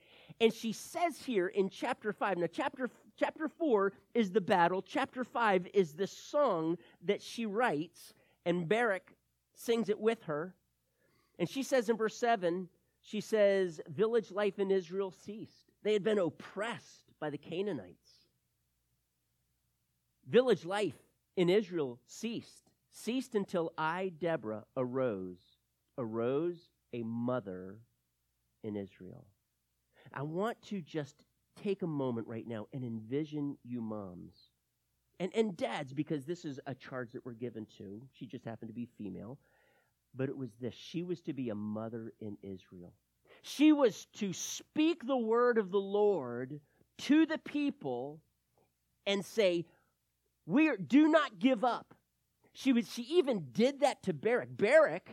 And 0.41 0.53
she 0.53 0.73
says 0.73 1.23
here 1.23 1.49
in 1.49 1.71
chapter 1.71 2.13
5, 2.13 2.39
now 2.39 2.47
chapter 2.53 2.91
chapter 3.19 3.49
4 3.49 3.93
is 4.15 4.31
the 4.31 4.41
battle, 4.41 4.83
chapter 4.83 5.25
5 5.25 5.69
is 5.75 5.95
the 5.95 6.07
song 6.07 6.77
that 7.05 7.23
she 7.23 7.47
writes 7.47 8.15
and 8.45 8.69
Barak 8.69 9.13
sings 9.55 9.89
it 9.89 9.99
with 9.99 10.23
her. 10.25 10.55
And 11.39 11.49
she 11.49 11.63
says 11.63 11.89
in 11.89 11.97
verse 11.97 12.17
7, 12.17 12.69
she 13.03 13.21
says, 13.21 13.81
Village 13.89 14.31
life 14.31 14.59
in 14.59 14.71
Israel 14.71 15.13
ceased. 15.25 15.73
They 15.83 15.93
had 15.93 16.05
been 16.05 16.19
oppressed 16.19 17.13
by 17.21 17.31
the 17.31 17.39
Canaanites. 17.39 18.11
Village 20.29 20.65
life 20.65 20.99
in 21.37 21.49
Israel 21.49 21.99
ceased 22.07 22.68
ceased 23.03 23.35
until 23.35 23.73
I, 23.79 24.13
Deborah, 24.19 24.65
arose, 24.77 25.39
arose 25.97 26.71
a 26.93 27.03
mother 27.03 27.79
in 28.63 28.77
Israel. 28.77 29.27
I 30.13 30.23
want 30.23 30.61
to 30.63 30.81
just 30.81 31.17
take 31.63 31.83
a 31.83 31.87
moment 31.87 32.27
right 32.27 32.47
now 32.47 32.67
and 32.73 32.85
envision 32.85 33.57
you 33.65 33.81
moms 33.81 34.35
and, 35.21 35.33
and 35.35 35.57
dads, 35.57 35.93
because 35.93 36.25
this 36.25 36.45
is 36.45 36.61
a 36.67 36.75
charge 36.75 37.13
that 37.13 37.27
we're 37.27 37.33
given 37.33 37.67
to. 37.79 38.01
She 38.13 38.27
just 38.27 38.45
happened 38.45 38.69
to 38.69 38.75
be 38.75 38.89
female. 38.97 39.39
But 40.15 40.29
it 40.29 40.37
was 40.37 40.51
this 40.61 40.75
she 40.75 41.03
was 41.03 41.21
to 41.23 41.33
be 41.33 41.51
a 41.51 41.55
mother 41.55 42.13
in 42.21 42.37
Israel. 42.43 42.93
She 43.43 43.73
was 43.73 44.07
to 44.15 44.33
speak 44.33 45.07
the 45.07 45.17
word 45.17 45.59
of 45.59 45.71
the 45.71 45.81
Lord 45.81 46.61
to 46.99 47.27
the 47.27 47.39
people 47.39 48.21
and 49.07 49.25
say, 49.25 49.67
we 50.47 50.69
are, 50.69 50.77
do 50.77 51.09
not 51.09 51.39
give 51.39 51.65
up. 51.65 51.95
She 52.59 52.73
was 52.73 52.93
she 52.93 53.03
even 53.03 53.47
did 53.53 53.81
that 53.81 54.03
to 54.03 54.13
Barak. 54.13 54.49
Barak, 54.57 55.09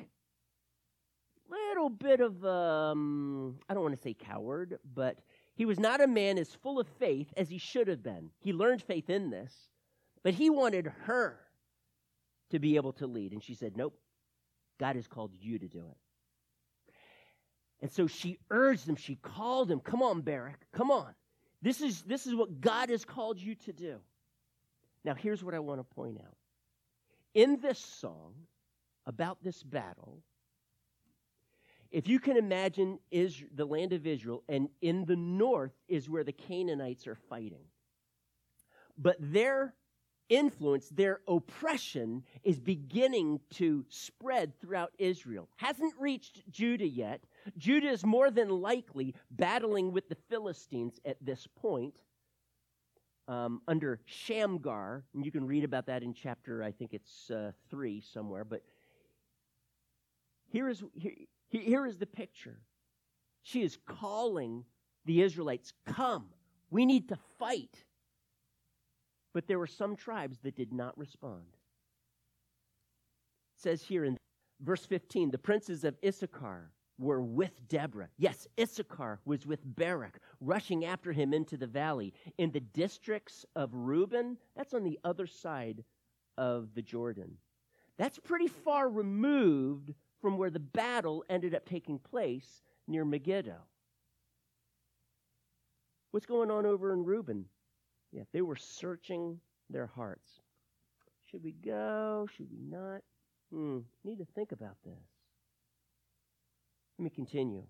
little 1.48 1.90
bit 1.92 2.20
of 2.20 2.44
um, 2.44 3.60
I 3.70 3.76
don't 3.76 3.84
want 3.84 3.96
to 3.96 4.02
say 4.02 4.16
coward, 4.16 4.80
but 4.96 5.20
he 5.54 5.66
was 5.66 5.80
not 5.80 6.02
a 6.02 6.08
man 6.08 6.40
as 6.40 6.50
full 6.56 6.80
of 6.80 6.88
faith 6.98 7.32
as 7.38 7.48
he 7.48 7.60
should 7.60 7.88
have 7.88 8.02
been. 8.02 8.32
He 8.40 8.52
learned 8.52 8.82
faith 8.82 9.12
in 9.12 9.30
this, 9.30 9.54
but 10.24 10.34
he 10.34 10.50
wanted 10.50 10.92
her 11.04 11.40
to 12.50 12.58
be 12.58 12.78
able 12.78 12.94
to 12.94 13.06
lead. 13.06 13.32
And 13.32 13.44
she 13.44 13.54
said, 13.54 13.78
Nope, 13.78 13.96
God 14.80 14.96
has 14.96 15.08
called 15.08 15.36
you 15.40 15.60
to 15.60 15.68
do 15.68 15.86
it. 15.92 16.94
And 17.80 17.92
so 17.92 18.08
she 18.08 18.40
urged 18.50 18.90
him, 18.90 18.96
she 18.96 19.18
called 19.18 19.70
him, 19.70 19.82
Come 19.82 20.02
on, 20.02 20.22
Barak, 20.22 20.66
come 20.74 20.90
on. 20.90 21.14
This 21.62 21.80
is, 21.80 22.02
this 22.02 22.26
is 22.26 22.34
what 22.34 22.60
God 22.60 22.90
has 22.90 23.06
called 23.06 23.40
you 23.40 23.54
to 23.54 23.72
do. 23.72 23.98
Now, 25.04 25.14
here's 25.14 25.44
what 25.44 25.54
I 25.54 25.60
want 25.60 25.80
to 25.80 25.84
point 25.84 26.18
out 26.20 26.36
in 27.36 27.60
this 27.62 27.78
song 27.78 28.34
about 29.06 29.44
this 29.44 29.62
battle, 29.62 30.24
if 31.92 32.08
you 32.08 32.20
can 32.20 32.38
imagine 32.38 32.98
Israel, 33.12 33.52
the 33.54 33.66
land 33.66 33.94
of 33.94 34.08
Israel, 34.08 34.44
and 34.50 34.70
in 34.82 35.06
the 35.06 35.16
north 35.16 35.74
is 35.88 36.10
where 36.10 36.24
the 36.24 36.34
Canaanites 36.34 37.06
are 37.06 37.16
fighting. 37.16 37.66
But 38.98 39.18
their 39.20 39.76
influence, 40.30 40.90
their 40.90 41.22
oppression 41.28 42.24
is 42.44 42.60
beginning 42.60 43.40
to 43.52 43.86
spread 43.90 44.60
throughout 44.60 44.92
Israel. 44.98 45.50
Hasn't 45.58 45.94
reached 46.00 46.50
Judah 46.50 46.88
yet. 46.88 47.24
Judah 47.58 47.90
is 47.90 48.04
more 48.04 48.32
than 48.32 48.50
likely 48.50 49.14
battling 49.30 49.92
with 49.92 50.10
the 50.10 50.18
Philistines 50.30 51.00
at 51.06 51.18
this 51.22 51.48
point 51.56 51.94
um, 53.28 53.62
under 53.68 54.00
Shamgar. 54.06 55.04
And 55.14 55.26
you 55.26 55.32
can 55.32 55.46
read 55.46 55.64
about 55.64 55.86
that 55.88 56.04
in 56.04 56.14
chapter, 56.14 56.64
I 56.64 56.72
think 56.72 56.94
it's 56.94 57.30
uh, 57.32 57.52
3 57.70 58.02
somewhere. 58.02 58.44
But 58.44 58.62
here 60.52 60.70
is, 60.70 60.84
here, 60.94 61.14
here 61.50 61.86
is 61.86 61.98
the 61.98 62.06
picture. 62.06 62.60
She 63.44 63.62
is 63.62 63.78
calling 63.86 64.64
the 65.06 65.22
Israelites, 65.22 65.74
Come, 65.86 66.26
we 66.72 66.86
need 66.86 67.10
to 67.10 67.18
fight. 67.40 67.84
But 69.34 69.48
there 69.48 69.60
were 69.60 69.68
some 69.68 69.96
tribes 69.96 70.40
that 70.44 70.56
did 70.56 70.72
not 70.72 70.98
respond. 70.98 71.44
It 73.58 73.62
says 73.62 73.84
here 73.84 74.06
in 74.06 74.18
verse 74.62 74.86
15 74.86 75.30
the 75.32 75.38
princes 75.38 75.84
of 75.84 75.96
Issachar 76.04 76.72
were 76.98 77.22
with 77.22 77.68
Deborah. 77.68 78.10
Yes, 78.18 78.48
Issachar 78.60 79.20
was 79.26 79.46
with 79.46 79.60
Barak, 79.76 80.20
rushing 80.40 80.86
after 80.86 81.12
him 81.12 81.34
into 81.34 81.58
the 81.58 81.68
valley. 81.68 82.14
In 82.38 82.52
the 82.52 82.60
districts 82.60 83.46
of 83.56 83.74
Reuben, 83.74 84.38
that's 84.56 84.74
on 84.74 84.84
the 84.84 85.00
other 85.04 85.28
side 85.28 85.84
of 86.38 86.70
the 86.74 86.82
Jordan. 86.82 87.38
That's 87.98 88.20
pretty 88.20 88.48
far 88.48 88.90
removed 88.90 89.94
from 90.22 90.38
where 90.38 90.50
the 90.50 90.60
battle 90.60 91.24
ended 91.30 91.54
up 91.56 91.66
taking 91.66 92.00
place 92.00 92.62
near 92.88 93.06
Megiddo. 93.06 93.58
What's 96.12 96.26
going 96.26 96.52
on 96.52 96.66
over 96.66 96.94
in 96.94 97.04
Reuben? 97.04 97.46
Yeah, 98.12 98.24
they 98.32 98.42
were 98.42 98.56
searching 98.56 99.40
their 99.70 99.88
hearts. 99.88 100.42
Should 101.26 101.44
we 101.44 101.52
go? 101.52 102.28
Should 102.36 102.50
we 102.50 102.60
not? 102.62 103.02
Hmm, 103.52 103.80
need 104.04 104.20
to 104.20 104.26
think 104.34 104.52
about 104.52 104.78
this. 104.86 105.15
Let 106.98 107.04
me 107.04 107.10
continue. 107.10 107.64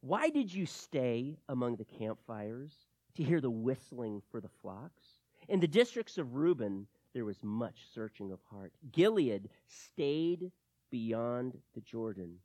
Why 0.00 0.28
did 0.28 0.52
you 0.52 0.66
stay 0.66 1.36
among 1.48 1.76
the 1.76 1.84
campfires 1.84 2.72
to 3.14 3.22
hear 3.22 3.40
the 3.40 3.50
whistling 3.50 4.20
for 4.30 4.40
the 4.40 4.50
flocks? 4.60 5.04
In 5.48 5.60
the 5.60 5.68
districts 5.68 6.18
of 6.18 6.34
Reuben, 6.34 6.86
there 7.14 7.24
was 7.24 7.42
much 7.42 7.86
searching 7.94 8.32
of 8.32 8.40
heart. 8.50 8.72
Gilead 8.90 9.48
stayed 9.68 10.50
beyond 10.90 11.56
the 11.74 11.80
Jordan, 11.80 12.36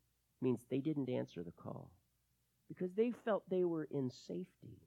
means 0.42 0.66
they 0.70 0.80
didn't 0.80 1.10
answer 1.10 1.44
the 1.44 1.52
call 1.52 1.92
because 2.68 2.94
they 2.94 3.12
felt 3.12 3.44
they 3.50 3.64
were 3.64 3.88
in 3.92 4.10
safety. 4.10 4.82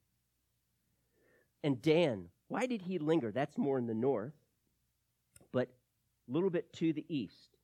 And 1.62 1.80
Dan, 1.82 2.26
why 2.48 2.66
did 2.66 2.82
he 2.82 2.98
linger? 2.98 3.30
That's 3.32 3.58
more 3.58 3.78
in 3.78 3.86
the 3.86 3.94
north, 3.94 4.34
but 5.52 5.68
a 6.28 6.32
little 6.32 6.50
bit 6.50 6.72
to 6.74 6.92
the 6.92 7.04
east. 7.08 7.56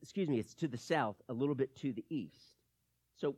Excuse 0.00 0.28
me, 0.28 0.38
it's 0.38 0.54
to 0.54 0.68
the 0.68 0.78
south, 0.78 1.16
a 1.28 1.32
little 1.32 1.54
bit 1.54 1.74
to 1.76 1.92
the 1.92 2.04
east. 2.08 2.55
So, 3.16 3.36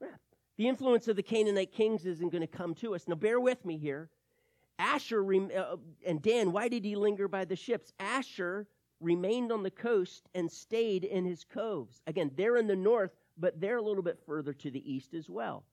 yeah, 0.00 0.08
the 0.56 0.68
influence 0.68 1.08
of 1.08 1.16
the 1.16 1.22
Canaanite 1.22 1.72
kings 1.72 2.06
isn't 2.06 2.30
going 2.30 2.42
to 2.42 2.46
come 2.46 2.74
to 2.76 2.94
us. 2.94 3.06
Now, 3.08 3.16
bear 3.16 3.40
with 3.40 3.64
me 3.64 3.78
here. 3.78 4.10
Asher 4.78 5.24
uh, 5.34 5.76
and 6.06 6.22
Dan, 6.22 6.52
why 6.52 6.68
did 6.68 6.84
he 6.84 6.94
linger 6.94 7.26
by 7.26 7.44
the 7.44 7.56
ships? 7.56 7.92
Asher 7.98 8.68
remained 9.00 9.52
on 9.52 9.62
the 9.62 9.70
coast 9.70 10.28
and 10.34 10.50
stayed 10.50 11.04
in 11.04 11.24
his 11.24 11.44
coves. 11.44 12.00
Again, 12.06 12.30
they're 12.36 12.56
in 12.56 12.66
the 12.66 12.76
north, 12.76 13.12
but 13.36 13.60
they're 13.60 13.78
a 13.78 13.82
little 13.82 14.02
bit 14.02 14.18
further 14.24 14.52
to 14.52 14.70
the 14.70 14.92
east 14.92 15.14
as 15.14 15.28
well. 15.28 15.64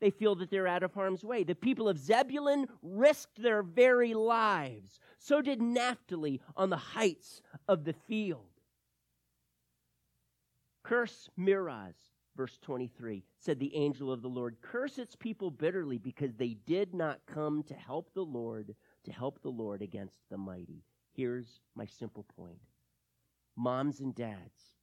They 0.00 0.10
feel 0.10 0.36
that 0.36 0.50
they're 0.50 0.68
out 0.68 0.84
of 0.84 0.94
harm's 0.94 1.24
way. 1.24 1.42
The 1.42 1.54
people 1.54 1.88
of 1.88 1.98
Zebulun 1.98 2.66
risked 2.82 3.42
their 3.42 3.62
very 3.62 4.14
lives. 4.14 5.00
So 5.18 5.42
did 5.42 5.60
Naphtali 5.60 6.40
on 6.56 6.70
the 6.70 6.76
heights 6.76 7.42
of 7.66 7.84
the 7.84 7.92
field. 7.92 8.46
Curse 10.84 11.28
Meroz, 11.38 11.96
verse 12.38 12.56
23, 12.62 13.24
said 13.40 13.58
the 13.58 13.74
angel 13.74 14.12
of 14.12 14.22
the 14.22 14.28
Lord, 14.28 14.56
Curse 14.62 14.98
its 14.98 15.16
people 15.16 15.50
bitterly 15.50 15.98
because 15.98 16.36
they 16.36 16.56
did 16.66 16.94
not 16.94 17.18
come 17.26 17.64
to 17.64 17.74
help 17.74 18.14
the 18.14 18.24
Lord, 18.24 18.76
to 19.04 19.12
help 19.12 19.42
the 19.42 19.50
Lord 19.50 19.82
against 19.82 20.20
the 20.30 20.38
mighty. 20.38 20.84
Here's 21.14 21.60
my 21.74 21.84
simple 21.84 22.24
point 22.36 22.60
Moms 23.56 23.98
and 23.98 24.14
dads, 24.14 24.76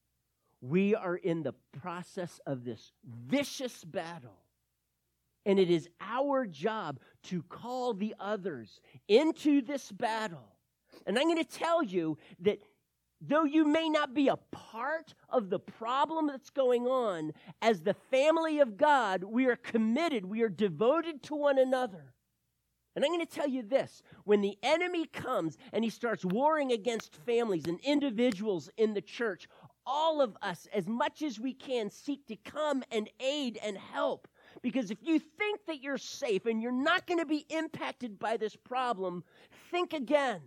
we 0.59 0.93
are 0.95 1.15
in 1.15 1.43
the 1.43 1.55
process 1.71 2.41
of 2.45 2.65
this 2.65 2.91
vicious 3.03 3.85
battle 3.85 4.41
and 5.45 5.59
it 5.59 5.69
is 5.69 5.87
our 6.01 6.45
job 6.45 6.99
to 7.23 7.43
call 7.43 7.93
the 7.93 8.15
others 8.19 8.81
into 9.07 9.61
this 9.61 9.91
battle. 9.91 10.55
And 11.05 11.17
I'm 11.17 11.25
going 11.25 11.43
to 11.43 11.43
tell 11.43 11.83
you 11.83 12.17
that 12.39 12.59
though 13.27 13.43
you 13.43 13.65
may 13.65 13.89
not 13.89 14.13
be 14.13 14.27
a 14.27 14.37
part 14.51 15.13
of 15.29 15.49
the 15.49 15.59
problem 15.59 16.27
that's 16.27 16.49
going 16.49 16.87
on, 16.87 17.33
as 17.61 17.81
the 17.81 17.95
family 18.11 18.59
of 18.59 18.77
God, 18.77 19.23
we 19.23 19.45
are 19.45 19.55
committed, 19.55 20.25
we 20.25 20.41
are 20.41 20.49
devoted 20.49 21.23
to 21.23 21.35
one 21.35 21.57
another. 21.57 22.13
And 22.95 23.03
I'm 23.03 23.11
going 23.11 23.25
to 23.25 23.25
tell 23.25 23.47
you 23.47 23.61
this 23.61 24.01
when 24.23 24.41
the 24.41 24.57
enemy 24.63 25.05
comes 25.07 25.57
and 25.73 25.83
he 25.83 25.89
starts 25.89 26.23
warring 26.23 26.71
against 26.71 27.15
families 27.25 27.65
and 27.67 27.79
individuals 27.81 28.69
in 28.77 28.93
the 28.93 29.01
church, 29.01 29.47
all 29.85 30.21
of 30.21 30.37
us, 30.41 30.67
as 30.73 30.87
much 30.87 31.21
as 31.21 31.39
we 31.39 31.53
can, 31.53 31.89
seek 31.89 32.25
to 32.27 32.35
come 32.37 32.83
and 32.91 33.09
aid 33.19 33.59
and 33.63 33.77
help. 33.77 34.27
Because 34.61 34.89
if 34.89 34.97
you 35.03 35.19
think 35.19 35.65
that 35.67 35.83
you're 35.83 35.97
safe 35.97 36.45
and 36.45 36.61
you're 36.61 36.71
not 36.71 37.05
going 37.05 37.19
to 37.19 37.25
be 37.25 37.45
impacted 37.49 38.17
by 38.17 38.37
this 38.37 38.55
problem, 38.55 39.23
think 39.71 39.93
again. 39.93 40.41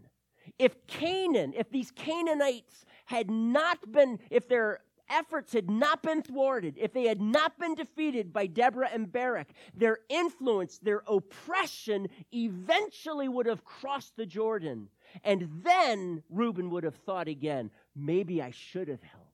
If 0.58 0.86
Canaan, 0.86 1.52
if 1.56 1.70
these 1.70 1.90
Canaanites 1.90 2.84
had 3.06 3.30
not 3.30 3.92
been, 3.92 4.18
if 4.30 4.48
their 4.48 4.80
efforts 5.10 5.52
had 5.52 5.70
not 5.70 6.02
been 6.02 6.22
thwarted, 6.22 6.76
if 6.78 6.92
they 6.92 7.04
had 7.06 7.20
not 7.20 7.58
been 7.58 7.74
defeated 7.74 8.32
by 8.32 8.46
Deborah 8.46 8.90
and 8.92 9.10
Barak, 9.10 9.48
their 9.74 9.98
influence, 10.08 10.78
their 10.78 11.02
oppression 11.06 12.08
eventually 12.32 13.28
would 13.28 13.46
have 13.46 13.64
crossed 13.64 14.16
the 14.16 14.26
Jordan. 14.26 14.88
And 15.24 15.48
then 15.62 16.22
Reuben 16.28 16.70
would 16.70 16.84
have 16.84 16.96
thought 16.96 17.28
again, 17.28 17.70
maybe 17.96 18.42
I 18.42 18.50
should 18.50 18.88
have 18.88 19.02
helped. 19.02 19.26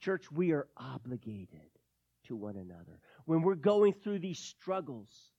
Church, 0.00 0.30
we 0.30 0.52
are 0.52 0.68
obligated 0.76 1.70
to 2.24 2.36
one 2.36 2.56
another 2.56 3.00
when 3.24 3.42
we're 3.42 3.54
going 3.54 3.92
through 3.92 4.18
these 4.18 4.38
struggles 4.38 5.30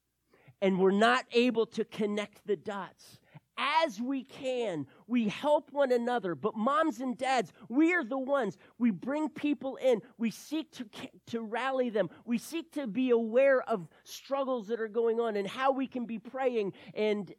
and 0.61 0.79
we're 0.79 0.91
not 0.91 1.25
able 1.33 1.65
to 1.67 1.83
connect 1.85 2.45
the 2.47 2.55
dots. 2.55 3.19
As 3.57 4.01
we 4.01 4.23
can, 4.23 4.85
we 5.07 5.29
help 5.29 5.71
one 5.71 5.91
another. 5.91 6.35
But 6.35 6.55
moms 6.55 6.99
and 6.99 7.17
dads, 7.17 7.53
we 7.69 7.93
are 7.93 8.03
the 8.03 8.17
ones. 8.17 8.57
We 8.77 8.91
bring 8.91 9.29
people 9.29 9.77
in. 9.77 10.01
We 10.17 10.31
seek 10.31 10.71
to, 10.73 10.85
to 11.27 11.41
rally 11.41 11.89
them. 11.89 12.09
We 12.25 12.37
seek 12.37 12.73
to 12.73 12.87
be 12.87 13.11
aware 13.11 13.61
of 13.61 13.87
struggles 14.03 14.67
that 14.67 14.81
are 14.81 14.89
going 14.89 15.19
on 15.19 15.37
and 15.37 15.47
how 15.47 15.71
we 15.71 15.87
can 15.87 16.05
be 16.05 16.19
praying 16.19 16.73
and 16.93 17.33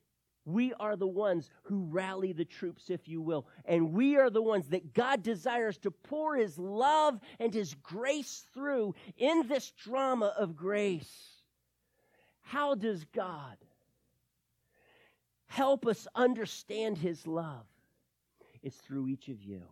we 0.46 0.72
are 0.74 0.94
the 0.94 1.08
ones 1.08 1.50
who 1.64 1.86
rally 1.90 2.32
the 2.32 2.44
troops, 2.44 2.88
if 2.88 3.08
you 3.08 3.20
will. 3.20 3.48
And 3.64 3.92
we 3.92 4.16
are 4.16 4.30
the 4.30 4.40
ones 4.40 4.68
that 4.68 4.94
God 4.94 5.24
desires 5.24 5.76
to 5.78 5.90
pour 5.90 6.36
His 6.36 6.56
love 6.56 7.18
and 7.40 7.52
His 7.52 7.74
grace 7.74 8.46
through 8.54 8.94
in 9.18 9.48
this 9.48 9.72
drama 9.72 10.32
of 10.38 10.54
grace. 10.54 11.42
How 12.42 12.76
does 12.76 13.04
God 13.06 13.56
help 15.56 15.86
us 15.86 16.06
understand 16.14 16.98
His 16.98 17.26
love? 17.26 17.64
It's 18.62 18.76
through 18.76 19.08
each 19.08 19.28
of 19.28 19.42
you. 19.42 19.62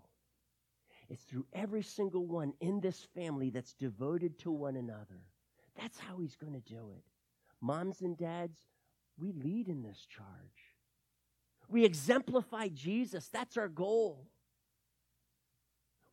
It's 1.10 1.22
through 1.24 1.44
every 1.52 1.82
single 1.82 2.26
one 2.26 2.54
in 2.60 2.80
this 2.80 3.06
family 3.14 3.50
that's 3.50 3.74
devoted 3.74 4.38
to 4.40 4.50
one 4.50 4.76
another. 4.76 5.20
That's 5.78 5.98
how 5.98 6.16
He's 6.16 6.36
going 6.36 6.54
to 6.54 6.60
do 6.60 6.90
it. 6.96 7.04
Moms 7.60 8.00
and 8.00 8.16
dads, 8.16 8.56
we 9.18 9.32
lead 9.32 9.68
in 9.68 9.82
this 9.82 10.06
charge. 10.06 10.26
We 11.68 11.84
exemplify 11.84 12.68
Jesus. 12.68 13.28
That's 13.28 13.58
our 13.58 13.68
goal. 13.68 14.26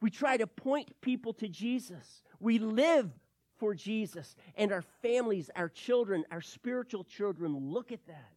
We 0.01 0.09
try 0.09 0.35
to 0.35 0.47
point 0.47 0.89
people 0.99 1.31
to 1.35 1.47
Jesus. 1.47 2.23
We 2.41 2.59
live 2.59 3.09
for 3.57 3.73
Jesus. 3.73 4.35
And 4.57 4.73
our 4.73 4.83
families, 5.01 5.49
our 5.55 5.69
children, 5.69 6.25
our 6.29 6.41
spiritual 6.41 7.05
children 7.05 7.55
look 7.55 7.93
at 7.93 8.05
that. 8.07 8.33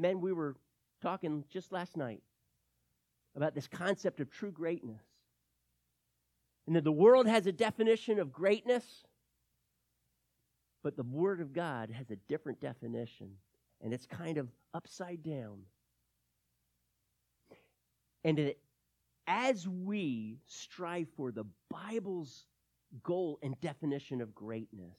Men, 0.00 0.20
we 0.20 0.32
were 0.32 0.56
talking 1.02 1.44
just 1.50 1.72
last 1.72 1.96
night 1.96 2.22
about 3.36 3.54
this 3.54 3.68
concept 3.68 4.20
of 4.20 4.30
true 4.30 4.50
greatness. 4.50 5.02
And 6.66 6.76
that 6.76 6.84
the 6.84 6.92
world 6.92 7.26
has 7.26 7.46
a 7.46 7.52
definition 7.52 8.18
of 8.18 8.32
greatness, 8.32 8.84
but 10.82 10.96
the 10.96 11.02
Word 11.02 11.40
of 11.40 11.52
God 11.52 11.90
has 11.90 12.10
a 12.10 12.16
different 12.28 12.60
definition. 12.60 13.30
And 13.82 13.92
it's 13.92 14.06
kind 14.06 14.38
of 14.38 14.48
upside 14.72 15.22
down. 15.22 15.60
And 18.24 18.38
it, 18.38 18.58
as 19.26 19.66
we 19.66 20.38
strive 20.46 21.08
for 21.16 21.32
the 21.32 21.44
Bible's 21.70 22.44
goal 23.02 23.38
and 23.42 23.58
definition 23.60 24.20
of 24.20 24.34
greatness, 24.34 24.98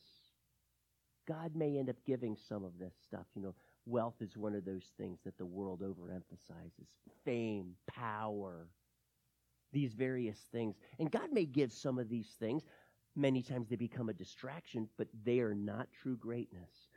God 1.28 1.56
may 1.56 1.78
end 1.78 1.90
up 1.90 1.98
giving 2.06 2.36
some 2.36 2.64
of 2.64 2.78
this 2.80 2.94
stuff. 3.08 3.26
You 3.36 3.44
know, 3.44 3.56
wealth 3.86 4.16
is 4.22 4.38
one 4.38 4.56
of 4.56 4.66
those 4.66 4.86
things 4.98 5.20
that 5.26 5.38
the 5.38 5.46
world 5.46 5.82
overemphasizes 5.82 6.88
fame, 7.26 7.74
power, 7.88 8.68
these 9.72 9.94
various 9.94 10.40
things. 10.52 10.76
And 11.00 11.12
God 11.12 11.32
may 11.32 11.46
give 11.46 11.72
some 11.72 11.98
of 11.98 12.10
these 12.10 12.36
things. 12.40 12.64
Many 13.16 13.42
times 13.42 13.68
they 13.70 13.76
become 13.76 14.10
a 14.10 14.14
distraction, 14.14 14.88
but 14.98 15.08
they 15.24 15.40
are 15.40 15.56
not 15.56 15.88
true 16.02 16.18
greatness. 16.18 16.88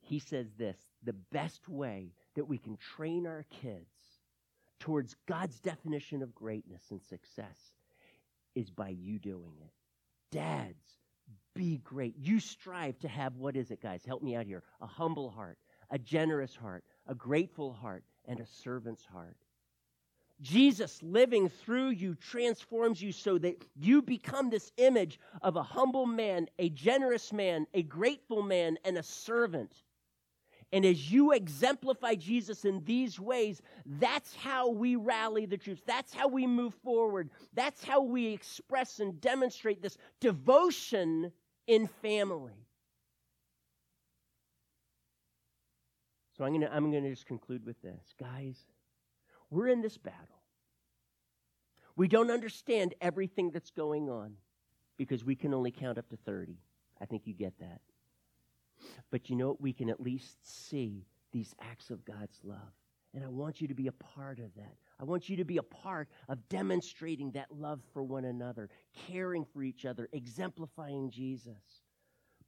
He 0.00 0.18
says 0.18 0.46
this 0.58 0.76
the 1.04 1.12
best 1.32 1.68
way 1.68 2.12
that 2.34 2.44
we 2.44 2.58
can 2.58 2.76
train 2.76 3.26
our 3.26 3.44
kids 3.50 4.20
towards 4.80 5.14
God's 5.26 5.60
definition 5.60 6.22
of 6.22 6.34
greatness 6.34 6.82
and 6.90 7.02
success 7.02 7.74
is 8.54 8.70
by 8.70 8.88
you 8.88 9.18
doing 9.18 9.54
it. 9.60 9.72
Dads, 10.32 10.98
be 11.54 11.78
great. 11.78 12.16
You 12.18 12.40
strive 12.40 12.98
to 13.00 13.08
have 13.08 13.36
what 13.36 13.56
is 13.56 13.70
it, 13.70 13.82
guys? 13.82 14.04
Help 14.04 14.22
me 14.22 14.34
out 14.36 14.46
here. 14.46 14.62
A 14.80 14.86
humble 14.86 15.30
heart, 15.30 15.58
a 15.90 15.98
generous 15.98 16.54
heart, 16.54 16.84
a 17.06 17.14
grateful 17.14 17.72
heart, 17.72 18.04
and 18.26 18.40
a 18.40 18.46
servant's 18.46 19.04
heart. 19.04 19.36
Jesus 20.40 21.02
living 21.02 21.48
through 21.48 21.90
you 21.90 22.14
transforms 22.14 23.02
you 23.02 23.12
so 23.12 23.36
that 23.38 23.62
you 23.76 24.00
become 24.00 24.48
this 24.48 24.72
image 24.78 25.20
of 25.42 25.56
a 25.56 25.62
humble 25.62 26.06
man, 26.06 26.48
a 26.58 26.70
generous 26.70 27.32
man, 27.32 27.66
a 27.74 27.82
grateful 27.82 28.42
man, 28.42 28.78
and 28.84 28.96
a 28.96 29.02
servant. 29.02 29.82
And 30.72 30.84
as 30.84 31.10
you 31.10 31.32
exemplify 31.32 32.14
Jesus 32.14 32.64
in 32.64 32.82
these 32.84 33.18
ways, 33.18 33.60
that's 33.84 34.34
how 34.36 34.70
we 34.70 34.96
rally 34.96 35.44
the 35.44 35.58
troops. 35.58 35.82
That's 35.84 36.14
how 36.14 36.28
we 36.28 36.46
move 36.46 36.74
forward. 36.84 37.30
That's 37.52 37.82
how 37.82 38.02
we 38.02 38.28
express 38.28 39.00
and 39.00 39.20
demonstrate 39.20 39.82
this 39.82 39.98
devotion 40.20 41.32
in 41.66 41.88
family. 42.02 42.66
So 46.40 46.46
I'm 46.46 46.52
going 46.52 46.62
to 46.62 46.74
I'm 46.74 46.90
going 46.90 47.02
to 47.04 47.10
just 47.10 47.26
conclude 47.26 47.66
with 47.66 47.82
this. 47.82 48.14
Guys, 48.18 48.56
we're 49.50 49.68
in 49.68 49.82
this 49.82 49.98
battle. 49.98 50.40
We 51.96 52.08
don't 52.08 52.30
understand 52.30 52.94
everything 53.02 53.50
that's 53.50 53.70
going 53.70 54.08
on 54.08 54.36
because 54.96 55.22
we 55.22 55.36
can 55.36 55.52
only 55.52 55.70
count 55.70 55.98
up 55.98 56.08
to 56.08 56.16
30. 56.16 56.56
I 56.98 57.04
think 57.04 57.26
you 57.26 57.34
get 57.34 57.52
that. 57.60 57.82
But 59.10 59.28
you 59.28 59.36
know 59.36 59.48
what? 59.48 59.60
We 59.60 59.74
can 59.74 59.90
at 59.90 60.00
least 60.00 60.38
see 60.42 61.04
these 61.30 61.54
acts 61.60 61.90
of 61.90 62.06
God's 62.06 62.40
love. 62.42 62.72
And 63.12 63.22
I 63.22 63.28
want 63.28 63.60
you 63.60 63.68
to 63.68 63.74
be 63.74 63.88
a 63.88 63.92
part 63.92 64.38
of 64.38 64.54
that. 64.56 64.76
I 64.98 65.04
want 65.04 65.28
you 65.28 65.36
to 65.36 65.44
be 65.44 65.58
a 65.58 65.62
part 65.62 66.08
of 66.26 66.38
demonstrating 66.48 67.32
that 67.32 67.48
love 67.50 67.82
for 67.92 68.02
one 68.02 68.24
another, 68.24 68.70
caring 69.08 69.44
for 69.44 69.62
each 69.62 69.84
other, 69.84 70.08
exemplifying 70.14 71.10
Jesus. 71.10 71.82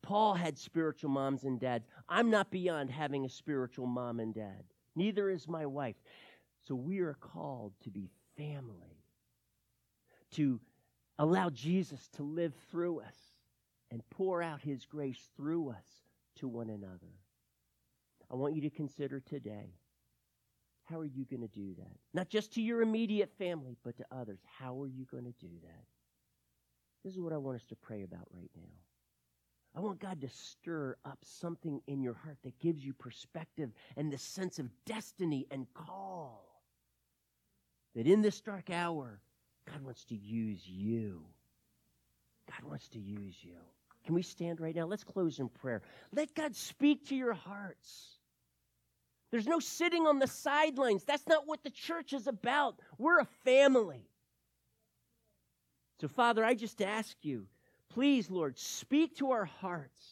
Paul 0.02 0.34
had 0.34 0.58
spiritual 0.58 1.10
moms 1.10 1.44
and 1.44 1.60
dads. 1.60 1.86
I'm 2.08 2.30
not 2.30 2.50
beyond 2.50 2.90
having 2.90 3.24
a 3.24 3.28
spiritual 3.28 3.86
mom 3.86 4.20
and 4.20 4.34
dad. 4.34 4.64
Neither 4.96 5.30
is 5.30 5.48
my 5.48 5.64
wife. 5.64 5.96
So 6.60 6.74
we 6.74 7.00
are 7.00 7.14
called 7.14 7.72
to 7.84 7.90
be 7.90 8.10
family, 8.36 9.02
to 10.32 10.60
allow 11.18 11.50
Jesus 11.50 12.08
to 12.16 12.22
live 12.22 12.54
through 12.70 13.00
us 13.00 13.16
and 13.90 14.02
pour 14.10 14.42
out 14.42 14.60
his 14.60 14.84
grace 14.84 15.28
through 15.36 15.70
us 15.70 15.86
to 16.36 16.48
one 16.48 16.70
another. 16.70 17.14
I 18.30 18.34
want 18.34 18.54
you 18.54 18.62
to 18.62 18.70
consider 18.70 19.20
today 19.20 19.74
how 20.84 20.98
are 20.98 21.04
you 21.04 21.24
going 21.24 21.42
to 21.42 21.48
do 21.48 21.74
that? 21.78 21.96
Not 22.12 22.28
just 22.28 22.52
to 22.54 22.62
your 22.62 22.82
immediate 22.82 23.30
family, 23.38 23.76
but 23.84 23.96
to 23.98 24.04
others. 24.10 24.40
How 24.58 24.80
are 24.82 24.88
you 24.88 25.06
going 25.10 25.24
to 25.24 25.34
do 25.40 25.50
that? 25.62 25.84
This 27.04 27.14
is 27.14 27.20
what 27.20 27.32
I 27.32 27.38
want 27.38 27.56
us 27.56 27.66
to 27.66 27.76
pray 27.76 28.02
about 28.02 28.26
right 28.34 28.50
now. 28.56 28.91
I 29.74 29.80
want 29.80 30.00
God 30.00 30.20
to 30.20 30.28
stir 30.28 30.96
up 31.04 31.18
something 31.24 31.80
in 31.86 32.02
your 32.02 32.14
heart 32.14 32.36
that 32.44 32.58
gives 32.60 32.84
you 32.84 32.92
perspective 32.92 33.70
and 33.96 34.12
the 34.12 34.18
sense 34.18 34.58
of 34.58 34.68
destiny 34.84 35.46
and 35.50 35.66
call. 35.72 36.44
That 37.94 38.06
in 38.06 38.20
this 38.20 38.40
dark 38.40 38.70
hour, 38.70 39.20
God 39.70 39.82
wants 39.82 40.04
to 40.06 40.14
use 40.14 40.66
you. 40.66 41.22
God 42.50 42.68
wants 42.68 42.88
to 42.90 42.98
use 42.98 43.36
you. 43.42 43.56
Can 44.04 44.14
we 44.14 44.22
stand 44.22 44.60
right 44.60 44.74
now? 44.74 44.86
Let's 44.86 45.04
close 45.04 45.38
in 45.38 45.48
prayer. 45.48 45.80
Let 46.14 46.34
God 46.34 46.54
speak 46.54 47.08
to 47.08 47.16
your 47.16 47.34
hearts. 47.34 48.18
There's 49.30 49.46
no 49.46 49.60
sitting 49.60 50.06
on 50.06 50.18
the 50.18 50.26
sidelines. 50.26 51.04
That's 51.04 51.26
not 51.26 51.46
what 51.46 51.62
the 51.62 51.70
church 51.70 52.12
is 52.12 52.26
about. 52.26 52.78
We're 52.98 53.20
a 53.20 53.28
family. 53.44 54.06
So, 56.00 56.08
Father, 56.08 56.44
I 56.44 56.54
just 56.54 56.82
ask 56.82 57.16
you 57.22 57.46
Please, 57.94 58.30
Lord, 58.30 58.58
speak 58.58 59.16
to 59.16 59.32
our 59.32 59.44
hearts. 59.44 60.02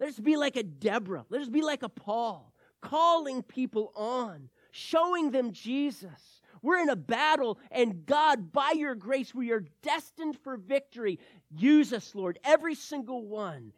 Let 0.00 0.08
us 0.08 0.18
be 0.18 0.36
like 0.36 0.56
a 0.56 0.62
Deborah. 0.62 1.24
Let 1.28 1.42
us 1.42 1.48
be 1.48 1.62
like 1.62 1.82
a 1.82 1.88
Paul, 1.88 2.52
calling 2.80 3.42
people 3.42 3.92
on, 3.94 4.48
showing 4.72 5.30
them 5.30 5.52
Jesus. 5.52 6.40
We're 6.60 6.80
in 6.80 6.88
a 6.88 6.96
battle, 6.96 7.58
and 7.70 8.04
God, 8.04 8.50
by 8.50 8.72
your 8.72 8.96
grace, 8.96 9.32
we 9.32 9.52
are 9.52 9.64
destined 9.82 10.38
for 10.42 10.56
victory. 10.56 11.20
Use 11.56 11.92
us, 11.92 12.16
Lord, 12.16 12.40
every 12.42 12.74
single 12.74 13.24
one 13.24 13.72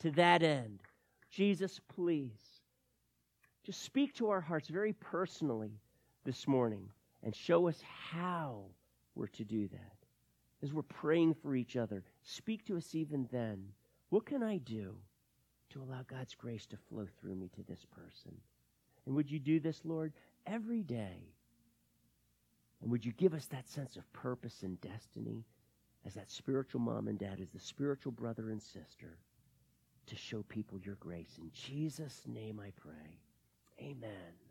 to 0.00 0.10
that 0.12 0.42
end. 0.42 0.80
Jesus, 1.30 1.80
please, 1.88 2.62
just 3.64 3.82
speak 3.82 4.14
to 4.14 4.30
our 4.30 4.40
hearts 4.40 4.68
very 4.68 4.92
personally 4.92 5.78
this 6.24 6.48
morning 6.48 6.88
and 7.22 7.34
show 7.34 7.68
us 7.68 7.80
how 8.10 8.64
we're 9.14 9.28
to 9.28 9.44
do 9.44 9.68
that 9.68 9.95
as 10.66 10.72
we're 10.72 10.82
praying 10.82 11.32
for 11.32 11.54
each 11.54 11.76
other, 11.76 12.02
speak 12.24 12.64
to 12.66 12.76
us 12.76 12.92
even 12.92 13.28
then. 13.30 13.68
What 14.10 14.26
can 14.26 14.42
I 14.42 14.58
do 14.58 14.96
to 15.70 15.80
allow 15.80 16.02
God's 16.02 16.34
grace 16.34 16.66
to 16.66 16.76
flow 16.76 17.06
through 17.20 17.36
me 17.36 17.48
to 17.54 17.62
this 17.62 17.86
person? 17.88 18.32
And 19.06 19.14
would 19.14 19.30
you 19.30 19.38
do 19.38 19.60
this, 19.60 19.82
Lord, 19.84 20.12
every 20.44 20.82
day? 20.82 21.30
And 22.82 22.90
would 22.90 23.04
you 23.04 23.12
give 23.12 23.32
us 23.32 23.46
that 23.46 23.68
sense 23.68 23.96
of 23.96 24.12
purpose 24.12 24.64
and 24.64 24.80
destiny 24.80 25.44
as 26.04 26.14
that 26.14 26.32
spiritual 26.32 26.80
mom 26.80 27.06
and 27.06 27.18
dad, 27.18 27.38
as 27.40 27.50
the 27.50 27.60
spiritual 27.60 28.10
brother 28.10 28.50
and 28.50 28.60
sister, 28.60 29.18
to 30.06 30.16
show 30.16 30.42
people 30.48 30.80
your 30.80 30.96
grace? 30.96 31.38
In 31.40 31.48
Jesus' 31.52 32.22
name 32.26 32.60
I 32.60 32.72
pray. 32.76 33.20
Amen. 33.80 34.45